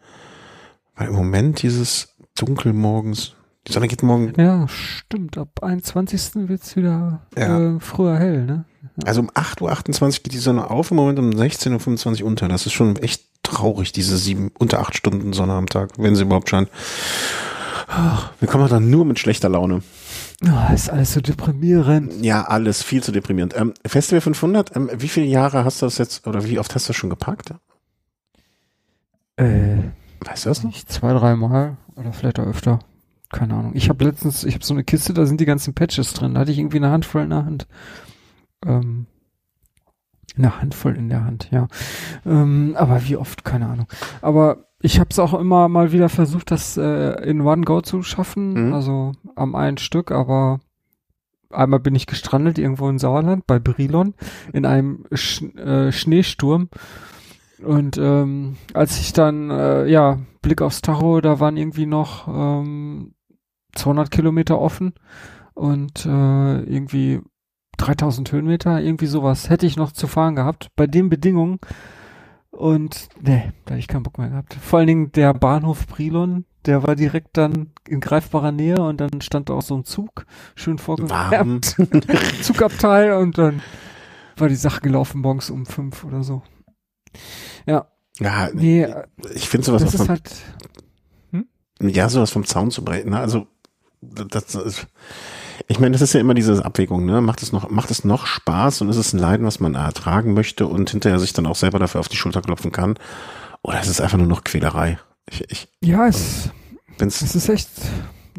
Weil 0.97 1.09
im 1.09 1.15
Moment 1.15 1.63
dieses 1.63 2.09
Dunkel 2.37 2.73
morgens, 2.73 3.35
Die 3.67 3.73
Sonne 3.73 3.89
geht 3.89 4.03
morgen. 4.03 4.33
Ja, 4.37 4.67
stimmt. 4.69 5.37
Ab 5.39 5.63
21. 5.63 6.49
wird's 6.49 6.77
wieder 6.77 7.27
ja. 7.37 7.77
äh, 7.77 7.81
früher 7.81 8.17
hell, 8.17 8.45
ne? 8.45 8.65
Ja. 8.83 9.07
Also 9.07 9.21
um 9.21 9.31
8.28 9.31 10.03
Uhr 10.03 10.11
geht 10.23 10.33
die 10.33 10.39
Sonne 10.39 10.71
auf, 10.71 10.91
im 10.91 10.97
Moment 10.97 11.19
um 11.19 11.31
16.25 11.31 12.23
Uhr 12.23 12.29
unter. 12.29 12.49
Das 12.49 12.67
ist 12.67 12.73
schon 12.73 12.97
echt 12.97 13.25
traurig, 13.43 13.93
diese 13.93 14.17
sieben, 14.17 14.51
unter 14.59 14.81
acht 14.81 14.97
Stunden 14.97 15.33
Sonne 15.33 15.53
am 15.53 15.67
Tag, 15.67 15.91
wenn 15.99 16.17
sie 16.17 16.23
überhaupt 16.23 16.49
scheint. 16.49 16.69
Wir 18.41 18.49
kommen 18.49 18.69
dann 18.69 18.91
nur 18.91 19.05
mit 19.05 19.19
schlechter 19.19 19.49
Laune. 19.49 19.83
Oh, 20.45 20.75
ist 20.75 20.91
alles 20.91 21.13
so 21.15 21.21
deprimierend. 21.21 22.25
Ja, 22.25 22.43
alles 22.43 22.83
viel 22.83 23.03
zu 23.03 23.13
deprimierend. 23.13 23.57
Ähm, 23.57 23.75
Festival 23.87 24.21
500, 24.21 24.77
ähm, 24.77 24.91
wie 24.95 25.09
viele 25.09 25.27
Jahre 25.27 25.65
hast 25.65 25.83
du 25.83 25.87
das 25.87 25.99
jetzt, 25.99 26.27
oder 26.27 26.45
wie 26.45 26.59
oft 26.59 26.75
hast 26.75 26.87
du 26.87 26.91
das 26.91 26.97
schon 26.97 27.11
geparkt? 27.11 27.55
Äh, 29.37 29.79
weißt 30.21 30.45
du 30.45 30.49
das 30.51 30.65
noch? 30.65 30.73
Zwei, 30.73 31.13
dreimal 31.13 31.77
oder 31.97 32.13
vielleicht 32.13 32.39
auch 32.39 32.47
öfter. 32.47 32.79
Keine 33.31 33.55
Ahnung. 33.55 33.73
Ich 33.75 33.89
habe 33.89 34.05
letztens, 34.05 34.45
ich 34.45 34.55
habe 34.55 34.65
so 34.65 34.75
eine 34.75 34.85
Kiste, 34.85 35.13
da 35.13 35.27
sind 35.27 35.41
die 35.41 35.47
ganzen 35.47 35.75
Patches 35.75 36.13
drin. 36.13 36.35
Da 36.35 36.41
hatte 36.41 36.53
ich 36.53 36.59
irgendwie 36.59 36.77
eine 36.77 36.91
Handvoll 36.91 37.23
in 37.23 37.31
der 37.31 37.45
Hand. 37.45 37.67
Ähm, 38.65 39.07
eine 40.37 40.61
Handvoll 40.61 40.97
in 40.97 41.09
der 41.09 41.25
Hand, 41.25 41.49
ja. 41.51 41.69
Ähm, 42.25 42.75
aber 42.79 43.05
wie 43.07 43.17
oft, 43.17 43.45
keine 43.45 43.67
Ahnung. 43.67 43.87
Aber 44.21 44.67
ich 44.81 45.01
habe 45.01 45.09
es 45.11 45.19
auch 45.19 45.35
immer 45.35 45.69
mal 45.69 45.93
wieder 45.93 46.09
versucht, 46.09 46.51
das 46.51 46.77
äh, 46.77 47.23
in 47.29 47.41
One 47.41 47.63
Go 47.63 47.81
zu 47.81 48.03
schaffen, 48.03 48.69
mhm. 48.69 48.75
also 48.75 49.13
am 49.35 49.55
einen 49.55 49.79
Stück, 49.79 50.13
aber 50.13 50.61
einmal 51.51 51.81
bin 51.81 51.95
ich 51.95 52.07
gestrandet 52.07 52.59
irgendwo 52.59 52.89
in 52.89 52.99
Sauerland 52.99 53.47
bei 53.47 53.59
Brilon 53.59 54.15
in 54.53 54.67
einem 54.67 55.07
Sch 55.13 55.43
äh, 55.57 55.91
Schneesturm. 55.93 56.69
Und 57.63 57.97
ähm, 57.99 58.57
als 58.75 59.01
ich 59.01 59.13
dann, 59.13 59.51
äh, 59.51 59.87
ja, 59.87 60.19
Blick 60.43 60.63
aufs 60.63 60.83
Tacho, 60.83 61.21
da 61.21 61.41
waren 61.41 61.57
irgendwie 61.57 61.87
noch 61.87 62.29
ähm, 62.29 63.15
200 63.75 64.11
Kilometer 64.11 64.61
offen 64.61 64.95
und 65.55 66.05
äh, 66.07 66.61
irgendwie 66.63 67.21
3000 67.79 68.31
Höhenmeter, 68.33 68.81
irgendwie 68.81 69.07
sowas 69.07 69.51
hätte 69.51 69.67
ich 69.67 69.77
noch 69.77 69.93
zu 69.93 70.07
fahren 70.07 70.37
gehabt. 70.37 70.69
Bei 70.77 70.87
den 70.87 71.09
Bedingungen 71.09 71.59
und 72.51 73.09
nee, 73.21 73.53
da 73.65 73.73
habe 73.73 73.81
ich 73.81 73.89
keinen 73.89 74.03
Bock 74.03 74.19
mehr 74.19 74.31
gehabt. 74.31 74.55
Vor 74.55 74.79
allen 74.79 74.89
Dingen 74.89 75.13
der 75.13 75.35
Bahnhof 75.35 75.87
Brilon, 75.87 76.47
der 76.65 76.83
war 76.83 76.97
direkt 76.97 77.37
dann 77.37 77.73
in 77.87 78.01
greifbarer 78.01 78.53
Nähe 78.53 78.81
und 78.81 78.99
dann 78.99 79.21
stand 79.21 79.51
da 79.51 79.55
auch 79.55 79.63
so 79.63 79.77
ein 79.77 79.85
Zug, 79.85 80.25
schön 80.55 80.79
vorgewärmt. 80.79 81.77
Zugabteil 82.43 83.13
und 83.13 83.37
dann 83.37 83.63
war 84.37 84.49
die 84.49 84.55
Sache 84.55 84.81
gelaufen 84.81 85.21
morgens 85.21 85.51
um 85.51 85.67
fünf 85.67 86.05
oder 86.05 86.23
so. 86.23 86.43
Ja. 87.67 87.87
Ja, 88.19 88.49
nee, 88.55 88.89
ich 89.35 89.47
finde 89.47 89.67
sowas 89.67 89.85
das 89.85 89.93
ist 89.93 90.09
halt, 90.09 90.31
hm? 91.33 91.47
ja, 91.83 92.09
sowas 92.09 92.31
vom 92.31 92.47
Zaun 92.47 92.71
zu 92.71 92.83
brechen, 92.83 93.11
ne? 93.11 93.19
also 93.19 93.47
das 94.01 94.55
ist, 94.55 94.87
ich 95.69 95.81
meine, 95.81 95.93
das 95.93 96.03
ist 96.03 96.13
ja 96.13 96.21
immer 96.21 96.35
diese 96.35 96.65
Abwägung, 96.65 97.07
ne? 97.07 97.21
Macht 97.21 97.43
es 97.43 97.53
noch, 97.53 97.71
macht 97.71 97.91
es 97.91 98.05
noch 98.05 98.27
Spaß 98.27 98.83
und 98.83 98.89
ist 98.89 98.97
es 98.97 99.13
ein 99.13 99.19
Leiden, 99.19 99.47
was 99.47 99.61
man 99.61 99.75
ertragen 99.75 100.35
möchte 100.35 100.67
und 100.67 100.91
hinterher 100.91 101.19
sich 101.19 101.33
dann 101.33 101.47
auch 101.47 101.57
selber 101.57 101.79
dafür 101.79 102.01
auf 102.01 102.09
die 102.09 102.17
Schulter 102.17 102.43
klopfen 102.43 102.73
kann? 102.73 102.99
Oder 103.63 103.81
ist 103.81 103.89
es 103.89 104.01
einfach 104.01 104.19
nur 104.19 104.27
noch 104.27 104.45
Quälerei? 104.45 104.99
Ich, 105.29 105.45
ich, 105.51 105.69
ja, 105.83 106.07
es, 106.07 106.51
ähm, 107.01 107.09
es 107.09 107.35
ist 107.35 107.49
echt, 107.49 107.69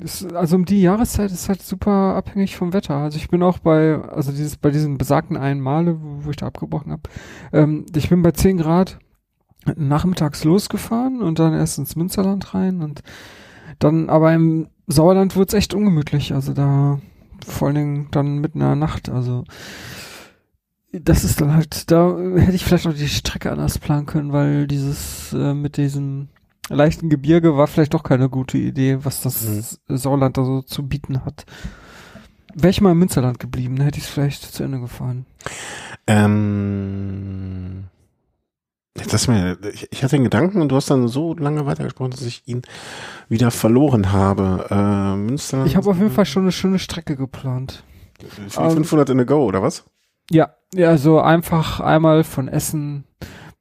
es, 0.02 0.26
also 0.26 0.56
um 0.56 0.66
die 0.66 0.82
Jahreszeit 0.82 1.32
ist 1.32 1.50
halt 1.50 1.62
super 1.62 2.16
abhängig 2.16 2.56
vom 2.56 2.72
Wetter. 2.72 2.96
Also 2.96 3.18
ich 3.18 3.28
bin 3.28 3.44
auch 3.44 3.60
bei, 3.60 3.96
also 3.96 4.32
dieses, 4.32 4.56
bei 4.56 4.70
diesen 4.72 4.98
besagten 4.98 5.36
einen 5.36 5.60
Male, 5.60 6.02
wo, 6.02 6.26
wo 6.26 6.30
ich 6.30 6.38
da 6.38 6.48
abgebrochen 6.48 6.92
habe, 6.94 7.04
ähm, 7.52 7.86
ich 7.94 8.10
bin 8.10 8.22
bei 8.22 8.32
10 8.32 8.58
Grad 8.58 9.00
nachmittags 9.76 10.44
losgefahren 10.44 11.22
und 11.22 11.40
dann 11.40 11.54
erst 11.54 11.78
ins 11.78 11.96
Münsterland 11.96 12.54
rein 12.54 12.82
und 12.82 13.04
dann 13.80 14.10
aber 14.10 14.34
im 14.34 14.68
Sauerland 14.88 15.36
wurde 15.36 15.50
es 15.50 15.54
echt 15.54 15.74
ungemütlich. 15.74 16.34
Also 16.34 16.54
da 16.54 17.00
vor 17.46 17.68
allen 17.68 17.76
Dingen 17.76 18.08
dann 18.12 18.40
mitten 18.40 18.62
in 18.62 18.68
der 18.68 18.76
Nacht. 18.76 19.10
Also 19.10 19.44
das 20.92 21.24
ist 21.24 21.42
dann 21.42 21.54
halt, 21.54 21.92
da 21.92 22.18
hätte 22.18 22.56
ich 22.56 22.64
vielleicht 22.64 22.86
noch 22.86 22.94
die 22.94 23.08
Strecke 23.08 23.52
anders 23.52 23.78
planen 23.78 24.06
können, 24.06 24.32
weil 24.32 24.68
dieses 24.68 25.34
äh, 25.34 25.54
mit 25.54 25.78
diesem 25.78 26.30
leichten 26.70 27.10
Gebirge 27.10 27.58
war 27.58 27.68
vielleicht 27.68 27.94
doch 27.94 28.04
keine 28.04 28.30
gute 28.30 28.58
Idee, 28.58 29.00
was 29.04 29.22
das 29.22 29.80
mhm. 29.88 29.98
Sauerland 29.98 30.38
da 30.38 30.46
so 30.46 30.62
zu 30.62 30.88
bieten 30.88 31.24
hat. 31.26 31.46
Wäre 32.54 32.72
ich 32.72 32.82
mal 32.82 32.92
im 32.92 33.00
Münsterland 33.00 33.40
geblieben, 33.40 33.80
hätte 33.82 34.00
ich 34.00 34.06
es 34.06 34.10
vielleicht 34.10 34.42
zu 34.42 34.64
Ende 34.64 34.80
gefahren. 34.80 35.26
Ähm, 36.08 37.84
das 39.06 39.28
mir, 39.28 39.58
ich, 39.74 39.88
ich 39.92 40.04
hatte 40.04 40.16
den 40.16 40.24
Gedanken 40.24 40.62
und 40.62 40.70
du 40.70 40.76
hast 40.76 40.90
dann 40.90 41.08
so 41.08 41.34
lange 41.36 41.66
weitergesprochen, 41.66 42.12
dass 42.12 42.22
ich 42.22 42.48
ihn 42.48 42.64
wieder 43.30 43.52
verloren 43.52 44.12
habe. 44.12 44.68
Äh, 44.70 45.16
Münster. 45.16 45.66
Ich 45.66 45.76
habe 45.76 45.90
auf 45.90 45.98
jeden 45.98 46.12
Fall 46.12 46.26
schon 46.26 46.44
eine 46.44 46.52
schöne 46.52 46.80
Strecke 46.80 47.16
geplant. 47.16 47.84
500 48.50 49.10
in 49.10 49.20
a 49.20 49.24
go, 49.24 49.44
oder 49.46 49.62
was? 49.62 49.86
Ja, 50.32 50.56
ja, 50.74 50.98
so 50.98 51.20
einfach 51.20 51.80
einmal 51.80 52.24
von 52.24 52.48
Essen 52.48 53.06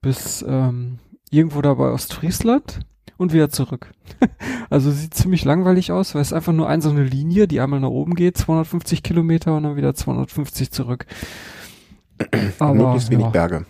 bis 0.01 0.45
ähm, 0.47 0.99
irgendwo 1.31 1.61
da 1.63 1.75
bei 1.75 1.91
Ostfriesland 1.91 2.81
und 3.17 3.33
wieder 3.33 3.51
zurück. 3.51 3.93
also 4.71 4.91
sieht 4.91 5.15
ziemlich 5.15 5.45
langweilig 5.45 5.93
aus, 5.93 6.15
weil 6.15 6.23
es 6.23 6.33
einfach 6.33 6.53
nur 6.53 6.69
ein 6.69 6.81
so 6.81 6.91
eine 6.91 7.05
Linie, 7.05 7.47
die 7.47 7.61
einmal 7.61 7.81
nach 7.81 7.89
oben 7.89 8.15
geht, 8.15 8.37
250 8.37 9.03
Kilometer 9.03 9.57
und 9.57 9.65
dann 9.65 9.77
wieder 9.77 9.95
250 9.95 10.71
zurück. 10.71 11.07
Aber, 12.59 12.75
Möglichst 12.75 13.11
wenig 13.11 13.27
ja. 13.27 13.31
Berge. 13.31 13.67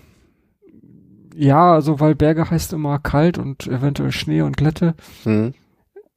Ja, 1.36 1.74
also 1.74 2.00
weil 2.00 2.14
Berge 2.14 2.50
heißt 2.50 2.72
immer 2.72 2.98
kalt 2.98 3.36
und 3.36 3.66
eventuell 3.66 4.10
Schnee 4.10 4.40
und 4.40 4.56
Glätte. 4.56 4.94
Mhm. 5.24 5.54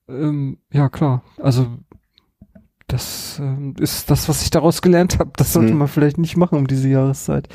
Ähm, 0.08 0.58
ja, 0.72 0.88
klar. 0.90 1.24
Also 1.38 1.68
das 2.88 3.38
ähm, 3.40 3.76
ist 3.80 4.10
das, 4.10 4.30
was 4.30 4.42
ich 4.42 4.50
daraus 4.50 4.82
gelernt 4.82 5.20
habe. 5.20 5.32
Das 5.36 5.54
sollte 5.54 5.74
mhm. 5.74 5.80
man 5.80 5.88
vielleicht 5.88 6.18
nicht 6.18 6.38
machen 6.38 6.58
um 6.58 6.68
diese 6.68 6.88
Jahreszeit. 6.88 7.50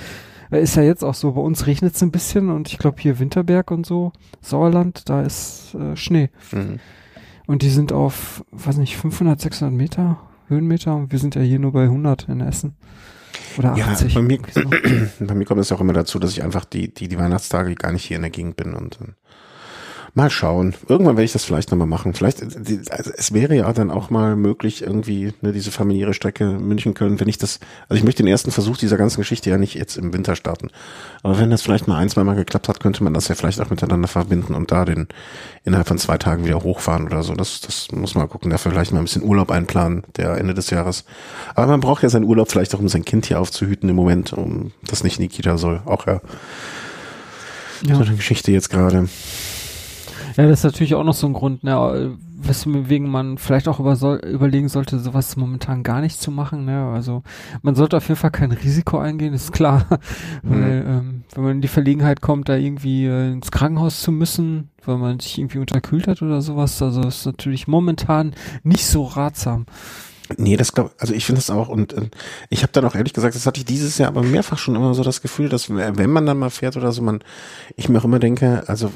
Äh, 0.50 0.62
ist 0.62 0.76
ja 0.76 0.82
jetzt 0.82 1.02
auch 1.02 1.14
so, 1.14 1.32
bei 1.32 1.40
uns 1.40 1.66
regnet 1.66 1.94
es 1.94 2.02
ein 2.02 2.12
bisschen 2.12 2.50
und 2.50 2.68
ich 2.68 2.78
glaube 2.78 3.00
hier 3.00 3.18
Winterberg 3.18 3.70
und 3.70 3.86
so, 3.86 4.12
Sauerland, 4.42 5.08
da 5.08 5.22
ist 5.22 5.74
äh, 5.74 5.96
Schnee. 5.96 6.30
Mhm. 6.52 6.80
Und 7.46 7.62
die 7.62 7.70
sind 7.70 7.92
auf, 7.92 8.44
weiß 8.52 8.76
nicht, 8.76 8.96
500, 8.96 9.40
600 9.40 9.74
Meter 9.74 10.18
Höhenmeter 10.48 10.94
und 10.94 11.12
wir 11.12 11.18
sind 11.18 11.34
ja 11.34 11.40
hier 11.40 11.58
nur 11.58 11.72
bei 11.72 11.84
100 11.84 12.28
in 12.28 12.40
Essen. 12.40 12.76
Oder 13.58 13.72
80. 13.72 14.14
Ja, 14.14 14.20
bei 14.20 14.26
mir, 14.26 14.38
bei 15.20 15.34
mir 15.34 15.44
kommt 15.44 15.60
es 15.60 15.72
auch 15.72 15.80
immer 15.80 15.92
dazu, 15.92 16.18
dass 16.18 16.32
ich 16.32 16.42
einfach 16.42 16.64
die, 16.64 16.92
die, 16.92 17.08
die 17.08 17.18
Weihnachtstage 17.18 17.74
gar 17.74 17.92
nicht 17.92 18.04
hier 18.04 18.16
in 18.16 18.22
der 18.22 18.30
Gegend 18.30 18.56
bin 18.56 18.74
und 18.74 19.00
dann 19.00 19.14
Mal 20.16 20.30
schauen. 20.30 20.76
Irgendwann 20.88 21.16
werde 21.16 21.24
ich 21.24 21.32
das 21.32 21.44
vielleicht 21.44 21.72
nochmal 21.72 21.88
machen. 21.88 22.14
Vielleicht, 22.14 22.40
also 22.40 23.10
es 23.16 23.32
wäre 23.32 23.56
ja 23.56 23.72
dann 23.72 23.90
auch 23.90 24.10
mal 24.10 24.36
möglich, 24.36 24.82
irgendwie 24.82 25.34
ne, 25.40 25.50
diese 25.50 25.72
familiäre 25.72 26.14
Strecke 26.14 26.44
München-Köln, 26.44 27.18
wenn 27.18 27.26
ich 27.26 27.36
das, 27.36 27.58
also 27.88 27.98
ich 27.98 28.04
möchte 28.04 28.22
den 28.22 28.30
ersten 28.30 28.52
Versuch 28.52 28.76
dieser 28.76 28.96
ganzen 28.96 29.20
Geschichte 29.20 29.50
ja 29.50 29.58
nicht 29.58 29.74
jetzt 29.74 29.96
im 29.96 30.12
Winter 30.12 30.36
starten. 30.36 30.70
Aber 31.24 31.40
wenn 31.40 31.50
das 31.50 31.62
vielleicht 31.62 31.88
mal 31.88 31.96
ein, 31.96 32.10
zwei 32.10 32.22
Mal 32.22 32.36
geklappt 32.36 32.68
hat, 32.68 32.78
könnte 32.78 33.02
man 33.02 33.12
das 33.12 33.26
ja 33.26 33.34
vielleicht 33.34 33.60
auch 33.60 33.70
miteinander 33.70 34.06
verbinden 34.06 34.54
und 34.54 34.70
da 34.70 34.84
den 34.84 35.08
innerhalb 35.64 35.88
von 35.88 35.98
zwei 35.98 36.16
Tagen 36.16 36.44
wieder 36.44 36.62
hochfahren 36.62 37.06
oder 37.06 37.24
so. 37.24 37.34
Das, 37.34 37.60
das 37.62 37.88
muss 37.90 38.14
man 38.14 38.28
gucken. 38.28 38.52
Dafür 38.52 38.70
vielleicht 38.70 38.92
mal 38.92 38.98
ein 38.98 39.06
bisschen 39.06 39.24
Urlaub 39.24 39.50
einplanen, 39.50 40.04
der 40.16 40.36
Ende 40.36 40.54
des 40.54 40.70
Jahres. 40.70 41.04
Aber 41.56 41.66
man 41.66 41.80
braucht 41.80 42.04
ja 42.04 42.08
seinen 42.08 42.26
Urlaub 42.26 42.52
vielleicht 42.52 42.72
auch, 42.76 42.78
um 42.78 42.88
sein 42.88 43.04
Kind 43.04 43.26
hier 43.26 43.40
aufzuhüten 43.40 43.88
im 43.88 43.96
Moment, 43.96 44.32
um 44.32 44.70
das 44.86 45.02
nicht 45.02 45.18
in 45.18 45.22
die 45.22 45.34
Kita 45.34 45.58
soll. 45.58 45.82
Auch 45.86 46.06
ja. 46.06 46.20
ja. 47.82 47.96
So 47.96 48.04
eine 48.04 48.14
Geschichte 48.14 48.52
jetzt 48.52 48.70
gerade. 48.70 49.08
Ja, 50.36 50.48
das 50.48 50.60
ist 50.60 50.64
natürlich 50.64 50.94
auch 50.94 51.04
noch 51.04 51.14
so 51.14 51.26
ein 51.26 51.32
Grund, 51.32 51.62
ne, 51.62 52.16
weswegen 52.46 53.08
man 53.08 53.38
vielleicht 53.38 53.68
auch 53.68 53.80
über 53.80 53.96
soll, 53.96 54.18
überlegen 54.18 54.68
sollte, 54.68 54.98
sowas 54.98 55.36
momentan 55.36 55.82
gar 55.82 56.00
nicht 56.00 56.20
zu 56.20 56.30
machen. 56.30 56.64
Ne? 56.64 56.90
Also 56.92 57.22
man 57.62 57.74
sollte 57.74 57.96
auf 57.96 58.08
jeden 58.08 58.18
Fall 58.18 58.30
kein 58.30 58.52
Risiko 58.52 58.98
eingehen, 58.98 59.34
ist 59.34 59.52
klar. 59.52 59.86
Mhm. 60.42 60.50
Weil 60.50 60.84
ähm, 60.86 61.24
wenn 61.34 61.44
man 61.44 61.52
in 61.52 61.60
die 61.62 61.68
Verlegenheit 61.68 62.20
kommt, 62.20 62.48
da 62.48 62.56
irgendwie 62.56 63.06
äh, 63.06 63.32
ins 63.32 63.50
Krankenhaus 63.50 64.02
zu 64.02 64.12
müssen, 64.12 64.70
weil 64.84 64.98
man 64.98 65.20
sich 65.20 65.38
irgendwie 65.38 65.58
unterkühlt 65.58 66.06
hat 66.06 66.20
oder 66.22 66.42
sowas, 66.42 66.82
also 66.82 67.00
ist 67.02 67.24
natürlich 67.24 67.66
momentan 67.66 68.34
nicht 68.62 68.86
so 68.86 69.04
ratsam. 69.04 69.66
Nee, 70.38 70.56
das 70.56 70.72
glaube 70.72 70.90
also 70.98 71.12
ich 71.12 71.26
finde 71.26 71.40
das 71.40 71.50
auch 71.50 71.68
und, 71.68 71.92
und 71.92 72.16
ich 72.48 72.62
habe 72.62 72.72
dann 72.72 72.86
auch 72.86 72.94
ehrlich 72.94 73.12
gesagt, 73.12 73.34
das 73.34 73.44
hatte 73.44 73.60
ich 73.60 73.66
dieses 73.66 73.98
Jahr 73.98 74.08
aber 74.08 74.22
mehrfach 74.22 74.56
schon 74.56 74.74
immer 74.74 74.94
so 74.94 75.02
das 75.02 75.20
Gefühl, 75.20 75.50
dass 75.50 75.68
wenn 75.68 76.10
man 76.10 76.24
dann 76.24 76.38
mal 76.38 76.48
fährt 76.48 76.78
oder 76.78 76.92
so, 76.92 77.02
man, 77.02 77.22
ich 77.76 77.90
mir 77.90 77.98
auch 77.98 78.04
immer 78.04 78.18
denke, 78.18 78.64
also 78.66 78.90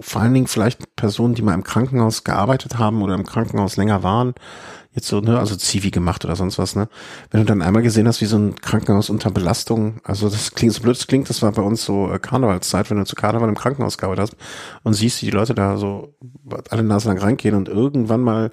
vor 0.00 0.22
allen 0.22 0.34
Dingen 0.34 0.48
vielleicht 0.48 0.96
Personen, 0.96 1.34
die 1.34 1.42
mal 1.42 1.54
im 1.54 1.62
Krankenhaus 1.62 2.24
gearbeitet 2.24 2.78
haben 2.78 3.02
oder 3.02 3.14
im 3.14 3.24
Krankenhaus 3.24 3.76
länger 3.76 4.02
waren, 4.02 4.34
jetzt 4.94 5.08
so, 5.08 5.20
ne, 5.20 5.38
also 5.38 5.56
Zivi 5.56 5.90
gemacht 5.90 6.24
oder 6.24 6.36
sonst 6.36 6.58
was, 6.58 6.76
ne? 6.76 6.88
Wenn 7.30 7.40
du 7.40 7.46
dann 7.46 7.62
einmal 7.62 7.82
gesehen 7.82 8.06
hast, 8.06 8.20
wie 8.20 8.26
so 8.26 8.36
ein 8.36 8.54
Krankenhaus 8.56 9.10
unter 9.10 9.30
Belastung, 9.30 10.00
also 10.04 10.28
das 10.28 10.52
klingt 10.52 10.72
so 10.72 10.82
blöd, 10.82 10.96
das 10.96 11.06
klingt, 11.06 11.28
das 11.28 11.42
war 11.42 11.52
bei 11.52 11.62
uns 11.62 11.84
so 11.84 12.10
äh, 12.12 12.18
Karnevalszeit, 12.18 12.90
wenn 12.90 12.98
du 12.98 13.04
zu 13.04 13.16
Karneval 13.16 13.48
im 13.48 13.56
Krankenhaus 13.56 13.98
gearbeitet 13.98 14.22
hast 14.32 14.36
und 14.84 14.94
siehst, 14.94 15.22
wie 15.22 15.26
die 15.26 15.32
Leute 15.32 15.54
da 15.54 15.76
so 15.76 16.14
alle 16.70 16.84
Nase 16.84 17.08
lang 17.08 17.18
reingehen 17.18 17.56
und 17.56 17.68
irgendwann 17.68 18.20
mal 18.20 18.52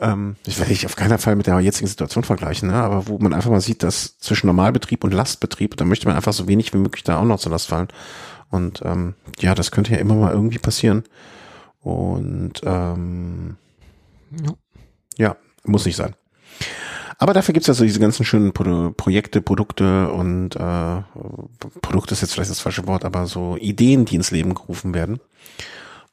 ähm, 0.00 0.36
ich 0.46 0.58
werde 0.58 0.72
ich 0.72 0.86
auf 0.86 0.96
keinen 0.96 1.18
Fall 1.18 1.36
mit 1.36 1.46
der 1.46 1.58
jetzigen 1.60 1.88
Situation 1.88 2.24
vergleichen, 2.24 2.68
ne? 2.68 2.74
aber 2.74 3.08
wo 3.08 3.18
man 3.18 3.32
einfach 3.32 3.50
mal 3.50 3.60
sieht, 3.60 3.82
dass 3.82 4.18
zwischen 4.18 4.46
Normalbetrieb 4.46 5.04
und 5.04 5.12
Lastbetrieb, 5.12 5.76
da 5.76 5.84
möchte 5.84 6.06
man 6.06 6.16
einfach 6.16 6.32
so 6.32 6.46
wenig 6.46 6.72
wie 6.72 6.78
möglich 6.78 7.04
da 7.04 7.18
auch 7.18 7.24
noch 7.24 7.40
zur 7.40 7.52
Last 7.52 7.68
fallen. 7.68 7.88
Und 8.50 8.80
ähm, 8.84 9.14
ja, 9.40 9.54
das 9.54 9.70
könnte 9.70 9.92
ja 9.92 9.98
immer 9.98 10.14
mal 10.14 10.32
irgendwie 10.32 10.58
passieren. 10.58 11.04
Und 11.80 12.60
ähm, 12.64 13.56
ja. 14.30 14.52
Ja, 15.16 15.36
muss 15.64 15.84
nicht 15.84 15.96
sein. 15.96 16.14
Aber 17.18 17.34
dafür 17.34 17.52
gibt's 17.52 17.68
also 17.68 17.84
diese 17.84 17.98
ganzen 17.98 18.24
schönen 18.24 18.52
Pro 18.52 18.92
Projekte, 18.92 19.42
Produkte 19.42 20.10
und 20.12 20.54
äh, 20.54 21.02
Produkte 21.82 22.14
ist 22.14 22.20
jetzt 22.22 22.32
vielleicht 22.32 22.50
das 22.50 22.60
falsche 22.60 22.86
Wort, 22.86 23.04
aber 23.04 23.26
so 23.26 23.56
Ideen, 23.56 24.04
die 24.04 24.14
ins 24.14 24.30
Leben 24.30 24.54
gerufen 24.54 24.94
werden. 24.94 25.18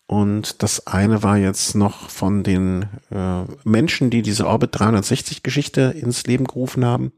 Und 0.08 0.62
das 0.62 0.86
eine 0.86 1.24
war 1.24 1.38
jetzt 1.38 1.76
noch 1.76 2.10
von 2.10 2.44
den 2.44 2.86
äh, 3.12 3.44
Menschen, 3.64 4.10
die 4.10 4.22
diese 4.22 4.46
Orbit 4.46 4.70
360 4.74 5.42
Geschichte 5.42 5.96
ins 6.00 6.26
Leben 6.28 6.46
gerufen 6.46 6.86
haben. 6.86 7.12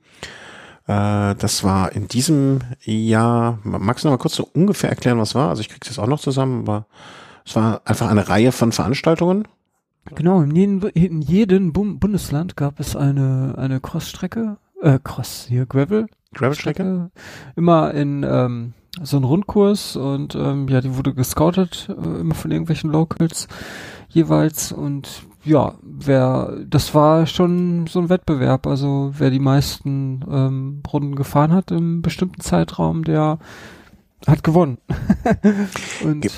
Äh, 0.88 1.36
das 1.36 1.64
war 1.64 1.92
in 1.92 2.08
diesem 2.08 2.60
Jahr, 2.84 3.60
magst 3.64 4.04
du 4.04 4.08
noch 4.08 4.14
mal 4.14 4.22
kurz 4.22 4.36
so 4.36 4.50
ungefähr 4.54 4.90
erklären, 4.90 5.20
was 5.20 5.36
war? 5.36 5.50
Also 5.50 5.62
ich 5.62 5.70
krieg's 5.70 5.88
jetzt 5.88 6.00
auch 6.00 6.08
noch 6.08 6.22
zusammen, 6.22 6.62
aber 6.62 6.88
es 7.46 7.56
war 7.56 7.82
einfach 7.84 8.10
eine 8.10 8.30
Reihe 8.30 8.54
von 8.54 8.72
Veranstaltungen 8.72 9.48
Genau, 10.16 10.42
in 10.42 10.56
jedem, 10.56 10.90
in 10.94 11.22
jedem 11.22 11.74
Bundesland 11.74 12.56
gab 12.56 12.80
es 12.80 12.96
eine, 12.96 13.56
eine 13.58 13.80
Cross-Strecke, 13.80 14.58
äh, 14.82 15.00
Cross, 15.04 15.46
hier, 15.50 15.66
Gravel. 15.66 16.08
Gravel-Strecke? 16.34 17.12
Immer 17.56 17.94
in, 17.94 18.24
ähm, 18.24 18.74
so 19.04 19.18
ein 19.18 19.24
Rundkurs 19.24 19.96
und, 19.96 20.36
ähm, 20.36 20.68
ja, 20.68 20.82
die 20.82 20.96
wurde 20.96 21.14
gescoutet, 21.14 21.88
äh, 21.90 22.20
immer 22.20 22.36
von 22.36 22.52
irgendwelchen 22.52 22.92
Locals 22.92 23.48
jeweils 24.10 24.72
und 24.72 25.24
ja, 25.44 25.76
wer, 25.82 26.58
das 26.68 26.94
war 26.94 27.26
schon 27.26 27.88
so 27.88 28.00
ein 28.00 28.10
Wettbewerb, 28.10 28.68
also 28.68 29.14
wer 29.18 29.30
die 29.30 29.40
meisten 29.40 30.26
ähm, 30.30 30.84
Runden 30.92 31.16
gefahren 31.16 31.54
hat 31.54 31.72
im 31.72 32.02
bestimmten 32.02 32.42
Zeitraum, 32.42 33.04
der 33.04 33.40
hat 34.26 34.44
gewonnen. 34.44 34.78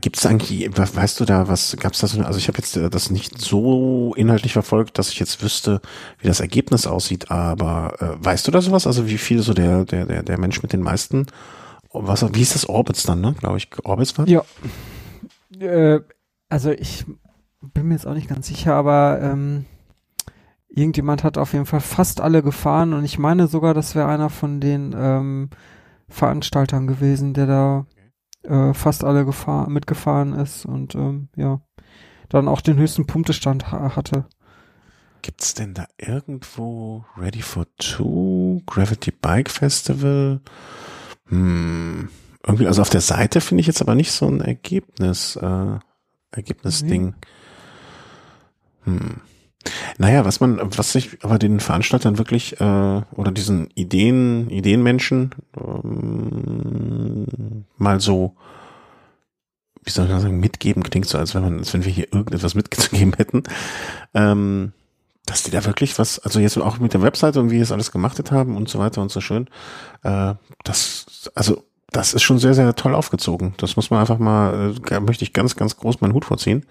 Gibt 0.00 0.16
es 0.16 0.26
eigentlich, 0.26 0.70
weißt 0.76 1.18
du 1.18 1.24
da, 1.24 1.48
was 1.48 1.76
gab 1.78 1.94
es 1.94 2.00
da 2.00 2.06
so, 2.06 2.20
also 2.22 2.38
ich 2.38 2.48
habe 2.48 2.58
jetzt 2.58 2.76
äh, 2.76 2.90
das 2.90 3.10
nicht 3.10 3.40
so 3.40 4.14
inhaltlich 4.14 4.52
verfolgt, 4.52 4.98
dass 4.98 5.10
ich 5.10 5.18
jetzt 5.18 5.42
wüsste, 5.42 5.80
wie 6.20 6.28
das 6.28 6.40
Ergebnis 6.40 6.86
aussieht, 6.86 7.30
aber 7.30 7.94
äh, 8.00 8.24
weißt 8.24 8.46
du 8.46 8.52
da 8.52 8.60
sowas? 8.60 8.86
Also 8.86 9.08
wie 9.08 9.18
viel 9.18 9.42
so 9.42 9.54
der, 9.54 9.84
der, 9.84 10.06
der, 10.06 10.22
der 10.22 10.38
Mensch 10.38 10.62
mit 10.62 10.72
den 10.72 10.82
meisten, 10.82 11.26
was, 11.92 12.22
wie 12.34 12.42
ist 12.42 12.54
das 12.54 12.68
Orbits 12.68 13.02
dann, 13.04 13.20
ne? 13.20 13.34
Glaube 13.38 13.56
ich, 13.58 13.68
Orbits 13.84 14.16
war? 14.18 14.28
Ja. 14.28 14.42
Äh, 15.58 16.00
also 16.48 16.70
ich 16.70 17.04
bin 17.60 17.88
mir 17.88 17.94
jetzt 17.94 18.06
auch 18.06 18.14
nicht 18.14 18.28
ganz 18.28 18.46
sicher, 18.46 18.74
aber 18.74 19.20
ähm, 19.22 19.66
irgendjemand 20.68 21.24
hat 21.24 21.38
auf 21.38 21.52
jeden 21.52 21.66
Fall 21.66 21.80
fast 21.80 22.20
alle 22.20 22.42
gefahren 22.42 22.92
und 22.92 23.04
ich 23.04 23.18
meine 23.18 23.48
sogar, 23.48 23.74
das 23.74 23.94
wäre 23.94 24.08
einer 24.08 24.30
von 24.30 24.60
den 24.60 24.94
ähm, 24.96 25.50
Veranstaltern 26.08 26.86
gewesen, 26.86 27.34
der 27.34 27.46
da 27.46 27.86
äh, 28.44 28.72
fast 28.74 29.04
alle 29.04 29.24
gefahr 29.24 29.68
mitgefahren 29.68 30.32
ist 30.32 30.64
und 30.64 30.94
ähm, 30.94 31.28
ja, 31.36 31.60
dann 32.28 32.48
auch 32.48 32.60
den 32.60 32.78
höchsten 32.78 33.06
Punktestand 33.06 33.72
ha 33.72 33.96
hatte. 33.96 34.26
Gibt's 35.22 35.54
denn 35.54 35.74
da 35.74 35.86
irgendwo 35.98 37.04
Ready 37.16 37.42
for 37.42 37.66
Two, 37.78 38.62
Gravity 38.66 39.10
Bike 39.10 39.50
Festival? 39.50 40.40
Hm, 41.28 42.08
irgendwie, 42.46 42.66
also 42.66 42.82
auf 42.82 42.90
der 42.90 43.00
Seite 43.00 43.40
finde 43.40 43.60
ich 43.60 43.66
jetzt 43.66 43.82
aber 43.82 43.94
nicht 43.94 44.12
so 44.12 44.26
ein 44.26 44.40
Ergebnis, 44.40 45.36
äh, 45.36 45.78
Ergebnisding. 46.30 47.14
Hm. 48.84 49.20
Naja, 49.98 50.24
was 50.24 50.40
man, 50.40 50.58
was 50.76 50.92
sich 50.92 51.22
aber 51.22 51.38
den 51.38 51.60
Veranstaltern 51.60 52.16
wirklich 52.16 52.60
äh, 52.60 53.02
oder 53.12 53.32
diesen 53.32 53.68
Ideen, 53.74 54.48
Ideenmenschen 54.50 55.34
ähm, 55.58 57.26
mal 57.76 58.00
so, 58.00 58.36
wie 59.82 59.90
soll 59.90 60.06
ich 60.06 60.10
sagen, 60.10 60.40
mitgeben 60.40 60.82
klingt 60.82 61.06
so, 61.06 61.18
als 61.18 61.34
wenn 61.34 61.42
man, 61.42 61.58
als 61.58 61.74
wenn 61.74 61.84
wir 61.84 61.92
hier 61.92 62.12
irgendetwas 62.12 62.54
mitzugeben 62.56 63.12
hätten. 63.14 63.42
Ähm, 64.14 64.72
dass 65.28 65.42
die 65.42 65.50
da 65.50 65.64
wirklich 65.64 65.98
was, 65.98 66.18
also 66.18 66.40
jetzt 66.40 66.56
auch 66.58 66.78
mit 66.78 66.94
der 66.94 67.02
Webseite 67.02 67.40
und 67.40 67.50
wie 67.50 67.60
es 67.60 67.72
alles 67.72 67.92
gemacht 67.92 68.30
haben 68.30 68.56
und 68.56 68.68
so 68.68 68.78
weiter 68.78 69.02
und 69.02 69.10
so 69.10 69.20
schön, 69.20 69.48
äh, 70.02 70.34
das, 70.64 71.30
also 71.34 71.64
das 71.90 72.14
ist 72.14 72.22
schon 72.22 72.38
sehr, 72.38 72.54
sehr 72.54 72.74
toll 72.74 72.94
aufgezogen. 72.94 73.54
Das 73.56 73.76
muss 73.76 73.90
man 73.90 74.00
einfach 74.00 74.18
mal, 74.18 74.74
äh, 74.90 75.00
möchte 75.00 75.24
ich 75.24 75.32
ganz, 75.32 75.56
ganz 75.56 75.76
groß 75.76 76.00
meinen 76.00 76.14
Hut 76.14 76.24
vorziehen 76.24 76.64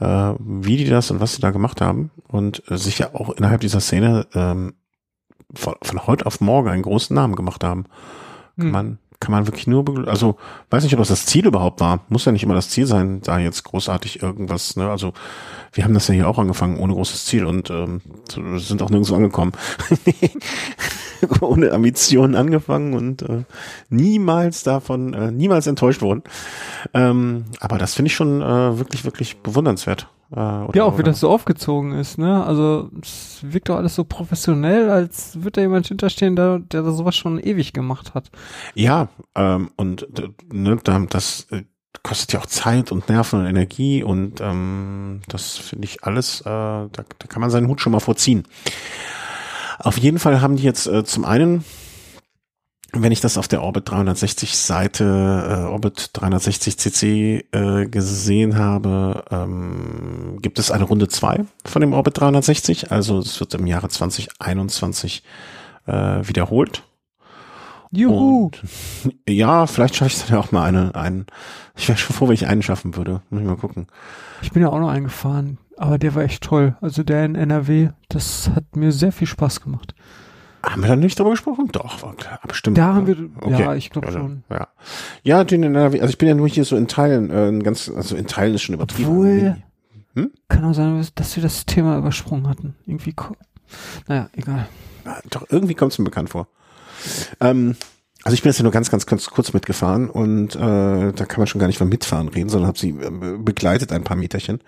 äh, 0.00 0.34
wie 0.38 0.76
die 0.76 0.88
das 0.88 1.10
und 1.10 1.20
was 1.20 1.34
sie 1.34 1.40
da 1.40 1.50
gemacht 1.50 1.80
haben 1.80 2.10
und 2.28 2.62
äh, 2.70 2.76
sich 2.76 2.98
ja 2.98 3.14
auch 3.14 3.30
innerhalb 3.30 3.60
dieser 3.60 3.80
Szene 3.80 4.26
ähm, 4.34 4.74
von, 5.54 5.74
von 5.82 6.06
heute 6.06 6.26
auf 6.26 6.40
morgen 6.40 6.68
einen 6.68 6.82
großen 6.82 7.14
Namen 7.14 7.36
gemacht 7.36 7.64
haben. 7.64 7.84
Kann 8.56 8.66
hm. 8.66 8.70
man 8.72 8.98
kann 9.20 9.32
man 9.32 9.46
wirklich 9.46 9.66
nur, 9.66 10.06
also 10.08 10.36
weiß 10.70 10.84
nicht, 10.84 10.92
ob 10.94 10.98
das 10.98 11.08
das 11.08 11.26
Ziel 11.26 11.46
überhaupt 11.46 11.80
war. 11.80 12.00
Muss 12.08 12.24
ja 12.24 12.32
nicht 12.32 12.42
immer 12.42 12.54
das 12.54 12.70
Ziel 12.70 12.86
sein, 12.86 13.20
da 13.22 13.38
jetzt 13.38 13.64
großartig 13.64 14.22
irgendwas, 14.22 14.76
ne? 14.76 14.90
Also 14.90 15.12
wir 15.72 15.84
haben 15.84 15.94
das 15.94 16.08
ja 16.08 16.14
hier 16.14 16.28
auch 16.28 16.38
angefangen 16.38 16.78
ohne 16.78 16.94
großes 16.94 17.24
Ziel 17.24 17.46
und 17.46 17.70
ähm, 17.70 18.00
sind 18.58 18.82
auch 18.82 18.90
nirgendwo 18.90 19.14
angekommen. 19.14 19.52
ohne 21.40 21.72
Ambitionen 21.72 22.34
angefangen 22.34 22.94
und 22.94 23.22
äh, 23.22 23.44
niemals 23.88 24.62
davon, 24.62 25.14
äh, 25.14 25.30
niemals 25.30 25.66
enttäuscht 25.66 26.02
wurden. 26.02 26.22
Ähm, 26.94 27.44
aber 27.60 27.78
das 27.78 27.94
finde 27.94 28.08
ich 28.08 28.14
schon 28.14 28.42
äh, 28.42 28.78
wirklich, 28.78 29.04
wirklich 29.04 29.38
bewundernswert. 29.38 30.08
Äh, 30.32 30.38
oder, 30.38 30.76
ja, 30.76 30.84
auch 30.84 30.98
wie 30.98 31.02
das 31.02 31.20
so 31.20 31.30
aufgezogen 31.30 31.92
ist, 31.92 32.18
ne? 32.18 32.44
Also 32.44 32.90
es 33.00 33.38
wirkt 33.42 33.68
doch 33.68 33.76
alles 33.76 33.94
so 33.94 34.04
professionell, 34.04 34.90
als 34.90 35.36
würde 35.36 35.52
da 35.52 35.60
jemand 35.60 35.86
hinterstehen, 35.86 36.34
der, 36.34 36.58
der 36.58 36.82
sowas 36.90 37.16
schon 37.16 37.38
ewig 37.38 37.72
gemacht 37.72 38.14
hat. 38.14 38.30
Ja, 38.74 39.08
ähm, 39.34 39.70
und 39.76 40.06
ne, 40.52 40.78
das 41.08 41.46
äh, 41.50 41.62
kostet 42.02 42.32
ja 42.32 42.40
auch 42.40 42.46
Zeit 42.46 42.90
und 42.90 43.08
Nerven 43.08 43.40
und 43.40 43.46
Energie 43.46 44.02
und 44.02 44.40
ähm, 44.40 45.20
das 45.28 45.56
finde 45.58 45.86
ich 45.86 46.04
alles, 46.04 46.40
äh, 46.40 46.44
da, 46.44 46.88
da 46.88 47.26
kann 47.28 47.40
man 47.40 47.50
seinen 47.50 47.68
Hut 47.68 47.80
schon 47.80 47.92
mal 47.92 48.00
vorziehen. 48.00 48.44
Auf 49.78 49.98
jeden 49.98 50.18
Fall 50.18 50.40
haben 50.40 50.56
die 50.56 50.62
jetzt 50.62 50.86
äh, 50.86 51.04
zum 51.04 51.24
einen 51.24 51.64
wenn 53.02 53.12
ich 53.12 53.20
das 53.20 53.38
auf 53.38 53.48
der 53.48 53.62
Orbit 53.62 53.90
360 53.90 54.56
Seite, 54.56 55.04
äh, 55.48 55.70
Orbit 55.70 56.10
360 56.14 56.78
CC 56.78 57.44
äh, 57.52 57.86
gesehen 57.86 58.56
habe, 58.58 59.24
ähm, 59.30 60.38
gibt 60.42 60.58
es 60.58 60.70
eine 60.70 60.84
Runde 60.84 61.08
zwei 61.08 61.44
von 61.64 61.80
dem 61.80 61.92
Orbit 61.92 62.18
360. 62.20 62.92
Also 62.92 63.18
es 63.18 63.40
wird 63.40 63.54
im 63.54 63.66
Jahre 63.66 63.88
2021 63.88 65.22
äh, 65.86 65.92
wiederholt. 65.92 66.82
Juhu. 67.92 68.46
Und, 68.46 68.62
ja, 69.28 69.66
vielleicht 69.66 69.96
schaffe 69.96 70.10
ich 70.10 70.20
dann 70.20 70.36
ja 70.36 70.38
auch 70.38 70.52
mal 70.52 70.64
eine, 70.64 70.94
einen. 70.94 71.26
Ich 71.76 71.88
wäre 71.88 71.98
schon 71.98 72.16
froh, 72.16 72.28
wenn 72.28 72.34
ich 72.34 72.46
einen 72.46 72.62
schaffen 72.62 72.96
würde. 72.96 73.22
Muss 73.30 73.40
ich 73.40 73.46
mal 73.46 73.56
gucken. 73.56 73.86
Ich 74.42 74.52
bin 74.52 74.62
ja 74.62 74.68
auch 74.68 74.80
noch 74.80 74.90
eingefahren, 74.90 75.58
aber 75.76 75.98
der 75.98 76.14
war 76.14 76.22
echt 76.22 76.42
toll. 76.42 76.76
Also 76.80 77.02
der 77.02 77.24
in 77.24 77.34
NRW, 77.34 77.90
das 78.08 78.50
hat 78.54 78.76
mir 78.76 78.92
sehr 78.92 79.12
viel 79.12 79.26
Spaß 79.26 79.60
gemacht. 79.60 79.94
Haben 80.66 80.82
wir 80.82 80.88
da 80.88 80.96
nicht 80.96 81.18
drüber 81.18 81.30
gesprochen? 81.30 81.68
Doch, 81.70 82.12
bestimmt. 82.46 82.76
Da 82.76 82.94
haben 82.94 83.06
wir, 83.06 83.30
okay. 83.40 83.62
ja, 83.62 83.74
ich 83.74 83.90
glaube 83.90 84.10
schon. 84.10 84.42
Ja, 84.50 84.68
ja 85.22 85.44
den 85.44 85.62
in 85.62 85.74
NRW, 85.74 86.00
also 86.00 86.10
ich 86.10 86.18
bin 86.18 86.28
ja 86.28 86.34
nur 86.34 86.48
hier 86.48 86.64
so 86.64 86.76
in 86.76 86.88
Teilen, 86.88 87.30
äh, 87.30 87.62
ganz, 87.62 87.88
also 87.88 88.16
in 88.16 88.26
Teilen 88.26 88.54
ist 88.54 88.62
schon 88.62 88.74
übertrieben. 88.74 89.10
Obwohl, 89.10 89.56
hm? 90.14 90.32
kann 90.48 90.64
auch 90.64 90.74
sein, 90.74 91.06
dass 91.14 91.36
wir 91.36 91.42
das 91.42 91.66
Thema 91.66 91.98
übersprungen 91.98 92.48
hatten. 92.48 92.74
Irgendwie, 92.84 93.14
naja, 94.08 94.28
egal. 94.34 94.68
Ja, 95.04 95.20
doch, 95.30 95.46
irgendwie 95.48 95.74
kommt 95.74 95.92
es 95.92 95.98
mir 95.98 96.04
bekannt 96.04 96.30
vor. 96.30 96.48
Ähm, 97.40 97.76
also 98.24 98.34
ich 98.34 98.42
bin 98.42 98.50
jetzt 98.50 98.58
ja 98.58 98.64
nur 98.64 98.72
ganz, 98.72 98.90
ganz, 98.90 99.06
ganz 99.06 99.30
kurz 99.30 99.52
mitgefahren 99.52 100.10
und 100.10 100.56
äh, 100.56 100.58
da 100.58 101.24
kann 101.26 101.38
man 101.38 101.46
schon 101.46 101.60
gar 101.60 101.68
nicht 101.68 101.78
von 101.78 101.88
mitfahren 101.88 102.26
reden, 102.26 102.48
sondern 102.48 102.66
habe 102.66 102.78
sie 102.78 102.90
äh, 102.90 103.38
begleitet 103.38 103.92
ein 103.92 104.02
paar 104.02 104.16
Meterchen. 104.16 104.60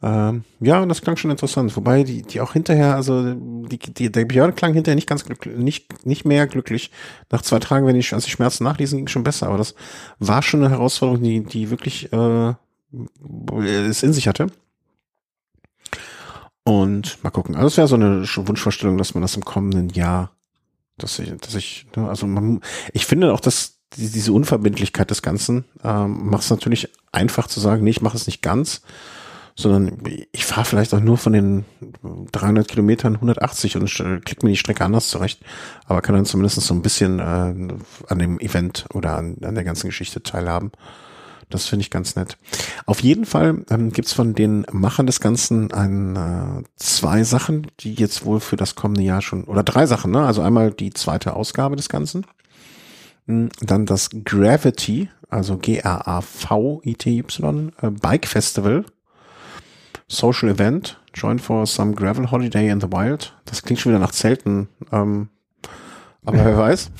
Ähm, 0.00 0.44
ja, 0.60 0.84
das 0.86 1.02
klang 1.02 1.16
schon 1.16 1.30
interessant. 1.30 1.76
Wobei 1.76 2.04
die, 2.04 2.22
die 2.22 2.40
auch 2.40 2.52
hinterher, 2.52 2.94
also 2.94 3.34
die, 3.34 3.78
die, 3.78 4.12
der 4.12 4.24
Björn 4.24 4.54
klang 4.54 4.74
hinterher 4.74 4.94
nicht 4.94 5.08
ganz 5.08 5.24
glücklich, 5.24 5.56
nicht, 5.56 6.06
nicht 6.06 6.24
mehr 6.24 6.46
glücklich. 6.46 6.90
Nach 7.30 7.42
zwei 7.42 7.58
Tagen, 7.58 7.86
wenn 7.86 7.96
ich, 7.96 8.14
als 8.14 8.24
die 8.24 8.30
Schmerzen 8.30 8.64
nachlesen, 8.64 8.98
ging 8.98 9.08
schon 9.08 9.24
besser. 9.24 9.48
Aber 9.48 9.58
das 9.58 9.74
war 10.18 10.42
schon 10.42 10.62
eine 10.62 10.70
Herausforderung, 10.70 11.22
die, 11.22 11.42
die 11.42 11.70
wirklich 11.70 12.12
äh, 12.12 12.54
es 13.66 14.02
in 14.02 14.12
sich 14.12 14.28
hatte. 14.28 14.46
Und 16.62 17.22
mal 17.24 17.30
gucken. 17.30 17.56
Also 17.56 17.66
es 17.66 17.76
wäre 17.76 17.88
so 17.88 17.96
eine 17.96 18.22
Wunschvorstellung, 18.22 18.98
dass 18.98 19.14
man 19.14 19.22
das 19.22 19.34
im 19.34 19.44
kommenden 19.44 19.88
Jahr, 19.88 20.32
dass 20.96 21.18
ich, 21.18 21.32
dass 21.40 21.54
ich, 21.54 21.86
ne, 21.96 22.08
also 22.08 22.26
man, 22.26 22.60
ich 22.92 23.06
finde 23.06 23.32
auch, 23.32 23.40
dass 23.40 23.78
diese 23.96 24.32
Unverbindlichkeit 24.32 25.10
des 25.10 25.22
Ganzen 25.22 25.64
ähm, 25.82 26.28
macht 26.28 26.42
es 26.42 26.50
natürlich 26.50 26.90
einfach 27.10 27.46
zu 27.46 27.58
sagen, 27.58 27.82
nee, 27.82 27.90
ich 27.90 28.02
mache 28.02 28.18
es 28.18 28.26
nicht 28.26 28.42
ganz 28.42 28.82
sondern 29.58 29.98
ich 30.30 30.46
fahre 30.46 30.64
vielleicht 30.64 30.94
auch 30.94 31.00
nur 31.00 31.18
von 31.18 31.32
den 31.32 31.64
300 32.30 32.68
Kilometern 32.68 33.16
180 33.16 33.76
und 33.76 33.92
klick 34.24 34.44
mir 34.44 34.50
die 34.50 34.56
Strecke 34.56 34.84
anders 34.84 35.08
zurecht, 35.08 35.40
aber 35.86 36.00
kann 36.00 36.14
dann 36.14 36.26
zumindest 36.26 36.60
so 36.60 36.72
ein 36.72 36.82
bisschen 36.82 37.18
äh, 37.18 37.22
an 37.22 38.18
dem 38.18 38.38
Event 38.38 38.86
oder 38.94 39.18
an, 39.18 39.38
an 39.42 39.56
der 39.56 39.64
ganzen 39.64 39.88
Geschichte 39.88 40.22
teilhaben. 40.22 40.70
Das 41.50 41.66
finde 41.66 41.80
ich 41.80 41.90
ganz 41.90 42.14
nett. 42.14 42.38
Auf 42.86 43.00
jeden 43.00 43.26
Fall 43.26 43.64
ähm, 43.68 43.90
gibt 43.90 44.08
von 44.08 44.34
den 44.34 44.64
Machern 44.70 45.06
des 45.06 45.18
Ganzen 45.18 45.72
ein, 45.72 46.14
äh, 46.14 46.62
zwei 46.76 47.24
Sachen, 47.24 47.66
die 47.80 47.94
jetzt 47.94 48.24
wohl 48.24 48.38
für 48.38 48.56
das 48.56 48.76
kommende 48.76 49.02
Jahr 49.02 49.22
schon, 49.22 49.42
oder 49.44 49.64
drei 49.64 49.86
Sachen, 49.86 50.12
ne? 50.12 50.24
Also 50.24 50.40
einmal 50.40 50.70
die 50.70 50.92
zweite 50.92 51.34
Ausgabe 51.34 51.74
des 51.74 51.88
Ganzen. 51.88 52.24
Hm, 53.26 53.48
dann 53.60 53.86
das 53.86 54.10
Gravity, 54.24 55.08
also 55.30 55.56
G-R-A-V-I-T-Y, 55.56 56.12
äh, 57.80 57.90
Bike 57.90 58.26
Festival 58.28 58.84
Social 60.08 60.48
Event, 60.48 60.98
join 61.14 61.38
for 61.38 61.66
some 61.66 61.94
gravel 61.94 62.30
holiday 62.30 62.70
in 62.70 62.80
the 62.80 62.90
wild. 62.90 63.34
Das 63.44 63.62
klingt 63.62 63.80
schon 63.80 63.92
wieder 63.92 64.00
nach 64.00 64.12
Zelten, 64.12 64.68
ähm, 64.90 65.28
aber 66.24 66.44
wer 66.44 66.58
weiß. 66.58 66.90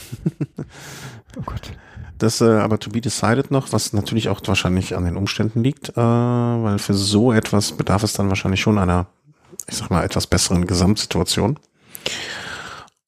oh 1.38 1.42
Gott. 1.44 1.72
Das 2.18 2.40
äh, 2.40 2.44
aber 2.44 2.78
to 2.78 2.90
be 2.90 3.00
decided 3.00 3.50
noch, 3.50 3.72
was 3.72 3.92
natürlich 3.92 4.28
auch 4.28 4.40
wahrscheinlich 4.44 4.96
an 4.96 5.04
den 5.04 5.16
Umständen 5.16 5.62
liegt, 5.62 5.90
äh, 5.90 5.96
weil 5.96 6.78
für 6.78 6.94
so 6.94 7.32
etwas 7.32 7.72
bedarf 7.72 8.02
es 8.02 8.12
dann 8.12 8.28
wahrscheinlich 8.28 8.60
schon 8.60 8.78
einer, 8.78 9.06
ich 9.68 9.76
sag 9.76 9.90
mal, 9.90 10.04
etwas 10.04 10.26
besseren 10.26 10.66
Gesamtsituation. 10.66 11.58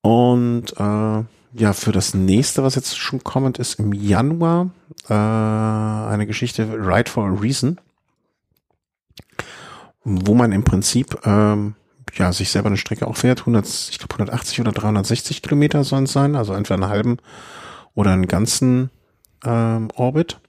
Und 0.02 0.72
äh, 0.78 1.24
ja, 1.52 1.72
für 1.72 1.92
das 1.92 2.14
nächste, 2.14 2.62
was 2.62 2.76
jetzt 2.76 2.96
schon 2.96 3.24
kommend 3.24 3.58
ist, 3.58 3.80
im 3.80 3.92
Januar, 3.92 4.70
äh, 5.08 5.14
eine 5.14 6.26
Geschichte 6.26 6.62
Ride 6.72 7.10
for 7.10 7.26
a 7.26 7.32
Reason, 7.32 7.80
wo 10.04 10.34
man 10.34 10.52
im 10.52 10.64
Prinzip 10.64 11.26
ähm, 11.26 11.74
ja 12.14 12.32
sich 12.32 12.50
selber 12.50 12.68
eine 12.68 12.76
Strecke 12.76 13.06
auch 13.06 13.16
fährt, 13.16 13.40
100, 13.40 13.66
ich 13.90 13.98
glaube 13.98 14.14
180 14.14 14.60
oder 14.60 14.72
360 14.72 15.42
Kilometer 15.42 15.84
sollen 15.84 16.04
es 16.04 16.12
sein, 16.12 16.34
also 16.34 16.52
entweder 16.54 16.82
einen 16.82 16.92
halben 16.92 17.16
oder 17.94 18.12
einen 18.12 18.26
ganzen 18.26 18.90
ähm, 19.44 19.88
Orbit. 19.94 20.40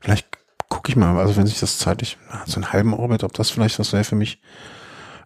Vielleicht 0.00 0.28
gucke 0.68 0.90
ich 0.90 0.96
mal, 0.96 1.18
also 1.18 1.36
wenn 1.36 1.46
sich 1.46 1.60
das 1.60 1.78
zeitlich, 1.78 2.18
so 2.46 2.56
einen 2.56 2.72
halben 2.72 2.94
Orbit, 2.94 3.24
ob 3.24 3.32
das 3.32 3.50
vielleicht 3.50 3.78
was 3.78 3.92
wäre 3.92 4.04
für 4.04 4.16
mich 4.16 4.40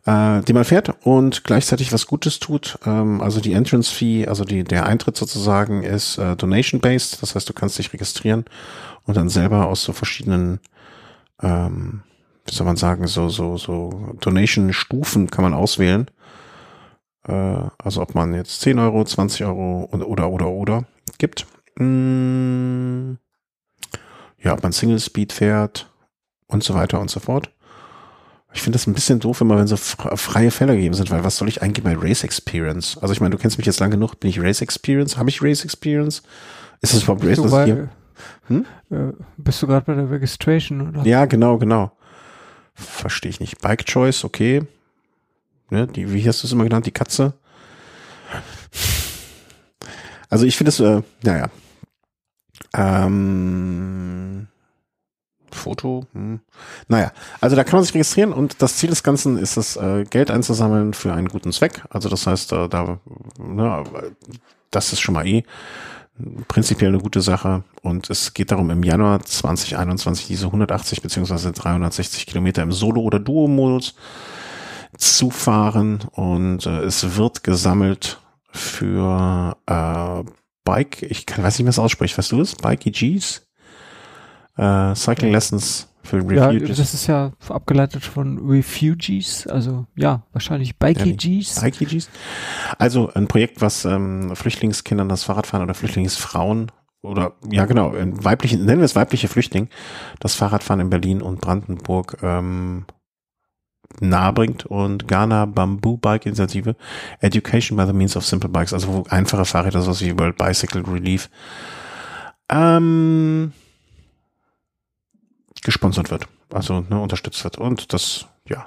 äh, 0.06 0.42
die 0.42 0.52
man 0.52 0.64
fährt 0.64 0.94
und 1.04 1.44
gleichzeitig 1.44 1.92
was 1.92 2.06
Gutes 2.06 2.38
tut. 2.38 2.78
Ähm, 2.84 3.20
also 3.20 3.40
die 3.40 3.52
Entrance 3.52 3.92
Fee, 3.92 4.26
also 4.26 4.44
die, 4.44 4.64
der 4.64 4.86
Eintritt 4.86 5.16
sozusagen 5.16 5.82
ist 5.82 6.18
äh, 6.18 6.36
Donation-based. 6.36 7.22
Das 7.22 7.34
heißt, 7.34 7.48
du 7.48 7.52
kannst 7.52 7.78
dich 7.78 7.92
registrieren 7.92 8.44
und 9.04 9.16
dann 9.16 9.28
selber 9.28 9.66
aus 9.66 9.82
so 9.82 9.92
verschiedenen, 9.92 10.60
ähm, 11.42 12.02
wie 12.46 12.54
soll 12.54 12.66
man 12.66 12.76
sagen, 12.76 13.06
so, 13.06 13.28
so, 13.28 13.56
so 13.56 14.14
Donation-Stufen 14.20 15.30
kann 15.30 15.44
man 15.44 15.54
auswählen. 15.54 16.10
Äh, 17.26 17.68
also 17.78 18.02
ob 18.02 18.14
man 18.14 18.34
jetzt 18.34 18.60
10 18.60 18.78
Euro, 18.78 19.04
20 19.04 19.44
Euro 19.44 19.88
oder, 19.92 20.08
oder, 20.08 20.28
oder, 20.30 20.48
oder 20.48 20.84
gibt. 21.18 21.46
Mm, 21.78 23.14
ja, 24.42 24.52
ob 24.52 24.62
man 24.62 24.72
Single 24.72 25.00
Speed 25.00 25.32
fährt 25.32 25.90
und 26.46 26.62
so 26.62 26.74
weiter 26.74 27.00
und 27.00 27.10
so 27.10 27.20
fort. 27.20 27.50
Ich 28.52 28.62
finde 28.62 28.76
das 28.76 28.86
ein 28.86 28.94
bisschen 28.94 29.18
doof, 29.18 29.40
immer 29.40 29.58
wenn 29.58 29.66
so 29.66 29.76
freie 29.76 30.52
Fälle 30.52 30.76
gegeben 30.76 30.94
sind, 30.94 31.10
weil 31.10 31.24
was 31.24 31.38
soll 31.38 31.48
ich 31.48 31.60
eigentlich 31.60 31.82
bei 31.82 31.96
Race 31.96 32.22
Experience? 32.22 32.96
Also 32.98 33.12
ich 33.12 33.20
meine, 33.20 33.34
du 33.34 33.38
kennst 33.38 33.58
mich 33.58 33.66
jetzt 33.66 33.80
lang 33.80 33.90
genug, 33.90 34.20
bin 34.20 34.30
ich 34.30 34.40
Race 34.40 34.60
Experience? 34.60 35.16
Habe 35.16 35.28
ich 35.28 35.42
Race 35.42 35.64
Experience? 35.64 36.22
Ist 36.80 36.94
das 36.94 37.02
überhaupt 37.02 37.24
Race, 37.24 37.42
was 37.42 37.50
bei, 37.50 37.64
hier? 37.64 37.88
Hm? 38.46 38.64
Äh, 38.90 39.12
bist 39.38 39.60
du 39.60 39.66
gerade 39.66 39.84
bei 39.84 39.94
der 39.94 40.08
Registration, 40.08 40.88
oder? 40.88 41.04
Ja, 41.04 41.24
genau, 41.24 41.58
genau. 41.58 41.90
Verstehe 42.74 43.30
ich 43.30 43.40
nicht. 43.40 43.60
Bike 43.60 43.86
Choice, 43.86 44.24
okay. 44.24 44.62
Ne, 45.70 45.86
die, 45.86 46.12
wie 46.12 46.26
hast 46.28 46.42
du 46.42 46.46
es 46.46 46.52
immer 46.52 46.64
genannt? 46.64 46.86
Die 46.86 46.90
Katze? 46.90 47.34
Also 50.28 50.46
ich 50.46 50.56
finde 50.56 50.70
es, 50.70 50.80
äh, 50.80 51.02
naja. 51.22 51.48
Ähm, 52.74 54.48
Foto. 55.50 56.06
Hm. 56.12 56.40
Naja, 56.88 57.12
also 57.40 57.56
da 57.56 57.64
kann 57.64 57.76
man 57.76 57.84
sich 57.84 57.94
registrieren 57.94 58.32
und 58.32 58.60
das 58.60 58.76
Ziel 58.76 58.90
des 58.90 59.02
Ganzen 59.02 59.38
ist 59.38 59.56
es, 59.56 59.76
äh, 59.76 60.04
Geld 60.04 60.30
einzusammeln 60.30 60.92
für 60.92 61.12
einen 61.12 61.28
guten 61.28 61.52
Zweck. 61.52 61.82
Also 61.90 62.08
das 62.08 62.26
heißt, 62.26 62.52
äh, 62.52 62.68
da, 62.68 62.98
ne, 63.38 63.84
das 64.70 64.92
ist 64.92 65.00
schon 65.00 65.14
mal 65.14 65.26
eh 65.26 65.44
prinzipiell 66.48 66.90
eine 66.90 67.02
gute 67.02 67.20
Sache. 67.20 67.64
Und 67.82 68.10
es 68.10 68.34
geht 68.34 68.50
darum, 68.50 68.70
im 68.70 68.82
Januar 68.82 69.24
2021 69.24 70.26
diese 70.26 70.46
180 70.46 71.02
beziehungsweise 71.02 71.52
360 71.52 72.26
Kilometer 72.26 72.62
im 72.62 72.72
Solo- 72.72 73.02
oder 73.02 73.18
Duo-Modus 73.18 73.94
zu 74.96 75.30
fahren. 75.30 76.00
Und 76.12 76.66
äh, 76.66 76.82
es 76.82 77.16
wird 77.16 77.44
gesammelt 77.44 78.20
für 78.50 79.56
äh, 79.66 80.30
Bike, 80.64 81.02
ich 81.02 81.26
kann, 81.26 81.44
weiß 81.44 81.54
nicht, 81.54 81.60
wie 81.60 81.64
man 81.64 81.70
es 81.70 81.78
ausspricht, 81.78 82.16
weißt 82.16 82.32
du 82.32 82.40
es? 82.40 82.54
Bike 82.54 82.86
EGs? 82.86 83.44
äh, 84.56 84.94
Cycling 84.94 85.32
Lessons 85.32 85.88
für 86.04 86.18
Refugees. 86.18 86.68
Ja, 86.68 86.74
das 86.74 86.94
ist 86.94 87.06
ja 87.06 87.32
abgeleitet 87.48 88.04
von 88.04 88.38
Refugees, 88.46 89.46
also 89.46 89.86
ja, 89.96 90.22
wahrscheinlich 90.32 90.78
Bikeegees. 90.78 91.56
Ja, 91.56 91.62
Bikeegees. 91.62 92.10
Also 92.78 93.10
ein 93.14 93.26
Projekt, 93.26 93.60
was 93.60 93.84
ähm, 93.84 94.36
Flüchtlingskindern 94.36 95.08
das 95.08 95.24
Fahrradfahren 95.24 95.64
oder 95.64 95.74
Flüchtlingsfrauen 95.74 96.70
oder 97.02 97.34
ja 97.50 97.64
genau, 97.64 97.92
weibliche, 97.94 98.56
nennen 98.56 98.78
wir 98.78 98.84
es 98.84 98.96
weibliche 98.96 99.28
Flüchtling, 99.28 99.68
das 100.20 100.34
Fahrradfahren 100.34 100.80
in 100.80 100.90
Berlin 100.90 101.22
und 101.22 101.40
Brandenburg 101.40 102.18
ähm, 102.22 102.84
nahebringt 104.00 104.66
und 104.66 105.08
Ghana 105.08 105.46
Bamboo 105.46 105.96
Bike 105.96 106.26
Initiative 106.26 106.76
Education 107.20 107.76
by 107.76 107.86
the 107.86 107.92
Means 107.92 108.16
of 108.16 108.24
Simple 108.24 108.50
Bikes, 108.50 108.72
also 108.72 109.04
einfache 109.08 109.44
Fahrräder, 109.44 109.80
so 109.80 109.98
wie 110.00 110.18
World 110.18 110.36
Bicycle 110.36 110.82
Relief, 110.82 111.30
ähm, 112.50 113.52
gesponsert 115.64 116.10
wird, 116.10 116.28
also 116.52 116.84
ne, 116.88 117.00
unterstützt 117.00 117.42
wird. 117.42 117.58
Und 117.58 117.92
das, 117.92 118.26
ja, 118.48 118.66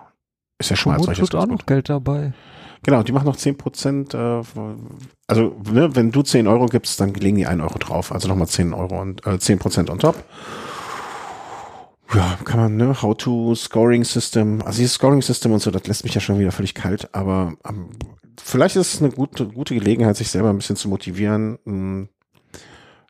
ist 0.59 0.69
ja 0.69 0.75
schon 0.75 0.91
mal 0.91 0.97
als 0.97 1.05
solches. 1.05 1.33
auch 1.33 1.47
noch 1.47 1.65
Geld 1.65 1.89
dabei. 1.89 2.33
Genau, 2.83 3.03
die 3.03 3.11
machen 3.11 3.25
noch 3.25 3.35
zehn 3.35 3.57
Prozent, 3.57 4.13
äh, 4.13 4.41
also 5.27 5.55
ne, 5.71 5.95
wenn 5.95 6.11
du 6.11 6.21
zehn 6.21 6.47
Euro 6.47 6.67
gibst, 6.67 6.99
dann 6.99 7.13
legen 7.13 7.37
die 7.37 7.47
einen 7.47 7.61
Euro 7.61 7.77
drauf, 7.79 8.11
also 8.11 8.27
nochmal 8.27 8.47
zehn 8.47 8.73
Euro 8.73 9.01
und 9.01 9.25
äh, 9.25 9.39
zehn 9.39 9.59
Prozent 9.59 9.89
on 9.89 9.99
top. 9.99 10.23
Ja, 12.13 12.37
kann 12.45 12.59
man, 12.59 12.77
ne, 12.77 13.01
How 13.01 13.15
to 13.17 13.55
Scoring 13.55 14.03
System, 14.03 14.61
also 14.63 14.77
dieses 14.77 14.93
Scoring 14.93 15.21
System 15.21 15.51
und 15.51 15.59
so, 15.59 15.71
das 15.71 15.85
lässt 15.87 16.03
mich 16.03 16.13
ja 16.13 16.21
schon 16.21 16.39
wieder 16.39 16.51
völlig 16.51 16.73
kalt, 16.73 17.13
aber 17.13 17.55
ähm, 17.67 17.89
vielleicht 18.41 18.75
ist 18.77 18.93
es 18.93 19.01
eine 19.01 19.11
gute, 19.11 19.47
gute 19.47 19.75
Gelegenheit, 19.75 20.15
sich 20.15 20.29
selber 20.29 20.49
ein 20.49 20.57
bisschen 20.57 20.77
zu 20.77 20.87
motivieren, 20.87 21.59
mh, 21.65 21.73
hm, 21.73 22.09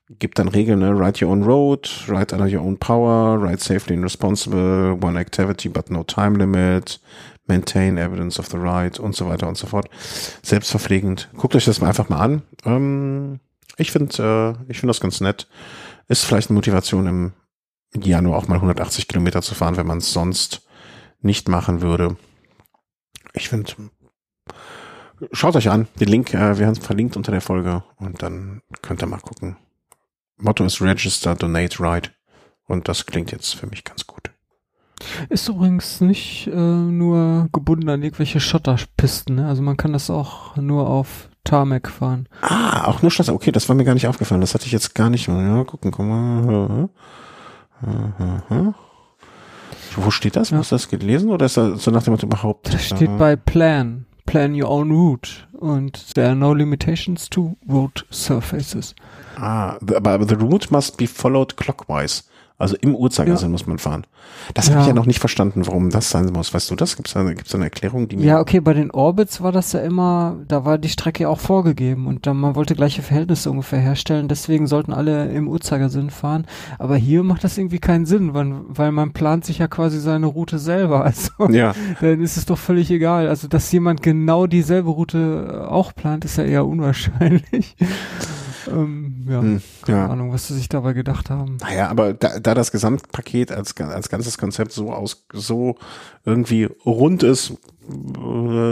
gibt 0.09 0.39
dann 0.39 0.47
Regeln, 0.47 0.79
ne? 0.79 0.91
Ride 0.91 1.25
your 1.25 1.31
own 1.31 1.43
road, 1.43 1.89
ride 2.07 2.33
under 2.33 2.47
your 2.47 2.61
own 2.61 2.77
power, 2.77 3.41
ride 3.41 3.61
safely 3.61 3.95
and 3.95 4.03
responsible, 4.03 4.97
one 5.01 5.19
activity 5.19 5.69
but 5.69 5.89
no 5.89 6.03
time 6.03 6.37
limit, 6.37 6.99
maintain 7.47 7.97
evidence 7.97 8.39
of 8.39 8.47
the 8.47 8.57
ride 8.57 9.01
und 9.01 9.15
so 9.15 9.27
weiter 9.27 9.47
und 9.47 9.57
so 9.57 9.67
fort. 9.67 9.89
Selbstverpflegend. 10.43 11.29
Guckt 11.35 11.55
euch 11.55 11.65
das 11.65 11.81
mal 11.81 11.87
einfach 11.87 12.09
mal 12.09 12.21
an. 12.21 12.41
Ähm, 12.65 13.39
ich 13.77 13.91
finde, 13.91 14.55
äh, 14.67 14.71
ich 14.71 14.79
finde 14.79 14.91
das 14.91 15.01
ganz 15.01 15.21
nett. 15.21 15.47
Ist 16.07 16.23
vielleicht 16.23 16.49
eine 16.49 16.55
Motivation 16.55 17.07
im 17.07 17.33
Januar 17.93 18.37
auch 18.37 18.47
mal 18.47 18.55
180 18.55 19.07
Kilometer 19.07 19.41
zu 19.41 19.55
fahren, 19.55 19.77
wenn 19.77 19.87
man 19.87 19.99
es 19.99 20.13
sonst 20.13 20.67
nicht 21.21 21.49
machen 21.49 21.81
würde. 21.81 22.15
Ich 23.33 23.49
finde, 23.49 23.73
schaut 25.31 25.55
euch 25.55 25.69
an. 25.69 25.87
Den 25.99 26.07
Link, 26.07 26.33
äh, 26.33 26.57
wir 26.57 26.65
haben 26.65 26.73
es 26.73 26.85
verlinkt 26.85 27.17
unter 27.17 27.31
der 27.31 27.41
Folge 27.41 27.83
und 27.97 28.21
dann 28.21 28.61
könnt 28.81 29.01
ihr 29.01 29.07
mal 29.07 29.19
gucken. 29.19 29.57
Motto 30.37 30.63
ist 30.63 30.81
Register, 30.81 31.35
Donate, 31.35 31.79
Write. 31.79 32.11
Und 32.67 32.87
das 32.87 33.05
klingt 33.05 33.31
jetzt 33.31 33.55
für 33.55 33.67
mich 33.67 33.83
ganz 33.83 34.05
gut. 34.05 34.31
Ist 35.29 35.47
übrigens 35.47 36.01
nicht 36.01 36.47
äh, 36.47 36.55
nur 36.55 37.49
gebunden 37.51 37.89
an 37.89 38.03
irgendwelche 38.03 38.39
Schotterpisten. 38.39 39.35
Ne? 39.35 39.47
Also 39.47 39.61
man 39.61 39.77
kann 39.77 39.93
das 39.93 40.09
auch 40.09 40.55
nur 40.57 40.89
auf 40.89 41.29
Tarmac 41.43 41.89
fahren. 41.89 42.27
Ah, 42.41 42.87
auch 42.87 43.01
nur 43.01 43.11
Schotter. 43.11 43.33
Okay, 43.33 43.51
das 43.51 43.69
war 43.69 43.75
mir 43.75 43.85
gar 43.85 43.93
nicht 43.93 44.07
aufgefallen. 44.07 44.41
Das 44.41 44.53
hatte 44.53 44.65
ich 44.65 44.71
jetzt 44.71 44.95
gar 44.95 45.09
nicht. 45.09 45.27
Ja, 45.27 45.63
gucken, 45.63 45.91
guck 45.91 46.05
mal. 46.05 46.89
Wo 49.95 50.11
steht 50.11 50.35
das? 50.35 50.49
Ja. 50.49 50.57
Hast 50.57 50.71
du 50.71 50.75
das 50.75 50.89
gelesen 50.89 51.29
oder 51.29 51.45
ist 51.45 51.57
das 51.57 51.83
so 51.83 51.91
nach 51.91 52.03
dem 52.03 52.11
Motto 52.11 52.25
überhaupt? 52.25 52.73
Das 52.73 52.85
steht 52.85 53.09
äh, 53.09 53.17
bei 53.17 53.35
Plan. 53.35 54.05
Plan 54.25 54.53
your 54.59 54.69
own 54.69 54.91
route. 54.91 55.29
Und 55.53 56.13
there 56.15 56.27
are 56.27 56.35
no 56.35 56.53
limitations 56.53 57.29
to 57.29 57.55
road 57.69 58.05
surfaces. 58.11 58.93
Ah, 59.39 59.77
aber 59.93 60.27
the 60.27 60.35
route 60.35 60.71
must 60.71 60.97
be 60.97 61.07
followed 61.07 61.55
clockwise. 61.57 62.23
Also 62.59 62.75
im 62.81 62.95
Uhrzeigersinn 62.95 63.49
ja. 63.49 63.51
muss 63.51 63.67
man 63.67 63.77
fahren. 63.77 64.07
Das 64.55 64.67
ja. 64.67 64.73
habe 64.73 64.81
ich 64.81 64.87
ja 64.87 64.93
noch 64.95 65.05
nicht 65.05 65.19
verstanden, 65.19 65.67
warum 65.67 65.91
das 65.91 66.09
sein 66.09 66.25
muss. 66.33 66.55
Weißt 66.55 66.71
du 66.71 66.75
das? 66.75 66.95
Gibt 66.95 67.07
es 67.07 67.13
da, 67.13 67.23
gibt's 67.23 67.51
da 67.51 67.59
eine 67.59 67.65
Erklärung? 67.65 68.07
Die 68.07 68.17
ja, 68.17 68.39
okay, 68.39 68.59
bei 68.61 68.73
den 68.73 68.89
Orbits 68.89 69.41
war 69.41 69.51
das 69.51 69.73
ja 69.73 69.81
immer, 69.81 70.37
da 70.47 70.65
war 70.65 70.79
die 70.79 70.89
Strecke 70.89 71.23
ja 71.23 71.29
auch 71.29 71.39
vorgegeben 71.39 72.07
und 72.07 72.25
dann, 72.25 72.37
man 72.37 72.55
wollte 72.55 72.73
gleiche 72.73 73.03
Verhältnisse 73.03 73.51
ungefähr 73.51 73.77
herstellen, 73.77 74.27
deswegen 74.27 74.65
sollten 74.65 74.91
alle 74.91 75.29
im 75.31 75.47
Uhrzeigersinn 75.47 76.09
fahren. 76.09 76.47
Aber 76.79 76.97
hier 76.97 77.21
macht 77.21 77.43
das 77.43 77.59
irgendwie 77.59 77.77
keinen 77.77 78.07
Sinn, 78.07 78.33
weil, 78.33 78.51
weil 78.67 78.91
man 78.91 79.13
plant 79.13 79.45
sich 79.45 79.59
ja 79.59 79.67
quasi 79.67 79.99
seine 79.99 80.25
Route 80.25 80.57
selber. 80.57 81.05
Also 81.17 81.51
ja. 81.51 81.73
dann 82.01 82.21
ist 82.21 82.37
es 82.37 82.45
doch 82.45 82.57
völlig 82.57 82.91
egal. 82.91 83.27
Also 83.27 83.47
dass 83.47 83.71
jemand 83.71 84.03
genau 84.03 84.45
dieselbe 84.45 84.89
Route 84.89 85.67
auch 85.69 85.93
plant, 85.95 86.25
ist 86.25 86.37
ja 86.37 86.43
eher 86.43 86.65
unwahrscheinlich. 86.65 87.75
Ähm, 88.67 89.25
ja, 89.27 89.41
hm, 89.41 89.61
keine 89.83 89.97
ja. 89.97 90.07
Ahnung, 90.07 90.31
was 90.31 90.47
sie 90.47 90.53
sich 90.53 90.69
dabei 90.69 90.93
gedacht 90.93 91.29
haben. 91.29 91.57
Naja, 91.61 91.89
aber 91.89 92.13
da, 92.13 92.39
da 92.39 92.53
das 92.53 92.71
Gesamtpaket 92.71 93.51
als, 93.51 93.75
als 93.77 94.09
ganzes 94.09 94.37
Konzept 94.37 94.71
so 94.71 94.91
aus, 94.91 95.25
so 95.33 95.75
irgendwie 96.25 96.65
rund 96.85 97.23
ist, 97.23 97.51
äh, 97.51 97.53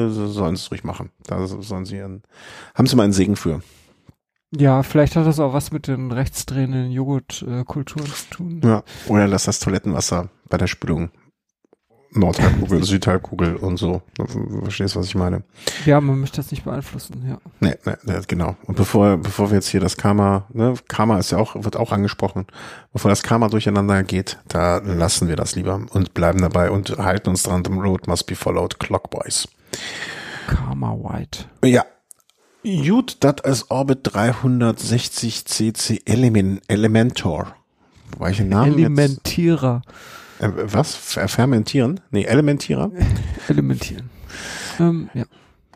sollen 0.10 0.56
sie 0.56 0.62
es 0.62 0.72
ruhig 0.72 0.84
machen. 0.84 1.12
Da 1.26 1.46
sollen 1.48 1.86
sie 1.86 1.98
ihren, 1.98 2.24
haben 2.74 2.88
sie 2.88 2.96
mal 2.96 3.04
einen 3.04 3.14
Segen 3.14 3.36
für. 3.36 3.62
Ja, 4.52 4.84
vielleicht 4.84 5.16
hat 5.16 5.26
das 5.26 5.40
auch 5.40 5.54
was 5.54 5.72
mit 5.72 5.88
den 5.88 6.12
rechtsdrehenden 6.12 6.92
Joghurtkulturen 6.92 8.06
äh, 8.06 8.14
zu 8.14 8.30
tun. 8.30 8.62
Ja, 8.64 8.84
oder 9.08 9.28
lass 9.28 9.46
das 9.46 9.60
Toilettenwasser 9.60 10.30
bei 10.50 10.58
der 10.58 10.68
Spülung 10.68 11.10
Nordhalbkugel, 12.16 12.84
Südhalbkugel 12.84 13.56
und 13.58 13.78
so. 13.78 14.02
Verstehst, 14.64 14.96
was 14.96 15.08
ich 15.08 15.16
meine? 15.16 15.44
Ja, 15.86 16.00
man 16.02 16.20
möchte 16.20 16.38
das 16.38 16.52
nicht 16.52 16.64
beeinflussen, 16.64 17.26
ja. 17.28 17.38
Nee, 17.60 17.76
nee, 17.86 17.94
nee, 18.04 18.20
genau. 18.28 18.56
Und 18.66 18.76
bevor, 18.76 19.18
bevor 19.18 19.52
wir 19.52 19.56
jetzt 19.56 19.68
hier 19.68 19.80
das 19.80 19.98
Karma, 19.98 20.46
ne, 20.54 20.74
Karma 20.88 21.20
ist 21.20 21.32
ja 21.32 21.38
auch, 21.38 21.56
wird 21.56 21.76
auch 21.76 21.92
angesprochen, 21.92 22.46
bevor 22.94 23.10
das 23.10 23.24
Karma 23.24 23.50
durcheinander 23.50 24.04
geht, 24.04 24.38
da 24.48 24.78
lassen 24.78 25.28
wir 25.28 25.36
das 25.36 25.56
lieber 25.56 25.82
und 25.92 26.14
bleiben 26.14 26.42
dabei 26.42 26.72
und 26.72 26.98
halten 26.98 27.30
uns 27.30 27.44
dran, 27.44 27.64
the 27.66 27.72
road 27.72 28.08
must 28.08 28.28
be 28.28 28.36
followed 28.36 28.80
clockwise. 28.80 29.48
Karma 30.48 30.92
White. 30.92 31.46
Ja. 31.64 31.86
Gut, 32.64 33.18
das 33.20 33.36
ist 33.44 33.70
Orbit 33.70 34.00
360 34.04 35.46
CC 35.46 36.02
Element, 36.06 36.64
Elementor. 36.68 37.56
Den 38.20 38.50
Namen 38.50 38.74
Elementierer. 38.74 39.82
Jetzt 39.86 40.25
äh, 40.40 40.50
was? 40.56 40.96
Fermentieren? 40.96 42.00
Nee, 42.12 42.24
Elementierer? 42.24 42.92
Elementieren. 43.48 44.10
Ähm, 44.80 45.10
ja. 45.14 45.26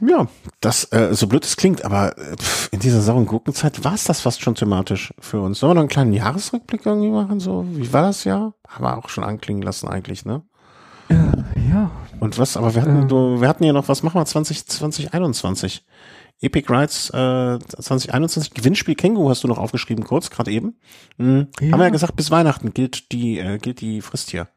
Ja, 0.01 0.27
das, 0.61 0.85
äh, 0.93 1.13
so 1.13 1.27
blöd 1.27 1.43
es 1.43 1.57
klingt, 1.57 1.83
aber 1.83 2.17
äh, 2.17 2.35
in 2.71 2.79
dieser 2.79 3.01
sauren 3.01 3.25
Gurkenzeit 3.25 3.83
war 3.83 3.95
es 3.95 4.05
das 4.05 4.21
fast 4.21 4.41
schon 4.41 4.55
thematisch 4.55 5.13
für 5.19 5.41
uns. 5.41 5.59
Sollen 5.59 5.71
wir 5.71 5.75
noch 5.75 5.81
einen 5.81 5.89
kleinen 5.89 6.13
Jahresrückblick 6.13 6.85
irgendwie 6.85 7.09
machen? 7.09 7.41
So, 7.41 7.65
wie 7.69 7.91
war 7.91 8.03
das 8.03 8.23
Jahr? 8.23 8.53
Haben 8.67 8.85
wir 8.85 8.97
auch 8.97 9.09
schon 9.09 9.25
anklingen 9.25 9.61
lassen 9.61 9.89
eigentlich, 9.89 10.23
ne? 10.23 10.41
Ja, 11.09 11.33
ja. 11.69 11.91
Und 12.19 12.37
was, 12.37 12.55
aber 12.55 12.75
wir 12.75 12.81
hatten, 12.81 13.09
ähm, 13.09 13.41
wir 13.41 13.47
hatten 13.47 13.63
ja 13.63 13.73
noch, 13.73 13.87
was 13.87 14.03
machen 14.03 14.19
wir 14.19 14.25
20, 14.25 14.67
2021? 14.67 15.85
Epic 16.41 16.71
Rides 16.71 17.09
äh, 17.09 17.59
2021 17.59 18.53
Gewinnspiel 18.53 18.95
Känguru 18.95 19.29
hast 19.29 19.43
du 19.43 19.47
noch 19.47 19.57
aufgeschrieben, 19.57 20.05
kurz, 20.05 20.29
gerade 20.29 20.51
eben. 20.51 20.75
Mhm. 21.17 21.47
Ja. 21.59 21.71
Haben 21.71 21.79
wir 21.79 21.85
ja 21.85 21.89
gesagt, 21.89 22.15
bis 22.15 22.31
Weihnachten 22.31 22.73
gilt 22.73 23.11
die, 23.11 23.39
äh, 23.39 23.57
gilt 23.57 23.81
die 23.81 24.01
Frist 24.01 24.29
hier. 24.29 24.47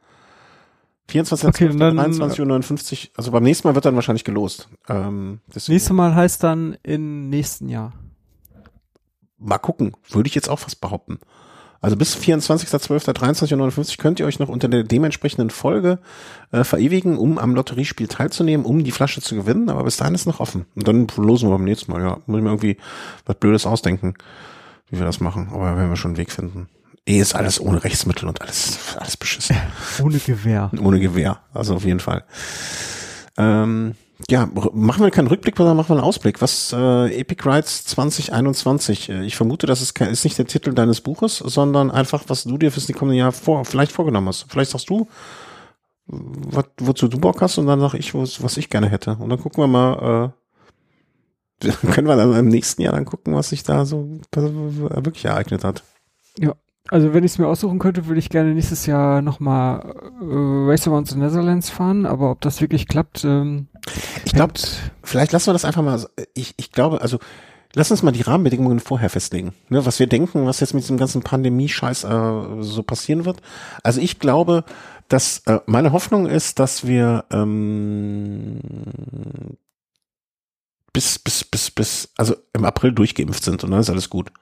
24. 1.08 1.48
Okay, 1.48 1.68
23.59 1.68 2.92
Uhr, 2.92 3.10
also 3.16 3.32
beim 3.32 3.42
nächsten 3.42 3.66
Mal 3.68 3.74
wird 3.74 3.84
dann 3.84 3.96
wahrscheinlich 3.96 4.24
gelost. 4.24 4.68
Ähm, 4.88 5.40
Nächstes 5.52 5.90
Mal 5.90 6.14
heißt 6.14 6.42
dann 6.42 6.76
im 6.82 7.28
nächsten 7.28 7.68
Jahr. 7.68 7.92
Mal 9.36 9.58
gucken, 9.58 9.96
würde 10.10 10.28
ich 10.28 10.34
jetzt 10.34 10.48
auch 10.48 10.60
fast 10.60 10.80
behaupten. 10.80 11.18
Also 11.82 11.96
bis 11.96 12.16
24.12.23.59 12.16 13.98
könnt 13.98 14.20
ihr 14.20 14.26
euch 14.26 14.38
noch 14.38 14.48
unter 14.48 14.68
der 14.68 14.84
dementsprechenden 14.84 15.50
Folge 15.50 15.98
äh, 16.52 16.62
verewigen, 16.62 17.18
um 17.18 17.38
am 17.38 17.56
Lotteriespiel 17.56 18.06
teilzunehmen, 18.06 18.64
um 18.64 18.84
die 18.84 18.92
Flasche 18.92 19.20
zu 19.20 19.34
gewinnen. 19.34 19.68
Aber 19.68 19.82
bis 19.82 19.96
dahin 19.96 20.14
ist 20.14 20.26
noch 20.26 20.38
offen. 20.38 20.64
Und 20.76 20.86
dann 20.86 21.08
losen 21.16 21.48
wir 21.48 21.56
beim 21.56 21.64
nächsten 21.64 21.90
Mal. 21.90 22.00
Ja, 22.00 22.18
muss 22.26 22.38
ich 22.38 22.44
mir 22.44 22.50
irgendwie 22.50 22.76
was 23.26 23.36
Blödes 23.36 23.66
ausdenken, 23.66 24.14
wie 24.90 24.98
wir 24.98 25.04
das 25.04 25.18
machen. 25.18 25.48
Aber 25.52 25.76
werden 25.76 25.90
wir 25.90 25.96
schon 25.96 26.12
einen 26.12 26.18
Weg 26.18 26.30
finden. 26.30 26.68
Eh 27.04 27.18
ist 27.18 27.34
alles 27.34 27.60
ohne 27.60 27.82
Rechtsmittel 27.82 28.28
und 28.28 28.40
alles, 28.40 28.78
alles 28.96 29.16
beschissen. 29.16 29.56
Ohne 30.00 30.18
Gewehr. 30.18 30.70
Ohne 30.80 31.00
Gewehr. 31.00 31.40
Also 31.52 31.74
auf 31.74 31.84
jeden 31.84 31.98
Fall. 31.98 32.22
Ähm, 33.36 33.96
ja, 34.30 34.48
machen 34.72 35.04
wir 35.04 35.10
keinen 35.10 35.28
Rückblick, 35.28 35.56
sondern 35.56 35.76
machen 35.76 35.90
wir 35.90 35.96
einen 35.96 36.04
Ausblick. 36.04 36.40
Was 36.42 36.72
äh, 36.72 37.20
Epic 37.20 37.48
Rides 37.48 37.84
2021? 37.84 39.08
Äh, 39.08 39.24
ich 39.24 39.36
vermute, 39.36 39.66
das 39.66 39.80
ist, 39.80 39.94
kein, 39.94 40.10
ist 40.10 40.24
nicht 40.24 40.38
der 40.38 40.46
Titel 40.46 40.72
deines 40.72 41.00
Buches, 41.00 41.38
sondern 41.38 41.90
einfach, 41.90 42.24
was 42.28 42.44
du 42.44 42.58
dir 42.58 42.70
fürs 42.70 42.86
kommende 42.92 43.18
Jahr 43.18 43.32
vor, 43.32 43.64
vielleicht 43.64 43.92
vorgenommen 43.92 44.28
hast. 44.28 44.46
Vielleicht 44.48 44.70
sagst 44.70 44.90
du, 44.90 45.08
was, 46.06 46.66
wozu 46.78 47.08
du 47.08 47.18
Bock 47.18 47.40
hast, 47.40 47.58
und 47.58 47.66
dann 47.66 47.80
sag 47.80 47.94
ich, 47.94 48.14
was 48.14 48.56
ich 48.56 48.70
gerne 48.70 48.88
hätte. 48.88 49.16
Und 49.18 49.28
dann 49.30 49.40
gucken 49.40 49.62
wir 49.62 49.68
mal, 49.68 50.34
äh, 51.62 51.68
können 51.92 52.08
wir 52.08 52.16
dann 52.16 52.34
im 52.34 52.48
nächsten 52.48 52.82
Jahr 52.82 52.94
dann 52.94 53.04
gucken, 53.04 53.34
was 53.34 53.50
sich 53.50 53.62
da 53.62 53.84
so 53.84 54.20
wirklich 54.32 55.24
ereignet 55.24 55.64
hat. 55.64 55.84
Ja, 56.38 56.54
also 56.88 57.14
wenn 57.14 57.24
ich 57.24 57.32
es 57.32 57.38
mir 57.38 57.46
aussuchen 57.46 57.78
könnte, 57.78 58.06
würde 58.06 58.18
ich 58.18 58.28
gerne 58.28 58.54
nächstes 58.54 58.86
Jahr 58.86 59.22
nochmal 59.22 59.94
äh, 60.20 60.70
Race 60.70 60.86
Around 60.88 61.08
the 61.08 61.16
Netherlands 61.16 61.70
fahren, 61.70 62.06
aber 62.06 62.30
ob 62.30 62.40
das 62.40 62.60
wirklich 62.60 62.88
klappt. 62.88 63.24
Ähm, 63.24 63.68
ich 64.24 64.32
glaube, 64.32 64.54
vielleicht 65.02 65.32
lassen 65.32 65.46
wir 65.48 65.52
das 65.52 65.64
einfach 65.64 65.82
mal. 65.82 66.04
Ich, 66.34 66.54
ich 66.56 66.72
glaube, 66.72 67.00
also 67.00 67.18
lass 67.74 67.90
uns 67.90 68.02
mal 68.02 68.12
die 68.12 68.22
Rahmenbedingungen 68.22 68.80
vorher 68.80 69.10
festlegen. 69.10 69.54
Ne, 69.68 69.86
was 69.86 70.00
wir 70.00 70.06
denken, 70.06 70.46
was 70.46 70.60
jetzt 70.60 70.74
mit 70.74 70.82
diesem 70.82 70.98
ganzen 70.98 71.22
Pandemie-Scheiß 71.22 72.04
äh, 72.04 72.62
so 72.62 72.82
passieren 72.82 73.24
wird. 73.24 73.40
Also 73.82 74.00
ich 74.00 74.18
glaube, 74.18 74.64
dass 75.08 75.42
äh, 75.46 75.60
meine 75.66 75.92
Hoffnung 75.92 76.26
ist, 76.26 76.58
dass 76.58 76.86
wir 76.86 77.24
ähm, 77.30 78.58
bis, 80.92 81.18
bis, 81.18 81.44
bis, 81.44 81.70
bis, 81.70 82.12
also 82.16 82.34
im 82.52 82.64
April 82.64 82.92
durchgeimpft 82.92 83.44
sind 83.44 83.62
und 83.64 83.70
dann 83.70 83.80
ist 83.80 83.90
alles 83.90 84.10
gut. 84.10 84.32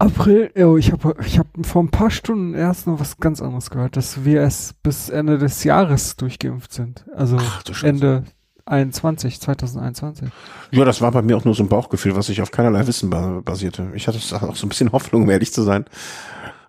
April, 0.00 0.50
oh, 0.56 0.78
ich 0.78 0.92
habe 0.92 1.14
ich 1.26 1.38
hab 1.38 1.46
vor 1.62 1.82
ein 1.82 1.90
paar 1.90 2.10
Stunden 2.10 2.54
erst 2.54 2.86
noch 2.86 2.98
was 2.98 3.18
ganz 3.18 3.42
anderes 3.42 3.68
gehört, 3.68 3.96
dass 3.96 4.24
wir 4.24 4.40
es 4.40 4.72
bis 4.82 5.10
Ende 5.10 5.36
des 5.36 5.62
Jahres 5.62 6.16
durchgeimpft 6.16 6.72
sind. 6.72 7.04
Also 7.14 7.36
Ach, 7.38 7.82
Ende 7.82 8.24
21, 8.64 9.40
2021. 9.40 10.30
Ja, 10.70 10.86
das 10.86 11.02
war 11.02 11.10
bei 11.12 11.20
mir 11.20 11.36
auch 11.36 11.44
nur 11.44 11.54
so 11.54 11.62
ein 11.62 11.68
Bauchgefühl, 11.68 12.16
was 12.16 12.26
sich 12.26 12.40
auf 12.40 12.50
keinerlei 12.50 12.86
Wissen 12.86 13.10
basierte. 13.10 13.90
Ich 13.94 14.08
hatte 14.08 14.18
auch 14.18 14.56
so 14.56 14.64
ein 14.64 14.70
bisschen 14.70 14.92
Hoffnung, 14.92 15.24
um 15.24 15.30
ehrlich 15.30 15.52
zu 15.52 15.62
sein. 15.62 15.84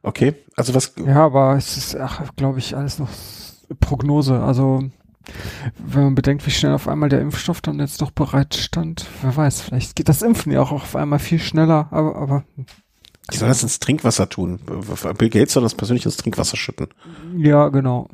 Okay, 0.03 0.36
also 0.57 0.75
was. 0.75 0.93
Ja, 0.97 1.25
aber 1.25 1.55
es 1.55 1.77
ist, 1.77 1.97
glaube 2.36 2.59
ich, 2.59 2.75
alles 2.75 2.99
noch 2.99 3.09
Prognose. 3.79 4.41
Also 4.41 4.84
wenn 5.77 6.03
man 6.03 6.15
bedenkt, 6.15 6.45
wie 6.45 6.51
schnell 6.51 6.73
auf 6.73 6.88
einmal 6.88 7.07
der 7.07 7.21
Impfstoff 7.21 7.61
dann 7.61 7.79
jetzt 7.79 8.01
doch 8.01 8.11
bereit 8.11 8.55
stand, 8.55 9.05
wer 9.21 9.36
weiß, 9.36 9.61
vielleicht 9.61 9.95
geht 9.95 10.09
das 10.09 10.21
Impfen 10.21 10.51
ja 10.51 10.61
auch 10.61 10.71
auf 10.71 10.95
einmal 10.95 11.19
viel 11.19 11.39
schneller, 11.39 11.88
aber, 11.91 12.15
aber 12.15 12.43
die 13.32 13.38
sollen 13.38 13.49
das 13.49 13.63
ins 13.63 13.80
Trinkwasser 13.80 14.30
tun. 14.30 14.59
Bill 15.17 15.30
Gates 15.30 15.53
soll 15.53 15.63
das 15.63 15.76
persönlich 15.76 16.05
ins 16.05 16.17
Trinkwasser 16.17 16.57
schütten. 16.57 16.88
Ja, 17.38 17.69
genau. 17.69 18.09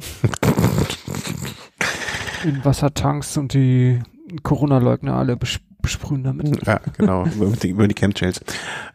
In 2.43 2.63
Wassertanks 2.63 3.37
und 3.37 3.53
die 3.53 4.01
Corona-Leugner 4.43 5.15
alle 5.15 5.37
besprühen 5.81 6.23
damit. 6.23 6.65
Ja, 6.65 6.81
genau, 6.97 7.25
über 7.25 7.47
die, 7.47 7.69
über 7.69 7.87
die 7.87 7.95
Chemtrails. 7.95 8.41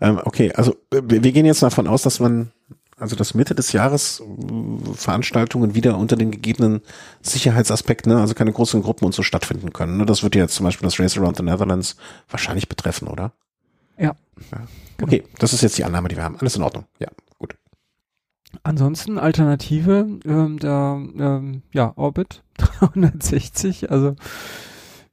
Ähm, 0.00 0.20
okay, 0.24 0.52
also 0.52 0.76
wir, 0.90 1.20
gehen 1.20 1.46
jetzt 1.46 1.62
davon 1.62 1.88
aus, 1.88 2.02
dass 2.02 2.20
man, 2.20 2.52
also 2.98 3.16
dass 3.16 3.34
Mitte 3.34 3.54
des 3.54 3.72
Jahres 3.72 4.20
äh, 4.20 4.94
Veranstaltungen 4.94 5.74
wieder 5.74 5.96
unter 5.96 6.16
den 6.16 6.30
gegebenen 6.30 6.82
Sicherheitsaspekten, 7.22 8.12
ne, 8.12 8.20
also 8.20 8.34
keine 8.34 8.52
großen 8.52 8.82
Gruppen 8.82 9.06
und 9.06 9.14
so 9.14 9.22
stattfinden 9.22 9.72
können. 9.72 9.96
Ne? 9.96 10.06
Das 10.06 10.22
wird 10.22 10.34
ja 10.34 10.42
jetzt 10.42 10.54
zum 10.54 10.64
Beispiel 10.64 10.86
das 10.86 11.00
Race 11.00 11.16
Around 11.16 11.38
the 11.38 11.42
Netherlands 11.42 11.96
wahrscheinlich 12.28 12.68
betreffen, 12.68 13.08
oder? 13.08 13.32
Ja. 13.98 14.14
ja. 14.52 14.58
Genau. 15.03 15.12
Okay, 15.12 15.24
das 15.38 15.53
ist 15.53 15.62
jetzt 15.62 15.76
die 15.78 15.84
Annahme, 15.84 16.09
die 16.09 16.16
wir 16.16 16.22
haben. 16.22 16.36
Alles 16.38 16.55
in 16.55 16.62
Ordnung. 16.62 16.84
Ja, 17.00 17.09
gut. 17.38 17.57
Ansonsten 18.62 19.18
Alternative, 19.18 20.07
ähm, 20.24 20.59
da, 20.61 20.94
ähm, 20.94 21.62
ja, 21.72 21.92
Orbit 21.96 22.44
360, 22.59 23.90
also 23.90 24.14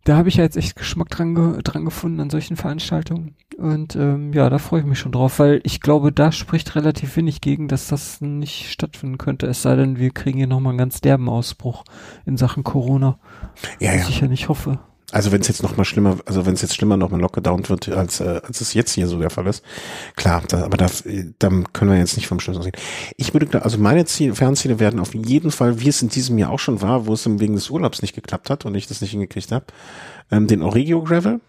da 0.04 0.16
habe 0.16 0.30
ich 0.30 0.36
ja 0.36 0.44
jetzt 0.44 0.58
echt 0.58 0.76
Geschmack 0.76 1.10
dran, 1.10 1.36
ge 1.36 1.62
dran 1.64 1.86
gefunden 1.86 2.20
an 2.20 2.30
solchen 2.30 2.56
Veranstaltungen. 2.56 3.36
Und 3.58 3.96
ähm, 3.96 4.32
ja, 4.32 4.50
da 4.50 4.60
freue 4.60 4.82
ich 4.82 4.86
mich 4.86 5.00
schon 5.00 5.12
drauf, 5.12 5.40
weil 5.40 5.60
ich 5.64 5.82
glaube, 5.82 6.12
da 6.12 6.32
spricht 6.32 6.76
relativ 6.76 7.16
wenig 7.18 7.42
gegen, 7.42 7.68
dass 7.68 7.88
das 7.88 8.22
nicht 8.22 8.72
stattfinden 8.72 9.18
könnte. 9.18 9.48
Es 9.48 9.62
sei 9.62 9.76
denn, 9.76 9.98
wir 9.98 10.12
kriegen 10.12 10.38
hier 10.38 10.48
nochmal 10.48 10.72
einen 10.72 10.78
ganz 10.78 11.02
derben 11.02 11.30
Ausbruch 11.30 11.84
in 12.26 12.38
Sachen 12.38 12.64
Corona. 12.64 13.20
Ja, 13.80 13.94
was 13.94 14.04
ja. 14.04 14.10
ich 14.10 14.22
ja 14.22 14.28
nicht 14.28 14.50
hoffe. 14.50 14.80
Also 15.12 15.32
wenn 15.32 15.42
es 15.42 15.48
jetzt 15.48 15.64
noch 15.64 15.76
mal 15.76 15.86
schlimmer, 15.86 16.18
also 16.26 16.46
wenn 16.46 16.54
es 16.54 16.62
jetzt 16.62 16.76
schlimmer 16.76 16.96
noch 16.96 17.10
mal 17.10 17.20
lockdown 17.20 17.68
wird, 17.68 17.90
als, 17.90 18.20
äh, 18.20 18.42
als 18.46 18.62
es 18.62 18.74
jetzt 18.74 18.94
hier 18.94 19.08
so 19.08 19.20
der 19.20 19.32
Fall 19.32 19.48
ist, 19.48 19.64
klar, 20.16 20.44
da, 20.48 20.64
aber 20.64 20.78
da, 20.78 20.88
dann 21.40 21.74
können 21.74 21.92
wir 21.92 21.98
jetzt 21.98 22.16
nicht 22.16 22.28
vom 22.28 22.40
Schluss 22.40 22.62
sehen. 22.62 22.74
Ich 23.18 23.34
würde, 23.34 23.64
also 23.64 23.80
meine 23.80 24.06
Ziel, 24.06 24.36
Fernziele 24.36 24.80
werden 24.80 25.00
auf 25.00 25.16
jeden 25.16 25.52
Fall, 25.52 25.82
wie 25.82 25.90
es 25.90 26.02
in 26.02 26.10
diesem 26.10 26.38
Jahr 26.38 26.52
auch 26.52 26.60
schon 26.60 26.82
war, 26.82 27.08
wo 27.08 27.14
es 27.14 27.26
wegen 27.40 27.56
des 27.56 27.70
Urlaubs 27.70 28.02
nicht 28.02 28.14
geklappt 28.14 28.50
hat 28.50 28.66
und 28.66 28.76
ich 28.76 28.88
das 28.88 29.02
nicht 29.02 29.12
hingekriegt 29.12 29.52
habe, 29.52 29.66
ähm, 30.32 30.46
den 30.46 30.62
Origio 30.62 31.04
Gravel, 31.04 31.40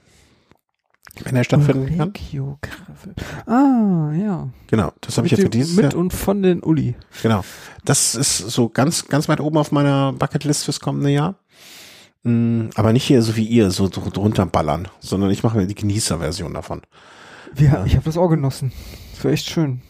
wenn 1.25 1.37
er 1.37 1.45
stattfinden 1.45 1.99
kann. 1.99 2.09
Origio 2.09 2.59
Gravel. 2.63 3.15
Ah, 3.47 4.13
ja. 4.15 4.49
Genau, 4.69 4.93
das 5.03 5.19
habe 5.19 5.27
ich 5.27 5.33
ja 5.33 5.39
für 5.39 5.51
dieses 5.51 5.77
mit 5.77 5.93
Jahr. 5.93 5.97
und 5.97 6.13
von 6.13 6.43
den 6.43 6.63
Uli. 6.63 6.95
Genau, 7.23 7.43
das 7.85 8.15
ist 8.15 8.39
so 8.39 8.71
ganz, 8.71 9.07
ganz 9.09 9.29
weit 9.29 9.41
oben 9.41 9.59
auf 9.59 9.71
meiner 9.71 10.15
Bucketlist 10.15 10.65
fürs 10.65 10.81
kommende 10.81 11.11
Jahr. 11.11 11.35
Mm, 12.23 12.69
aber 12.75 12.93
nicht 12.93 13.05
hier 13.05 13.23
so 13.23 13.37
wie 13.37 13.47
ihr, 13.47 13.71
so 13.71 13.89
drunter 13.89 14.47
ballern, 14.47 14.89
sondern 15.01 15.31
ich 15.31 15.43
mache 15.43 15.57
mir 15.57 15.67
die 15.67 15.75
Genießerversion 15.75 16.55
davon. 16.55 16.83
Ja, 17.57 17.85
ich 17.85 17.95
habe 17.95 18.05
das 18.05 18.17
auch 18.17 18.29
genossen. 18.29 18.73
Das 19.15 19.25
war 19.25 19.33
echt 19.33 19.49
schön. 19.49 19.81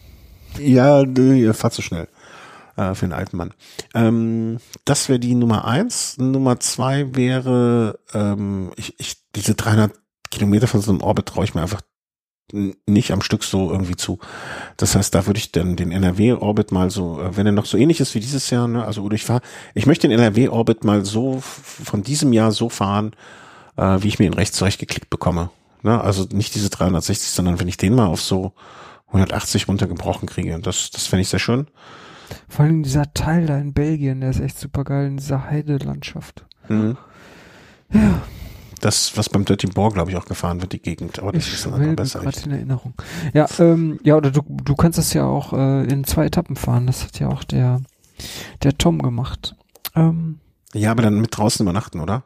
Ja, 0.59 1.03
ihr 1.03 1.53
fahrt 1.53 1.73
zu 1.73 1.81
so 1.81 1.87
schnell 1.87 2.07
äh, 2.75 2.93
für 2.95 3.05
den 3.05 3.13
alten 3.13 3.37
Mann. 3.37 3.53
Ähm, 3.93 4.57
das 4.85 5.09
wäre 5.09 5.19
die 5.19 5.35
Nummer 5.35 5.65
eins. 5.65 6.17
Nummer 6.17 6.59
zwei 6.59 7.15
wäre, 7.15 7.99
ähm, 8.13 8.71
ich, 8.75 8.99
ich, 8.99 9.17
diese 9.35 9.55
300 9.55 9.93
Kilometer 10.29 10.67
von 10.67 10.81
so 10.81 10.91
einem 10.91 11.01
Orbit 11.01 11.27
traue 11.27 11.43
ich 11.43 11.53
mir 11.53 11.61
einfach 11.61 11.81
nicht 12.51 13.11
am 13.11 13.21
Stück 13.21 13.43
so 13.43 13.71
irgendwie 13.71 13.95
zu. 13.95 14.19
Das 14.77 14.95
heißt, 14.95 15.15
da 15.15 15.25
würde 15.25 15.37
ich 15.37 15.51
dann 15.51 15.75
den 15.75 15.91
NRW-Orbit 15.91 16.71
mal 16.71 16.89
so, 16.89 17.21
äh, 17.21 17.35
wenn 17.37 17.45
er 17.45 17.51
noch 17.51 17.65
so 17.65 17.77
ähnlich 17.77 17.99
ist 17.99 18.13
wie 18.15 18.19
dieses 18.19 18.49
Jahr, 18.49 18.67
ne, 18.67 18.85
also 18.85 19.03
oder 19.03 19.15
ich 19.15 19.25
fahre, 19.25 19.41
ich 19.73 19.85
möchte 19.85 20.07
den 20.07 20.19
NRW-Orbit 20.19 20.83
mal 20.83 21.05
so 21.05 21.39
von 21.41 22.03
diesem 22.03 22.33
Jahr 22.33 22.51
so 22.51 22.69
fahren, 22.69 23.11
äh, 23.77 23.97
wie 24.01 24.07
ich 24.07 24.19
mir 24.19 24.25
ihn 24.25 24.33
rechts 24.33 24.57
zurechtgeklickt 24.57 25.09
bekomme. 25.09 25.49
Ne? 25.83 25.99
Also 25.99 26.27
nicht 26.31 26.55
diese 26.55 26.69
360, 26.69 27.29
sondern 27.29 27.59
wenn 27.59 27.67
ich 27.67 27.77
den 27.77 27.95
mal 27.95 28.07
auf 28.07 28.21
so 28.21 28.53
180 29.07 29.67
runtergebrochen 29.67 30.27
kriege. 30.27 30.57
Das, 30.59 30.91
das 30.91 31.07
fände 31.07 31.21
ich 31.21 31.29
sehr 31.29 31.39
schön. 31.39 31.67
Vor 32.47 32.65
allem 32.65 32.83
dieser 32.83 33.13
Teil 33.13 33.45
da 33.45 33.57
in 33.57 33.73
Belgien, 33.73 34.21
der 34.21 34.29
ist 34.29 34.39
echt 34.39 34.57
super 34.57 34.83
geil, 34.83 35.07
in 35.07 35.17
dieser 35.17 35.49
Heidelandschaft. 35.49 36.45
Mhm. 36.69 36.97
Ja. 37.93 38.21
Das, 38.81 39.15
was 39.15 39.29
beim 39.29 39.45
Dirty 39.45 39.67
Boar, 39.67 39.91
glaube 39.91 40.11
ich, 40.11 40.17
auch 40.17 40.25
gefahren 40.25 40.61
wird, 40.61 40.73
die 40.73 40.81
Gegend. 40.81 41.19
Aber 41.19 41.31
das 41.31 41.47
ich 41.47 41.53
ist 41.53 41.65
dann 41.65 41.95
besser. 41.95 42.19
gerade 42.19 42.41
in 42.41 42.51
Erinnerung. 42.51 42.93
Ja, 43.33 43.47
ähm, 43.59 43.99
ja, 44.03 44.15
oder 44.17 44.31
du, 44.31 44.41
du 44.41 44.75
kannst 44.75 44.97
das 44.97 45.13
ja 45.13 45.25
auch 45.25 45.53
äh, 45.53 45.83
in 45.83 46.03
zwei 46.03 46.25
Etappen 46.25 46.55
fahren. 46.55 46.87
Das 46.87 47.03
hat 47.03 47.19
ja 47.19 47.29
auch 47.29 47.43
der, 47.43 47.81
der 48.63 48.77
Tom 48.77 49.01
gemacht. 49.01 49.55
Ähm, 49.95 50.39
ja, 50.73 50.91
aber 50.91 51.03
dann 51.03 51.19
mit 51.21 51.37
draußen 51.37 51.63
übernachten, 51.63 51.99
oder? 51.99 52.23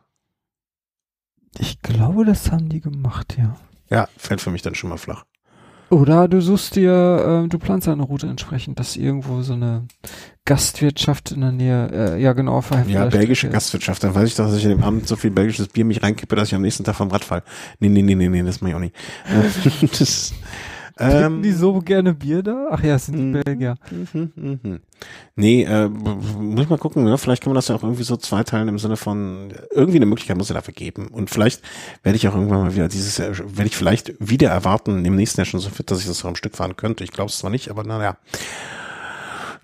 Ich 1.58 1.82
glaube, 1.82 2.26
das 2.26 2.52
haben 2.52 2.70
die 2.70 2.82
gemacht, 2.82 3.38
ja. 3.38 3.56
Ja, 3.90 4.08
fällt 4.18 4.42
für 4.42 4.52
mich 4.52 4.62
dann 4.62 4.76
schon 4.76 4.90
mal 4.90 4.98
flach. 4.98 5.26
Oder 5.90 6.28
du 6.28 6.42
suchst 6.42 6.76
dir, 6.76 7.44
äh, 7.46 7.48
du 7.48 7.60
planst 7.60 7.88
eine 7.88 8.04
Route 8.04 8.28
entsprechend, 8.28 8.80
dass 8.80 8.96
irgendwo 8.96 9.42
so 9.44 9.54
eine 9.54 9.88
Gastwirtschaft 10.46 11.32
in 11.32 11.42
der 11.42 11.52
Nähe, 11.52 12.16
äh, 12.16 12.22
ja 12.22 12.34
genau, 12.34 12.62
verheftet 12.62 12.94
Ja, 12.94 13.06
belgische 13.06 13.50
Gastwirtschaft, 13.50 14.04
dann 14.04 14.16
weiß 14.16 14.30
ich 14.30 14.36
doch, 14.36 14.46
dass 14.46 14.58
ich 14.58 14.64
in 14.64 14.72
dem 14.72 14.84
Abend 14.84 15.08
so 15.08 15.16
viel 15.16 15.32
belgisches 15.32 15.68
Bier 15.68 15.86
mich 15.86 16.02
reinkippe, 16.02 16.36
dass 16.36 16.48
ich 16.48 16.56
am 16.56 16.62
nächsten 16.62 16.84
Tag 16.84 16.96
vom 16.96 17.10
Rad 17.10 17.24
fall. 17.24 17.44
Nee, 17.80 17.90
nee, 17.90 18.02
nee, 18.02 18.16
nee, 18.16 18.30
nee, 18.30 18.44
das 18.44 18.62
mach 18.62 18.70
ich 18.70 18.76
auch 18.76 18.80
nicht. 18.80 18.96
das, 20.00 20.34
ähm, 20.98 21.42
die 21.42 21.52
so 21.52 21.80
gerne 21.80 22.14
Bier 22.14 22.42
da? 22.42 22.68
Ach 22.72 22.82
ja, 22.84 22.96
es 22.96 23.08
sind 23.08 23.18
die 23.18 23.24
mhm, 23.24 23.44
Belgier. 23.44 23.76
Mhm, 23.92 24.32
mhm. 24.36 24.80
Nee, 25.36 25.64
äh, 25.64 25.90
muss 25.90 26.64
ich 26.64 26.70
mal 26.70 26.78
gucken, 26.78 27.04
ne? 27.04 27.18
vielleicht 27.18 27.44
kann 27.44 27.52
man 27.52 27.56
das 27.56 27.68
ja 27.68 27.76
auch 27.76 27.84
irgendwie 27.84 28.04
so 28.04 28.16
zweiteilen 28.16 28.70
im 28.70 28.80
Sinne 28.80 28.96
von, 28.96 29.54
irgendwie 29.72 29.98
eine 29.98 30.06
Möglichkeit 30.06 30.38
muss 30.38 30.50
es 30.50 30.56
dafür 30.56 30.74
geben. 30.74 31.08
Und 31.08 31.30
vielleicht 31.30 31.62
werde 32.04 32.16
ich 32.16 32.28
auch 32.28 32.36
irgendwann 32.36 32.64
mal 32.64 32.76
wieder 32.76 32.88
dieses 32.88 33.18
Jahr, 33.18 33.38
werde 33.38 33.66
ich 33.66 33.76
vielleicht 33.76 34.14
wieder 34.20 34.50
erwarten, 34.50 35.04
im 35.04 35.16
nächsten 35.16 35.42
Jahr 35.42 35.46
schon 35.46 35.60
so 35.60 35.70
fit, 35.70 35.92
dass 35.92 36.00
ich 36.00 36.08
das 36.08 36.24
auch 36.24 36.30
am 36.30 36.36
Stück 36.36 36.56
fahren 36.56 36.78
könnte. 36.78 37.04
Ich 37.04 37.12
glaube 37.12 37.30
es 37.30 37.40
zwar 37.40 37.52
nicht, 37.52 37.70
aber 37.70 37.84
naja. 37.84 38.18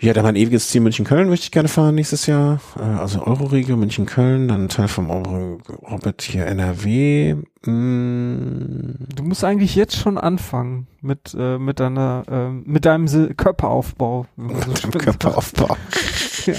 Ja, 0.02 0.14
dann 0.14 0.24
mein 0.24 0.36
ewiges 0.36 0.70
Ziel 0.70 0.82
München-Köln 0.82 1.30
möchte 1.30 1.44
ich 1.44 1.52
gerne 1.52 1.70
fahren 1.70 1.94
nächstes 1.94 2.26
Jahr. 2.26 2.60
Äh, 2.76 2.82
also 2.82 3.24
Euroregio, 3.24 3.78
München-Köln, 3.78 4.48
dann 4.48 4.68
Teil 4.68 4.88
vom 4.88 5.12
Orbit 5.12 6.24
hier 6.24 6.48
NRW. 6.48 7.36
Mm. 7.68 8.96
Du 9.16 9.24
musst 9.24 9.44
eigentlich 9.44 9.76
jetzt 9.76 9.96
schon 9.96 10.18
anfangen 10.18 10.88
mit, 11.02 11.36
äh, 11.38 11.60
mit 11.60 11.80
deiner, 11.80 12.24
äh, 12.28 12.50
mit 12.50 12.86
deinem 12.86 13.06
Körperaufbau. 13.38 14.26
Mit 14.38 14.84
deinem 14.84 14.92
Körperaufbau. 14.92 15.78
ja. 16.48 16.54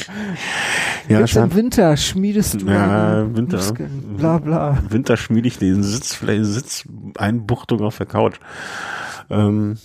ja 1.09 1.21
jetzt 1.21 1.35
im 1.35 1.53
Winter 1.53 1.97
schmiedest 1.97 2.63
du 2.63 2.67
ja, 2.67 3.27
Winter, 3.35 3.57
Muskeln, 3.57 4.15
bla 4.19 4.39
bla. 4.39 4.79
Winter 4.89 5.17
schmiede 5.17 5.49
ich 5.49 5.59
den 5.59 5.83
Sitz, 5.83 6.15
vielleicht 6.15 6.45
Sitzeinbuchtung 6.45 7.81
auf 7.81 7.99
der 7.99 8.07
Couch. 8.07 8.37
Ähm, 9.31 9.79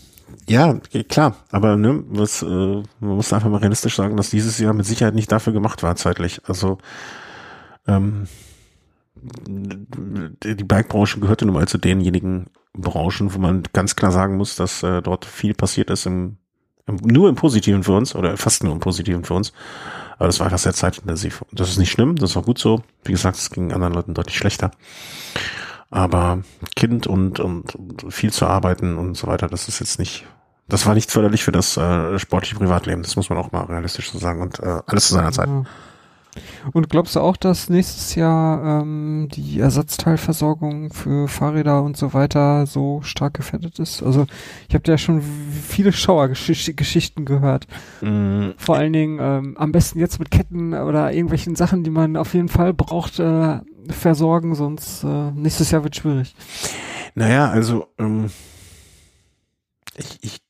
ja, 0.49 0.79
klar, 1.09 1.35
aber 1.51 1.75
ne, 1.75 2.03
was, 2.07 2.41
äh, 2.41 2.45
man 2.45 2.85
muss 2.99 3.33
einfach 3.33 3.49
mal 3.49 3.57
realistisch 3.57 3.95
sagen, 3.95 4.15
dass 4.15 4.29
dieses 4.29 4.57
Jahr 4.59 4.73
mit 4.73 4.85
Sicherheit 4.85 5.15
nicht 5.15 5.31
dafür 5.31 5.51
gemacht 5.53 5.83
war 5.83 5.95
zeitlich. 5.95 6.41
Also 6.47 6.77
ähm, 7.85 8.27
die 9.47 10.63
Bikebranche 10.63 11.19
gehörte 11.19 11.45
nun 11.45 11.55
mal 11.55 11.67
zu 11.67 11.77
denjenigen 11.77 12.47
Branchen, 12.73 13.33
wo 13.33 13.39
man 13.39 13.63
ganz 13.73 13.95
klar 13.95 14.11
sagen 14.11 14.37
muss, 14.37 14.55
dass 14.55 14.83
äh, 14.83 15.01
dort 15.01 15.25
viel 15.25 15.53
passiert 15.53 15.89
ist 15.89 16.05
im, 16.05 16.37
im, 16.85 16.95
nur 16.97 17.27
im 17.29 17.35
Positiven 17.35 17.83
für 17.83 17.93
uns 17.93 18.15
oder 18.15 18.37
fast 18.37 18.63
nur 18.63 18.73
im 18.73 18.79
Positiven 18.79 19.25
für 19.25 19.33
uns. 19.33 19.53
Aber 20.17 20.27
das 20.27 20.39
war 20.39 20.47
einfach 20.47 20.59
sehr 20.59 20.73
zeitintensiv. 20.73 21.43
Das 21.51 21.69
ist 21.69 21.77
nicht 21.77 21.91
schlimm, 21.91 22.15
das 22.15 22.35
war 22.35 22.43
gut 22.43 22.57
so. 22.57 22.83
Wie 23.03 23.11
gesagt, 23.11 23.37
es 23.37 23.49
ging 23.49 23.73
anderen 23.73 23.93
Leuten 23.93 24.13
deutlich 24.13 24.37
schlechter. 24.37 24.71
Aber 25.89 26.43
Kind 26.75 27.07
und, 27.07 27.39
und, 27.39 27.75
und 27.75 28.13
viel 28.13 28.31
zu 28.31 28.45
arbeiten 28.45 28.97
und 28.97 29.15
so 29.15 29.27
weiter, 29.27 29.47
das 29.47 29.67
ist 29.67 29.79
jetzt 29.79 29.99
nicht 29.99 30.25
das 30.67 30.85
war 30.85 30.93
nicht 30.93 31.11
förderlich 31.11 31.43
für 31.43 31.51
das 31.51 31.77
äh, 31.77 32.19
sportliche 32.19 32.55
Privatleben. 32.55 33.01
Das 33.01 33.15
muss 33.15 33.29
man 33.29 33.37
auch 33.37 33.51
mal 33.51 33.63
realistisch 33.63 34.11
so 34.11 34.17
sagen 34.17 34.41
und 34.41 34.59
äh, 34.59 34.81
alles 34.85 35.07
zu 35.07 35.13
seiner 35.13 35.31
Zeit. 35.31 35.49
Und 36.73 36.89
glaubst 36.89 37.15
du 37.15 37.19
auch, 37.19 37.37
dass 37.37 37.69
nächstes 37.69 38.15
Jahr 38.15 38.81
ähm, 38.81 39.27
die 39.31 39.59
Ersatzteilversorgung 39.59 40.93
für 40.93 41.27
Fahrräder 41.27 41.81
und 41.81 41.97
so 41.97 42.13
weiter 42.13 42.65
so 42.65 43.01
stark 43.01 43.33
gefettet 43.35 43.79
ist? 43.79 44.03
Also 44.03 44.27
ich 44.67 44.75
habe 44.75 44.89
ja 44.89 44.97
schon 44.97 45.21
viele 45.21 45.91
Schauergeschichten 45.91 47.25
gehört. 47.25 47.67
Mm. 48.01 48.49
Vor 48.57 48.75
allen 48.75 48.93
Dingen 48.93 49.19
ähm, 49.21 49.57
am 49.57 49.71
besten 49.71 49.99
jetzt 49.99 50.19
mit 50.19 50.31
Ketten 50.31 50.73
oder 50.73 51.11
irgendwelchen 51.11 51.55
Sachen, 51.55 51.83
die 51.83 51.89
man 51.89 52.17
auf 52.17 52.33
jeden 52.33 52.49
Fall 52.49 52.73
braucht, 52.73 53.19
äh, 53.19 53.59
versorgen, 53.89 54.53
sonst 54.55 55.03
äh, 55.03 55.31
nächstes 55.31 55.71
Jahr 55.71 55.83
wird 55.83 55.95
schwierig. 55.95 56.35
Naja, 57.15 57.49
also 57.49 57.87
ähm, 57.97 58.29
ich, 59.95 60.19
ich 60.21 60.46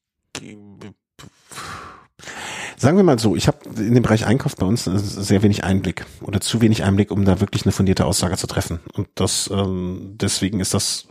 Sagen 2.79 2.95
wir 2.95 3.03
mal 3.03 3.17
so, 3.17 3.35
ich 3.35 3.47
habe 3.47 3.57
in 3.75 3.95
dem 3.95 4.03
Bereich 4.03 4.27
Einkauf 4.27 4.55
bei 4.55 4.65
uns 4.65 4.83
sehr 4.85 5.41
wenig 5.41 5.63
Einblick 5.63 6.05
oder 6.21 6.39
zu 6.39 6.61
wenig 6.61 6.83
Einblick, 6.83 7.09
um 7.09 7.25
da 7.25 7.39
wirklich 7.39 7.65
eine 7.65 7.71
fundierte 7.71 8.05
Aussage 8.05 8.37
zu 8.37 8.45
treffen. 8.45 8.79
Und 8.93 9.07
das 9.15 9.49
ähm, 9.51 10.13
deswegen 10.21 10.59
ist 10.59 10.75
das 10.75 11.07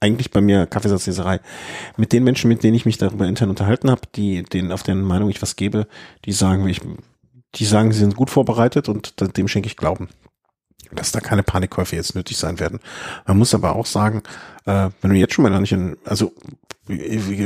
eigentlich 0.00 0.32
bei 0.32 0.40
mir 0.40 0.66
Kaffeesatzleserei. 0.66 1.40
Mit 1.96 2.12
den 2.12 2.24
Menschen, 2.24 2.48
mit 2.48 2.64
denen 2.64 2.74
ich 2.74 2.84
mich 2.84 2.98
darüber 2.98 3.26
intern 3.26 3.50
unterhalten 3.50 3.90
habe, 3.90 4.02
die 4.16 4.42
denen 4.42 4.72
auf 4.72 4.82
deren 4.82 5.02
Meinung 5.02 5.30
ich 5.30 5.40
was 5.40 5.54
gebe, 5.54 5.86
die 6.24 6.32
sagen, 6.32 6.66
ich, 6.68 6.80
die 7.54 7.64
sagen, 7.64 7.92
sie 7.92 8.00
sind 8.00 8.16
gut 8.16 8.30
vorbereitet 8.30 8.88
und 8.88 9.14
dem 9.36 9.48
schenke 9.48 9.68
ich 9.68 9.76
Glauben 9.76 10.08
dass 10.92 11.10
da 11.10 11.20
keine 11.20 11.42
Panikkäufe 11.42 11.96
jetzt 11.96 12.14
nötig 12.14 12.36
sein 12.36 12.60
werden. 12.60 12.78
Man 13.26 13.38
muss 13.38 13.54
aber 13.54 13.74
auch 13.74 13.86
sagen, 13.86 14.22
äh, 14.66 14.90
wenn 15.00 15.10
du 15.10 15.16
jetzt 15.16 15.34
schon 15.34 15.42
mal 15.42 15.60
nicht 15.60 15.72
in, 15.72 15.96
also 16.04 16.32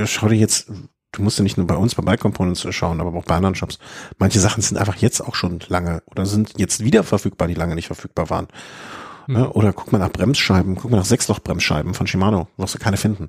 schau 0.04 0.28
dir 0.28 0.36
jetzt, 0.36 0.70
du 1.12 1.22
musst 1.22 1.38
ja 1.38 1.42
nicht 1.42 1.56
nur 1.56 1.66
bei 1.66 1.76
uns 1.76 1.94
bei 1.94 2.02
Bike 2.02 2.20
Components 2.20 2.66
schauen, 2.70 3.00
aber 3.00 3.16
auch 3.16 3.24
bei 3.24 3.36
anderen 3.36 3.54
Shops. 3.54 3.78
Manche 4.18 4.40
Sachen 4.40 4.62
sind 4.62 4.78
einfach 4.78 4.96
jetzt 4.96 5.20
auch 5.20 5.34
schon 5.34 5.60
lange 5.68 6.02
oder 6.06 6.26
sind 6.26 6.54
jetzt 6.56 6.84
wieder 6.84 7.02
verfügbar, 7.02 7.48
die 7.48 7.54
lange 7.54 7.74
nicht 7.74 7.86
verfügbar 7.86 8.30
waren. 8.30 8.48
Mhm. 9.26 9.48
Oder 9.52 9.72
guck 9.72 9.92
mal 9.92 9.98
nach 9.98 10.10
Bremsscheiben, 10.10 10.76
guck 10.76 10.90
mal 10.90 10.98
nach 10.98 11.04
Sechsloch-Bremsscheiben 11.04 11.94
von 11.94 12.06
Shimano, 12.06 12.48
wirst 12.56 12.74
du 12.74 12.78
keine 12.78 12.96
finden. 12.96 13.28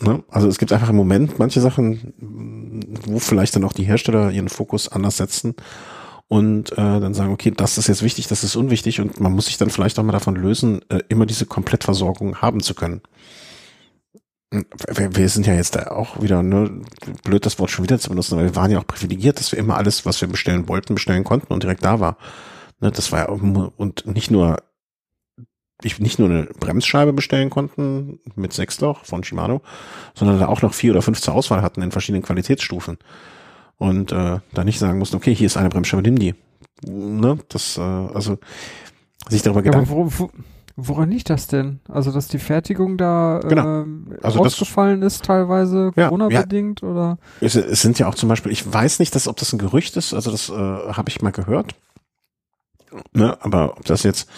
Ne? 0.00 0.22
Also 0.30 0.48
es 0.48 0.58
gibt 0.58 0.72
einfach 0.72 0.90
im 0.90 0.96
Moment 0.96 1.38
manche 1.38 1.60
Sachen, 1.60 2.14
wo 3.06 3.18
vielleicht 3.18 3.56
dann 3.56 3.64
auch 3.64 3.72
die 3.72 3.84
Hersteller 3.84 4.30
ihren 4.30 4.48
Fokus 4.48 4.88
anders 4.88 5.16
setzen 5.16 5.54
und 6.28 6.72
äh, 6.72 6.76
dann 6.76 7.14
sagen, 7.14 7.32
okay, 7.32 7.50
das 7.50 7.78
ist 7.78 7.88
jetzt 7.88 8.02
wichtig, 8.02 8.28
das 8.28 8.44
ist 8.44 8.54
unwichtig 8.54 9.00
und 9.00 9.18
man 9.18 9.32
muss 9.32 9.46
sich 9.46 9.56
dann 9.56 9.70
vielleicht 9.70 9.98
auch 9.98 10.04
mal 10.04 10.12
davon 10.12 10.36
lösen, 10.36 10.82
äh, 10.90 11.00
immer 11.08 11.26
diese 11.26 11.46
Komplettversorgung 11.46 12.36
haben 12.36 12.60
zu 12.62 12.74
können. 12.74 13.00
Wir, 14.50 15.28
sind 15.28 15.46
ja 15.46 15.54
jetzt 15.54 15.78
auch 15.88 16.22
wieder, 16.22 16.42
ne, 16.42 16.80
blöd 17.22 17.44
das 17.44 17.58
Wort 17.58 17.70
schon 17.70 17.84
wieder 17.84 17.98
zu 17.98 18.08
benutzen, 18.08 18.34
aber 18.34 18.44
wir 18.44 18.56
waren 18.56 18.70
ja 18.70 18.78
auch 18.78 18.86
privilegiert, 18.86 19.38
dass 19.38 19.52
wir 19.52 19.58
immer 19.58 19.76
alles, 19.76 20.06
was 20.06 20.20
wir 20.22 20.28
bestellen 20.28 20.68
wollten, 20.68 20.94
bestellen 20.94 21.24
konnten 21.24 21.52
und 21.52 21.62
direkt 21.62 21.84
da 21.84 22.00
war. 22.00 22.16
Ne, 22.80 22.90
das 22.90 23.12
war 23.12 23.18
ja 23.20 23.26
und 23.26 24.06
nicht 24.06 24.30
nur 24.30 24.56
ich 25.82 26.00
nicht 26.00 26.18
nur 26.18 26.28
eine 26.28 26.44
Bremsscheibe 26.44 27.12
bestellen 27.12 27.50
konnten 27.50 28.18
mit 28.34 28.52
Sechsloch 28.52 29.04
von 29.04 29.22
Shimano, 29.22 29.62
sondern 30.14 30.40
da 30.40 30.48
auch 30.48 30.62
noch 30.62 30.74
vier 30.74 30.92
oder 30.92 31.02
fünf 31.02 31.20
zur 31.20 31.34
Auswahl 31.34 31.62
hatten 31.62 31.82
in 31.82 31.92
verschiedenen 31.92 32.24
Qualitätsstufen 32.24 32.98
und 33.76 34.12
äh, 34.12 34.40
da 34.52 34.64
nicht 34.64 34.78
sagen 34.78 34.98
mussten, 34.98 35.16
okay, 35.16 35.34
hier 35.34 35.46
ist 35.46 35.56
eine 35.56 35.68
Bremsscheibe, 35.68 36.02
nimm 36.02 36.18
die. 36.18 36.34
Ne? 36.84 37.38
Das, 37.48 37.78
äh, 37.78 37.80
also 37.80 38.38
sich 39.28 39.42
darüber 39.42 39.60
ja, 39.60 39.70
Gedanken. 39.70 39.90
Wo, 39.90 40.30
woran 40.80 41.10
liegt 41.10 41.28
das 41.28 41.48
denn? 41.48 41.80
Also, 41.88 42.12
dass 42.12 42.28
die 42.28 42.38
Fertigung 42.38 42.96
da 42.96 43.40
genau. 43.46 43.82
äh, 43.82 43.84
also 44.22 44.40
ausgefallen 44.40 45.00
das, 45.00 45.16
ist 45.16 45.24
teilweise, 45.24 45.90
ja, 45.96 46.08
Corona-bedingt 46.08 46.82
ja. 46.82 46.88
oder? 46.88 47.18
Es, 47.40 47.56
es, 47.56 47.82
sind 47.82 47.98
ja 47.98 48.06
auch 48.06 48.14
zum 48.14 48.28
Beispiel, 48.28 48.52
ich 48.52 48.72
weiß 48.72 49.00
nicht, 49.00 49.14
dass, 49.14 49.26
ob 49.26 49.36
das 49.36 49.52
ein 49.52 49.58
Gerücht 49.58 49.96
ist, 49.96 50.14
also 50.14 50.30
das 50.30 50.48
äh, 50.48 50.52
habe 50.52 51.08
ich 51.08 51.20
mal 51.20 51.32
gehört. 51.32 51.74
Ne? 53.12 53.36
Aber 53.40 53.76
ob 53.76 53.84
das 53.84 54.04
jetzt 54.04 54.30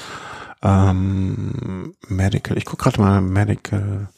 ähm, 0.62 1.94
Medical, 2.08 2.56
ich 2.56 2.64
gucke 2.64 2.84
gerade 2.84 3.00
mal 3.00 3.20
Medical 3.20 4.08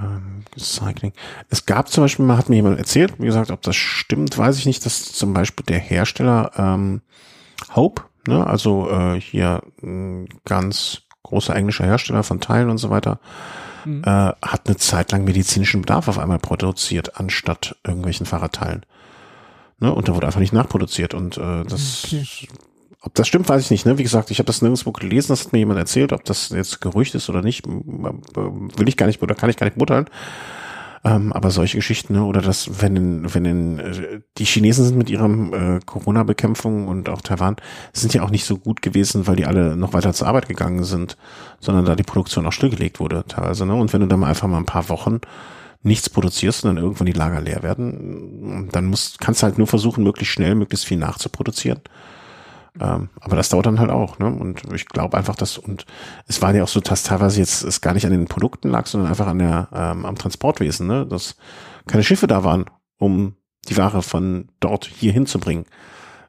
ähm, 0.00 0.44
Cycling. 0.56 1.12
Es 1.50 1.66
gab 1.66 1.88
zum 1.88 2.04
Beispiel, 2.04 2.24
mal 2.24 2.38
hat 2.38 2.48
mir 2.48 2.56
jemand 2.56 2.78
erzählt, 2.78 3.14
wie 3.18 3.26
gesagt, 3.26 3.50
ob 3.50 3.62
das 3.62 3.74
stimmt, 3.74 4.38
weiß 4.38 4.58
ich 4.58 4.66
nicht, 4.66 4.86
dass 4.86 5.12
zum 5.12 5.34
Beispiel 5.34 5.66
der 5.66 5.80
Hersteller 5.80 6.52
ähm, 6.56 7.02
Hope, 7.74 8.02
ne, 8.26 8.46
also 8.46 8.90
äh, 8.90 9.20
hier 9.20 9.62
ein 9.82 10.28
ganz 10.44 11.02
großer 11.22 11.54
englischer 11.56 11.84
Hersteller 11.84 12.22
von 12.22 12.40
Teilen 12.40 12.70
und 12.70 12.78
so 12.78 12.90
weiter, 12.90 13.18
mhm. 13.84 14.02
äh, 14.04 14.32
hat 14.42 14.66
eine 14.66 14.76
Zeit 14.76 15.12
lang 15.12 15.24
medizinischen 15.24 15.82
Bedarf 15.82 16.08
auf 16.08 16.18
einmal 16.18 16.38
produziert, 16.38 17.18
anstatt 17.18 17.76
irgendwelchen 17.84 18.26
Fahrradteilen. 18.26 18.84
Ne, 19.80 19.92
und 19.92 20.08
da 20.08 20.14
wurde 20.14 20.26
einfach 20.26 20.40
nicht 20.40 20.52
nachproduziert 20.52 21.14
und 21.14 21.36
äh, 21.38 21.64
das 21.64 22.04
okay. 22.04 22.48
Ob 23.04 23.14
das 23.14 23.28
stimmt, 23.28 23.46
weiß 23.50 23.62
ich 23.62 23.70
nicht. 23.70 23.84
Ne? 23.84 23.98
Wie 23.98 24.02
gesagt, 24.02 24.30
ich 24.30 24.38
habe 24.38 24.46
das 24.46 24.62
nirgendwo 24.62 24.90
gelesen, 24.90 25.28
das 25.28 25.44
hat 25.44 25.52
mir 25.52 25.58
jemand 25.58 25.78
erzählt. 25.78 26.14
Ob 26.14 26.24
das 26.24 26.48
jetzt 26.48 26.80
Gerücht 26.80 27.14
ist 27.14 27.28
oder 27.28 27.42
nicht, 27.42 27.66
will 27.66 28.88
ich 28.88 28.96
gar 28.96 29.06
nicht 29.06 29.22
oder 29.22 29.34
kann 29.34 29.50
ich 29.50 29.58
gar 29.58 29.66
nicht 29.66 29.76
beurteilen. 29.76 30.08
Ähm, 31.06 31.34
aber 31.34 31.50
solche 31.50 31.76
Geschichten, 31.76 32.14
ne? 32.14 32.24
oder 32.24 32.40
das, 32.40 32.80
wenn 32.80 32.96
in, 32.96 33.34
wenn 33.34 33.44
in, 33.44 33.78
äh, 33.78 34.20
die 34.38 34.46
Chinesen 34.46 34.86
sind 34.86 34.96
mit 34.96 35.10
ihrem 35.10 35.52
äh, 35.52 35.80
Corona-Bekämpfung 35.84 36.88
und 36.88 37.10
auch 37.10 37.20
Taiwan 37.20 37.56
sind 37.92 38.14
ja 38.14 38.22
auch 38.22 38.30
nicht 38.30 38.46
so 38.46 38.56
gut 38.56 38.80
gewesen, 38.80 39.26
weil 39.26 39.36
die 39.36 39.44
alle 39.44 39.76
noch 39.76 39.92
weiter 39.92 40.14
zur 40.14 40.28
Arbeit 40.28 40.48
gegangen 40.48 40.82
sind, 40.82 41.18
sondern 41.60 41.84
da 41.84 41.94
die 41.94 42.04
Produktion 42.04 42.46
auch 42.46 42.52
stillgelegt 42.52 43.00
wurde 43.00 43.24
teilweise. 43.28 43.66
Ne? 43.66 43.74
Und 43.74 43.92
wenn 43.92 44.00
du 44.00 44.06
da 44.06 44.16
mal 44.16 44.28
einfach 44.28 44.48
mal 44.48 44.56
ein 44.56 44.64
paar 44.64 44.88
Wochen 44.88 45.20
nichts 45.82 46.08
produzierst 46.08 46.64
und 46.64 46.74
dann 46.74 46.82
irgendwann 46.82 47.06
die 47.06 47.12
Lager 47.12 47.42
leer 47.42 47.62
werden, 47.62 48.70
dann 48.72 48.86
musst, 48.86 49.20
kannst 49.20 49.42
halt 49.42 49.58
nur 49.58 49.66
versuchen, 49.66 50.02
möglichst 50.02 50.32
schnell, 50.32 50.54
möglichst 50.54 50.86
viel 50.86 50.96
nachzuproduzieren. 50.96 51.80
Ähm, 52.80 53.08
aber 53.20 53.36
das 53.36 53.50
dauert 53.50 53.66
dann 53.66 53.78
halt 53.78 53.90
auch, 53.90 54.18
ne? 54.18 54.26
Und 54.26 54.62
ich 54.74 54.86
glaube 54.86 55.16
einfach, 55.16 55.36
dass, 55.36 55.58
und 55.58 55.86
es 56.26 56.42
war 56.42 56.54
ja 56.54 56.64
auch 56.64 56.68
so, 56.68 56.80
dass 56.80 57.04
teilweise 57.04 57.38
jetzt 57.38 57.62
es 57.62 57.80
gar 57.80 57.94
nicht 57.94 58.04
an 58.04 58.12
den 58.12 58.26
Produkten 58.26 58.68
lag, 58.68 58.86
sondern 58.86 59.10
einfach 59.10 59.28
an 59.28 59.38
der, 59.38 59.68
ähm, 59.72 60.04
am 60.04 60.16
Transportwesen, 60.16 60.86
ne? 60.86 61.06
Dass 61.06 61.36
keine 61.86 62.02
Schiffe 62.02 62.26
da 62.26 62.42
waren, 62.42 62.64
um 62.98 63.36
die 63.68 63.76
Ware 63.76 64.02
von 64.02 64.48
dort 64.60 64.86
hier 64.86 65.12
hinzubringen 65.12 65.66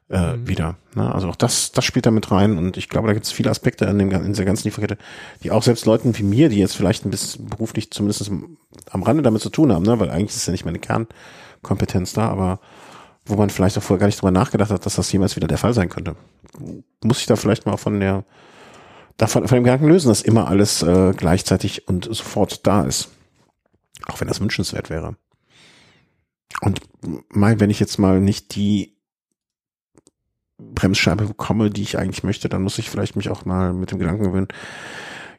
äh, 0.08 0.36
mhm. 0.36 0.48
wieder. 0.48 0.76
Ne? 0.94 1.12
Also 1.12 1.28
auch 1.28 1.36
das, 1.36 1.72
das 1.72 1.84
spielt 1.84 2.06
da 2.06 2.10
mit 2.10 2.30
rein 2.30 2.58
und 2.58 2.76
ich 2.76 2.88
glaube, 2.88 3.08
da 3.08 3.14
gibt 3.14 3.26
es 3.26 3.32
viele 3.32 3.50
Aspekte 3.50 3.84
in, 3.86 3.98
dem, 3.98 4.10
in 4.10 4.28
dieser 4.28 4.44
ganzen 4.44 4.64
Lieferkette, 4.64 4.98
die 5.42 5.50
auch 5.50 5.62
selbst 5.62 5.86
Leuten 5.86 6.16
wie 6.16 6.22
mir, 6.22 6.48
die 6.48 6.58
jetzt 6.58 6.76
vielleicht 6.76 7.04
ein 7.04 7.10
bisschen 7.10 7.46
beruflich 7.46 7.90
zumindest 7.90 8.30
am 8.90 9.02
Rande 9.02 9.22
damit 9.22 9.42
zu 9.42 9.50
tun 9.50 9.72
haben, 9.72 9.84
ne? 9.84 9.98
weil 9.98 10.10
eigentlich 10.10 10.36
ist 10.36 10.46
ja 10.46 10.52
nicht 10.52 10.64
meine 10.64 10.78
Kernkompetenz 10.78 12.12
da, 12.12 12.28
aber 12.28 12.60
wo 13.26 13.36
man 13.36 13.50
vielleicht 13.50 13.76
auch 13.76 13.82
vorher 13.82 14.00
gar 14.00 14.06
nicht 14.06 14.20
drüber 14.20 14.30
nachgedacht 14.30 14.70
hat, 14.70 14.86
dass 14.86 14.96
das 14.96 15.12
jemals 15.12 15.36
wieder 15.36 15.48
der 15.48 15.58
Fall 15.58 15.74
sein 15.74 15.88
könnte. 15.88 16.16
Muss 17.02 17.20
ich 17.20 17.26
da 17.26 17.36
vielleicht 17.36 17.66
mal 17.66 17.76
von 17.76 18.00
der 18.00 18.24
davon 19.16 19.46
von 19.48 19.56
dem 19.56 19.64
Gedanken 19.64 19.88
lösen, 19.88 20.08
dass 20.08 20.22
immer 20.22 20.48
alles 20.48 20.82
äh, 20.82 21.12
gleichzeitig 21.16 21.88
und 21.88 22.04
sofort 22.04 22.66
da 22.66 22.84
ist. 22.84 23.08
Auch 24.06 24.20
wenn 24.20 24.28
das 24.28 24.40
wünschenswert 24.40 24.90
wäre. 24.90 25.16
Und 26.60 26.80
mal, 27.30 27.60
wenn 27.60 27.70
ich 27.70 27.80
jetzt 27.80 27.98
mal 27.98 28.20
nicht 28.20 28.54
die 28.54 28.96
Bremsscheibe 30.58 31.26
bekomme, 31.26 31.70
die 31.70 31.82
ich 31.82 31.98
eigentlich 31.98 32.22
möchte, 32.22 32.48
dann 32.48 32.62
muss 32.62 32.78
ich 32.78 32.88
vielleicht 32.88 33.16
mich 33.16 33.28
auch 33.28 33.44
mal 33.44 33.72
mit 33.72 33.90
dem 33.90 33.98
Gedanken 33.98 34.24
gewöhnen, 34.24 34.48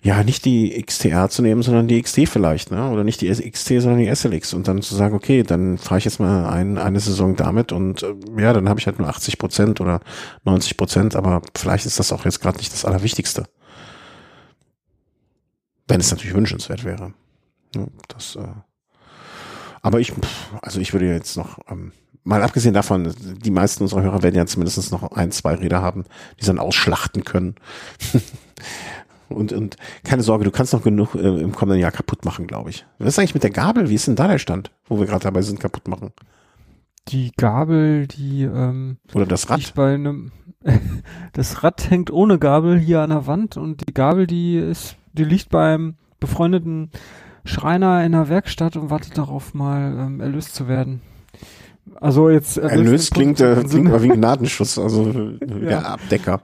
ja, 0.03 0.23
nicht 0.23 0.45
die 0.45 0.81
XTR 0.81 1.29
zu 1.29 1.41
nehmen, 1.41 1.63
sondern 1.63 1.87
die 1.87 2.01
XT 2.01 2.29
vielleicht, 2.29 2.71
ne? 2.71 2.89
Oder 2.89 3.03
nicht 3.03 3.21
die 3.21 3.29
XT, 3.29 3.81
sondern 3.81 3.99
die 3.99 4.13
SLX 4.13 4.53
und 4.53 4.67
dann 4.67 4.81
zu 4.81 4.95
sagen, 4.95 5.15
okay, 5.15 5.43
dann 5.43 5.77
fahre 5.77 5.97
ich 5.97 6.05
jetzt 6.05 6.19
mal 6.19 6.47
ein, 6.47 6.77
eine 6.77 6.99
Saison 6.99 7.35
damit 7.35 7.71
und 7.71 8.03
äh, 8.03 8.13
ja, 8.37 8.53
dann 8.53 8.69
habe 8.69 8.79
ich 8.79 8.85
halt 8.85 8.99
nur 8.99 9.09
80 9.09 9.37
Prozent 9.37 9.81
oder 9.81 10.01
90 10.45 10.77
Prozent, 10.77 11.15
aber 11.15 11.41
vielleicht 11.55 11.85
ist 11.85 11.99
das 11.99 12.11
auch 12.11 12.25
jetzt 12.25 12.41
gerade 12.41 12.57
nicht 12.57 12.71
das 12.71 12.85
Allerwichtigste. 12.85 13.45
Wenn 15.87 15.99
es 15.99 16.11
natürlich 16.11 16.35
wünschenswert 16.35 16.83
wäre. 16.83 17.13
Ja, 17.75 17.85
das, 18.07 18.35
äh, 18.35 18.47
aber 19.81 19.99
ich, 19.99 20.13
also 20.61 20.79
ich 20.79 20.93
würde 20.93 21.07
jetzt 21.07 21.37
noch 21.37 21.59
ähm, 21.69 21.91
mal 22.23 22.43
abgesehen 22.43 22.73
davon, 22.73 23.13
die 23.19 23.51
meisten 23.51 23.83
unserer 23.83 24.01
Hörer 24.01 24.21
werden 24.21 24.35
ja 24.35 24.45
zumindest 24.45 24.91
noch 24.91 25.11
ein, 25.13 25.31
zwei 25.31 25.55
Räder 25.55 25.81
haben, 25.81 26.03
die 26.39 26.45
dann 26.45 26.59
ausschlachten 26.59 27.23
können. 27.23 27.55
und, 29.29 29.53
und 29.53 29.77
keine 30.03 30.23
Sorge, 30.23 30.43
du 30.43 30.51
kannst 30.51 30.73
noch 30.73 30.83
genug 30.83 31.15
äh, 31.15 31.19
im 31.19 31.53
kommenden 31.53 31.81
Jahr 31.81 31.91
kaputt 31.91 32.25
machen, 32.25 32.47
glaube 32.47 32.69
ich. 32.69 32.85
Was 32.99 33.09
ist 33.09 33.19
eigentlich 33.19 33.33
mit 33.33 33.43
der 33.43 33.51
Gabel? 33.51 33.89
Wie 33.89 33.95
ist 33.95 34.07
denn 34.07 34.15
da 34.15 34.27
der 34.27 34.39
Stand, 34.39 34.71
wo 34.85 34.99
wir 34.99 35.05
gerade 35.05 35.23
dabei 35.23 35.41
sind, 35.41 35.59
kaputt 35.59 35.87
machen? 35.87 36.11
Die 37.09 37.31
Gabel, 37.37 38.07
die 38.07 38.43
ähm, 38.43 38.97
oder 39.13 39.25
das 39.25 39.49
Rad. 39.49 39.73
Bei 39.75 39.93
einem, 39.93 40.31
das 41.33 41.63
Rad 41.63 41.89
hängt 41.89 42.11
ohne 42.11 42.39
Gabel 42.39 42.77
hier 42.79 43.01
an 43.01 43.09
der 43.11 43.27
Wand 43.27 43.57
und 43.57 43.87
die 43.87 43.93
Gabel, 43.93 44.27
die 44.27 44.57
ist, 44.57 44.97
die 45.13 45.23
liegt 45.23 45.49
beim 45.49 45.95
befreundeten 46.19 46.91
Schreiner 47.45 48.03
in 48.03 48.11
der 48.11 48.29
Werkstatt 48.29 48.75
und 48.75 48.89
wartet 48.89 49.17
darauf, 49.17 49.53
mal 49.53 49.95
ähm, 49.97 50.19
erlöst 50.19 50.53
zu 50.53 50.67
werden. 50.67 51.01
Also 51.95 52.29
jetzt 52.29 52.57
erlöst, 52.57 52.85
erlöst 52.85 53.13
klingt, 53.13 53.39
äh, 53.39 53.63
klingt 53.63 53.87
aber 53.87 54.03
wie 54.03 54.11
ein 54.11 54.17
Gnadenschuss, 54.17 54.77
also 54.79 55.11
der 55.11 55.71
ja. 55.71 55.81
Abdecker. 55.81 56.41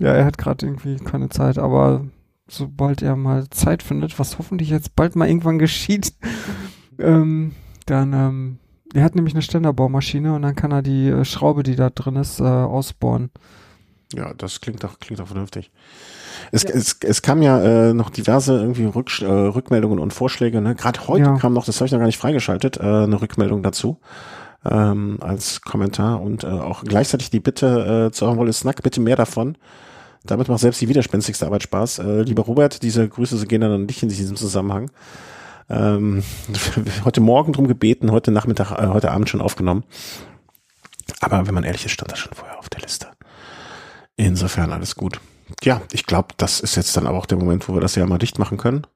Ja, 0.00 0.14
er 0.14 0.24
hat 0.24 0.38
gerade 0.38 0.66
irgendwie 0.66 0.96
keine 0.96 1.28
Zeit, 1.28 1.58
aber 1.58 2.06
sobald 2.48 3.02
er 3.02 3.16
mal 3.16 3.48
Zeit 3.50 3.82
findet, 3.82 4.18
was 4.18 4.38
hoffentlich 4.38 4.70
jetzt 4.70 4.96
bald 4.96 5.14
mal 5.14 5.28
irgendwann 5.28 5.58
geschieht, 5.58 6.14
ähm, 6.98 7.52
dann, 7.86 8.12
ähm, 8.12 8.58
er 8.94 9.04
hat 9.04 9.14
nämlich 9.14 9.34
eine 9.34 9.42
Ständerbaumaschine 9.42 10.34
und 10.34 10.42
dann 10.42 10.56
kann 10.56 10.72
er 10.72 10.82
die 10.82 11.08
äh, 11.08 11.24
Schraube, 11.24 11.62
die 11.62 11.76
da 11.76 11.90
drin 11.90 12.16
ist, 12.16 12.40
äh, 12.40 12.44
ausbohren. 12.44 13.30
Ja, 14.16 14.34
das 14.34 14.60
klingt 14.60 14.82
doch, 14.82 14.98
klingt 14.98 15.20
doch 15.20 15.28
vernünftig. 15.28 15.70
Es, 16.50 16.64
ja. 16.64 16.70
es, 16.70 16.96
es 17.00 17.22
kam 17.22 17.42
ja 17.42 17.60
äh, 17.90 17.94
noch 17.94 18.10
diverse 18.10 18.58
irgendwie 18.58 18.86
Rück, 18.86 19.20
äh, 19.20 19.26
Rückmeldungen 19.26 20.00
und 20.00 20.12
Vorschläge. 20.12 20.60
Ne? 20.60 20.74
Gerade 20.74 21.06
heute 21.06 21.26
ja. 21.26 21.36
kam 21.36 21.52
noch, 21.52 21.64
das 21.64 21.76
habe 21.76 21.86
ich 21.86 21.92
noch 21.92 22.00
gar 22.00 22.06
nicht 22.06 22.18
freigeschaltet, 22.18 22.78
äh, 22.78 22.80
eine 22.80 23.20
Rückmeldung 23.20 23.62
dazu 23.62 24.00
ähm, 24.64 25.18
als 25.20 25.60
Kommentar 25.60 26.20
und 26.20 26.44
äh, 26.44 26.48
auch 26.48 26.82
gleichzeitig 26.84 27.30
die 27.30 27.40
Bitte 27.40 28.08
äh, 28.08 28.12
zu 28.12 28.26
Wolle 28.36 28.52
Snack, 28.52 28.82
bitte 28.82 29.00
mehr 29.00 29.16
davon. 29.16 29.56
Damit 30.24 30.48
macht 30.48 30.60
selbst 30.60 30.80
die 30.80 30.88
widerspenstigste 30.88 31.46
Arbeit 31.46 31.62
Spaß. 31.62 32.00
Äh, 32.00 32.22
lieber 32.22 32.42
Robert, 32.42 32.82
diese 32.82 33.08
Grüße 33.08 33.46
gehen 33.46 33.62
dann 33.62 33.72
an 33.72 33.86
dich 33.86 34.02
in 34.02 34.08
diesem 34.08 34.36
Zusammenhang. 34.36 34.90
Ähm, 35.68 36.22
heute 37.04 37.20
Morgen 37.20 37.52
drum 37.52 37.68
gebeten, 37.68 38.10
heute 38.10 38.30
Nachmittag, 38.30 38.72
äh, 38.72 38.88
heute 38.88 39.10
Abend 39.10 39.28
schon 39.28 39.40
aufgenommen. 39.40 39.84
Aber 41.20 41.46
wenn 41.46 41.54
man 41.54 41.64
ehrlich 41.64 41.84
ist, 41.86 41.92
stand 41.92 42.12
das 42.12 42.18
schon 42.18 42.32
vorher 42.34 42.58
auf 42.58 42.68
der 42.68 42.80
Liste. 42.80 43.08
Insofern 44.16 44.72
alles 44.72 44.96
gut. 44.96 45.20
Ja, 45.62 45.80
ich 45.92 46.06
glaube, 46.06 46.34
das 46.36 46.60
ist 46.60 46.76
jetzt 46.76 46.96
dann 46.96 47.06
aber 47.06 47.18
auch 47.18 47.26
der 47.26 47.38
Moment, 47.38 47.68
wo 47.68 47.74
wir 47.74 47.80
das 47.80 47.94
ja 47.94 48.06
mal 48.06 48.18
dicht 48.18 48.38
machen 48.38 48.58
können. 48.58 48.86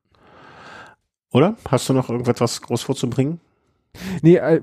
Oder? 1.33 1.57
Hast 1.69 1.89
du 1.89 1.93
noch 1.93 2.11
irgendetwas 2.11 2.61
groß 2.63 2.83
vorzubringen? 2.83 3.41
Nee, 4.23 4.37
äh, 4.37 4.61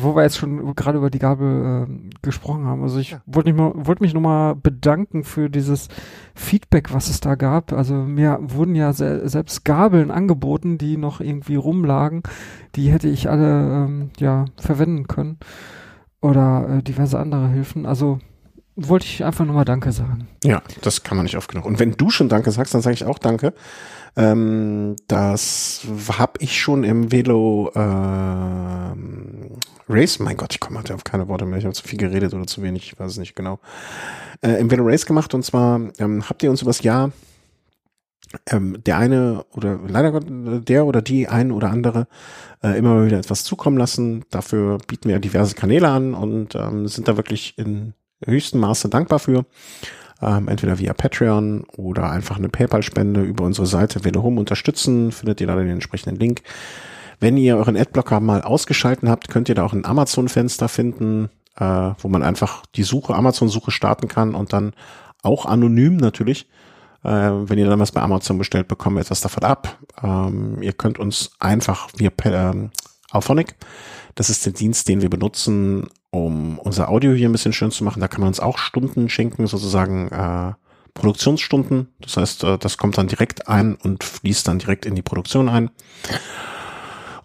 wo 0.00 0.14
wir 0.14 0.22
jetzt 0.22 0.38
schon 0.38 0.74
gerade 0.74 0.98
über 0.98 1.10
die 1.10 1.18
Gabel 1.18 1.86
äh, 1.88 2.10
gesprochen 2.22 2.64
haben. 2.66 2.82
Also 2.82 2.98
ich 2.98 3.10
ja. 3.12 3.22
wollte 3.26 3.52
mich, 3.52 3.60
wollt 3.60 4.00
mich 4.00 4.14
nochmal 4.14 4.54
bedanken 4.54 5.24
für 5.24 5.50
dieses 5.50 5.88
Feedback, 6.34 6.92
was 6.92 7.10
es 7.10 7.20
da 7.20 7.34
gab. 7.34 7.72
Also 7.72 7.94
mir 7.94 8.38
wurden 8.40 8.74
ja 8.74 8.92
se 8.92 9.28
selbst 9.28 9.64
Gabeln 9.64 10.10
angeboten, 10.10 10.78
die 10.78 10.96
noch 10.96 11.20
irgendwie 11.20 11.56
rumlagen. 11.56 12.22
Die 12.76 12.90
hätte 12.90 13.08
ich 13.08 13.28
alle 13.28 13.84
ähm, 13.86 14.10
ja 14.18 14.44
verwenden 14.56 15.06
können. 15.06 15.38
Oder 16.20 16.78
äh, 16.78 16.82
diverse 16.82 17.18
andere 17.18 17.48
Hilfen. 17.48 17.86
Also 17.86 18.18
wollte 18.78 19.06
ich 19.06 19.24
einfach 19.24 19.44
nochmal 19.44 19.64
Danke 19.64 19.90
sagen. 19.92 20.28
Ja, 20.44 20.62
das 20.82 21.02
kann 21.02 21.16
man 21.16 21.24
nicht 21.24 21.36
oft 21.36 21.50
genug. 21.50 21.64
Und 21.64 21.80
wenn 21.80 21.92
du 21.92 22.10
schon 22.10 22.28
Danke 22.28 22.52
sagst, 22.52 22.74
dann 22.74 22.82
sage 22.82 22.94
ich 22.94 23.04
auch 23.04 23.18
Danke. 23.18 23.52
Ähm, 24.16 24.94
das 25.08 25.86
habe 26.16 26.34
ich 26.38 26.60
schon 26.60 26.84
im 26.84 27.10
Velo 27.10 27.72
ähm, 27.74 29.58
Race, 29.88 30.18
mein 30.20 30.36
Gott, 30.36 30.54
ich 30.54 30.60
komme 30.60 30.78
heute 30.78 30.94
auf 30.94 31.04
keine 31.04 31.28
Worte 31.28 31.44
mehr, 31.44 31.58
ich 31.58 31.64
habe 31.64 31.74
zu 31.74 31.86
viel 31.86 31.98
geredet 31.98 32.34
oder 32.34 32.46
zu 32.46 32.62
wenig, 32.62 32.92
ich 32.92 32.98
weiß 32.98 33.12
es 33.12 33.18
nicht 33.18 33.34
genau. 33.34 33.58
Äh, 34.40 34.60
Im 34.60 34.70
Velo 34.70 34.84
Race 34.84 35.06
gemacht 35.06 35.34
und 35.34 35.44
zwar 35.44 35.80
ähm, 35.98 36.28
habt 36.28 36.42
ihr 36.42 36.50
uns 36.50 36.62
übers 36.62 36.82
Jahr 36.82 37.10
ähm, 38.50 38.82
der 38.84 38.98
eine 38.98 39.44
oder 39.54 39.78
leider 39.86 40.20
der 40.20 40.86
oder 40.86 41.02
die 41.02 41.28
ein 41.28 41.50
oder 41.50 41.70
andere 41.70 42.06
äh, 42.62 42.76
immer 42.78 42.94
mal 42.94 43.06
wieder 43.06 43.18
etwas 43.18 43.44
zukommen 43.44 43.78
lassen. 43.78 44.24
Dafür 44.30 44.78
bieten 44.86 45.08
wir 45.08 45.18
diverse 45.18 45.54
Kanäle 45.54 45.88
an 45.88 46.14
und 46.14 46.54
ähm, 46.54 46.86
sind 46.88 47.08
da 47.08 47.16
wirklich 47.16 47.56
in 47.56 47.94
höchstem 48.24 48.60
Maße 48.60 48.88
dankbar 48.88 49.18
für 49.18 49.44
ähm, 50.20 50.48
entweder 50.48 50.78
via 50.78 50.92
Patreon 50.92 51.64
oder 51.76 52.10
einfach 52.10 52.38
eine 52.38 52.48
PayPal-Spende 52.48 53.22
über 53.22 53.44
unsere 53.44 53.66
Seite 53.66 54.04
Velo 54.04 54.22
Home 54.22 54.40
unterstützen, 54.40 55.12
findet 55.12 55.40
ihr 55.40 55.46
da 55.46 55.56
den 55.56 55.68
entsprechenden 55.68 56.18
Link. 56.18 56.42
Wenn 57.20 57.36
ihr 57.36 57.56
euren 57.56 57.76
Adblocker 57.76 58.20
mal 58.20 58.42
ausgeschalten 58.42 59.08
habt, 59.08 59.28
könnt 59.28 59.48
ihr 59.48 59.54
da 59.54 59.64
auch 59.64 59.72
ein 59.72 59.84
Amazon-Fenster 59.84 60.68
finden, 60.68 61.30
äh, 61.56 61.64
wo 61.98 62.08
man 62.08 62.22
einfach 62.22 62.64
die 62.74 62.84
Suche, 62.84 63.14
Amazon-Suche 63.14 63.70
starten 63.70 64.08
kann 64.08 64.34
und 64.34 64.52
dann 64.52 64.72
auch 65.22 65.46
anonym 65.46 65.96
natürlich, 65.96 66.48
äh, 67.02 67.08
wenn 67.10 67.58
ihr 67.58 67.68
dann 67.68 67.80
was 67.80 67.92
bei 67.92 68.00
Amazon 68.00 68.38
bestellt, 68.38 68.68
bekommen 68.68 68.96
wir 68.96 69.02
etwas 69.02 69.20
davon 69.20 69.44
ab. 69.44 69.78
Ähm, 70.02 70.62
ihr 70.62 70.72
könnt 70.72 70.98
uns 70.98 71.32
einfach 71.40 71.88
via 71.96 72.10
äh, 72.24 72.68
Auphonic, 73.10 73.56
das 74.14 74.30
ist 74.30 74.46
der 74.46 74.52
Dienst, 74.52 74.88
den 74.88 75.00
wir 75.00 75.10
benutzen, 75.10 75.88
um 76.10 76.58
unser 76.58 76.88
Audio 76.88 77.12
hier 77.12 77.28
ein 77.28 77.32
bisschen 77.32 77.52
schön 77.52 77.70
zu 77.70 77.84
machen. 77.84 78.00
Da 78.00 78.08
kann 78.08 78.20
man 78.20 78.28
uns 78.28 78.40
auch 78.40 78.58
Stunden 78.58 79.08
schenken, 79.08 79.46
sozusagen 79.46 80.08
äh, 80.08 80.52
Produktionsstunden. 80.94 81.88
Das 82.00 82.16
heißt, 82.16 82.44
äh, 82.44 82.58
das 82.58 82.76
kommt 82.76 82.98
dann 82.98 83.08
direkt 83.08 83.48
ein 83.48 83.74
und 83.74 84.04
fließt 84.04 84.46
dann 84.48 84.58
direkt 84.58 84.86
in 84.86 84.94
die 84.94 85.02
Produktion 85.02 85.48
ein. 85.48 85.70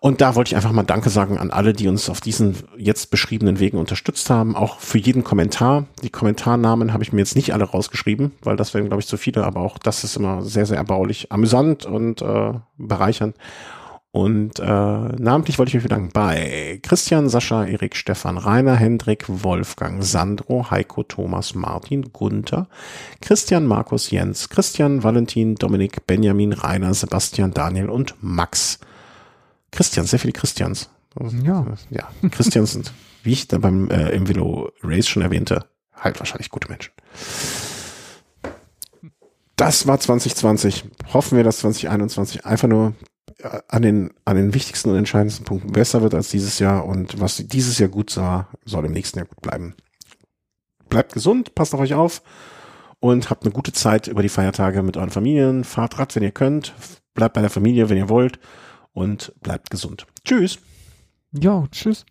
Und 0.03 0.19
da 0.19 0.35
wollte 0.35 0.49
ich 0.49 0.57
einfach 0.57 0.73
mal 0.73 0.83
Danke 0.83 1.09
sagen 1.09 1.37
an 1.37 1.49
alle, 1.49 1.71
die 1.71 1.87
uns 1.87 2.09
auf 2.09 2.19
diesen 2.19 2.57
jetzt 2.77 3.09
beschriebenen 3.09 3.59
Wegen 3.59 3.77
unterstützt 3.77 4.29
haben. 4.29 4.53
Auch 4.53 4.79
für 4.79 4.97
jeden 4.97 5.23
Kommentar. 5.23 5.85
Die 6.03 6.09
Kommentarnamen 6.09 6.91
habe 6.91 7.03
ich 7.03 7.13
mir 7.13 7.19
jetzt 7.19 7.37
nicht 7.37 7.53
alle 7.53 7.63
rausgeschrieben, 7.63 8.33
weil 8.41 8.57
das 8.57 8.73
wären, 8.73 8.87
glaube 8.87 8.99
ich, 8.99 9.07
zu 9.07 9.15
viele. 9.15 9.45
Aber 9.45 9.61
auch 9.61 9.77
das 9.77 10.03
ist 10.03 10.17
immer 10.17 10.41
sehr, 10.41 10.65
sehr 10.65 10.75
erbaulich, 10.75 11.31
amüsant 11.31 11.85
und 11.85 12.21
äh, 12.21 12.51
bereichernd. 12.77 13.37
Und 14.13 14.59
äh, 14.59 14.63
namentlich 14.63 15.57
wollte 15.57 15.69
ich 15.69 15.73
mich 15.73 15.83
bedanken 15.83 16.11
bei 16.13 16.79
Christian, 16.83 17.29
Sascha, 17.29 17.65
Erik, 17.65 17.95
Stefan, 17.95 18.37
Rainer, 18.37 18.75
Hendrik, 18.75 19.25
Wolfgang, 19.27 20.03
Sandro, 20.03 20.69
Heiko, 20.69 21.01
Thomas, 21.01 21.55
Martin, 21.55 22.13
Gunther, 22.13 22.67
Christian, 23.21 23.65
Markus, 23.65 24.11
Jens, 24.11 24.49
Christian, 24.49 25.01
Valentin, 25.01 25.55
Dominik, 25.55 26.05
Benjamin, 26.05 26.53
Rainer, 26.53 26.93
Sebastian, 26.93 27.55
Daniel 27.55 27.89
und 27.89 28.13
Max. 28.21 28.77
Christian, 29.71 30.05
sehr 30.05 30.19
viele 30.19 30.33
Christians. 30.33 30.91
Ja. 31.43 31.65
Ja, 31.89 32.07
Christians 32.29 32.73
sind, 32.73 32.93
wie 33.23 33.31
ich 33.31 33.47
da 33.47 33.57
beim 33.57 33.89
äh, 33.89 34.11
im 34.11 34.27
Velo 34.27 34.71
Race 34.83 35.07
schon 35.07 35.23
erwähnte, 35.23 35.65
halt 35.95 36.19
wahrscheinlich 36.19 36.51
gute 36.51 36.69
Menschen. 36.69 36.91
Das 39.55 39.87
war 39.87 39.99
2020. 39.99 40.85
Hoffen 41.13 41.35
wir, 41.35 41.43
dass 41.43 41.57
2021 41.57 42.45
einfach 42.45 42.67
nur 42.67 42.93
an 43.67 43.81
den, 43.81 44.13
an 44.25 44.35
den 44.35 44.53
wichtigsten 44.53 44.89
und 44.89 44.97
entscheidendsten 44.97 45.45
Punkten 45.45 45.71
besser 45.71 46.01
wird 46.01 46.13
als 46.13 46.29
dieses 46.29 46.59
Jahr 46.59 46.85
und 46.85 47.19
was 47.19 47.37
dieses 47.37 47.79
Jahr 47.79 47.89
gut 47.89 48.15
war, 48.17 48.49
soll 48.65 48.85
im 48.85 48.91
nächsten 48.91 49.19
Jahr 49.19 49.27
gut 49.27 49.41
bleiben. 49.41 49.75
Bleibt 50.89 51.13
gesund, 51.13 51.55
passt 51.55 51.73
auf 51.73 51.79
euch 51.79 51.93
auf 51.93 52.21
und 52.99 53.29
habt 53.29 53.43
eine 53.43 53.53
gute 53.53 53.73
Zeit 53.73 54.07
über 54.07 54.21
die 54.21 54.29
Feiertage 54.29 54.83
mit 54.83 54.97
euren 54.97 55.09
Familien. 55.09 55.63
Fahrt 55.63 55.99
Rad, 55.99 56.15
wenn 56.15 56.23
ihr 56.23 56.31
könnt. 56.31 56.73
Bleibt 57.13 57.33
bei 57.33 57.41
der 57.41 57.49
Familie, 57.49 57.89
wenn 57.89 57.97
ihr 57.97 58.09
wollt 58.09 58.39
und 58.93 59.33
bleibt 59.41 59.69
gesund. 59.69 60.05
Tschüss. 60.23 60.59
Ja, 61.31 61.67
tschüss. 61.71 62.05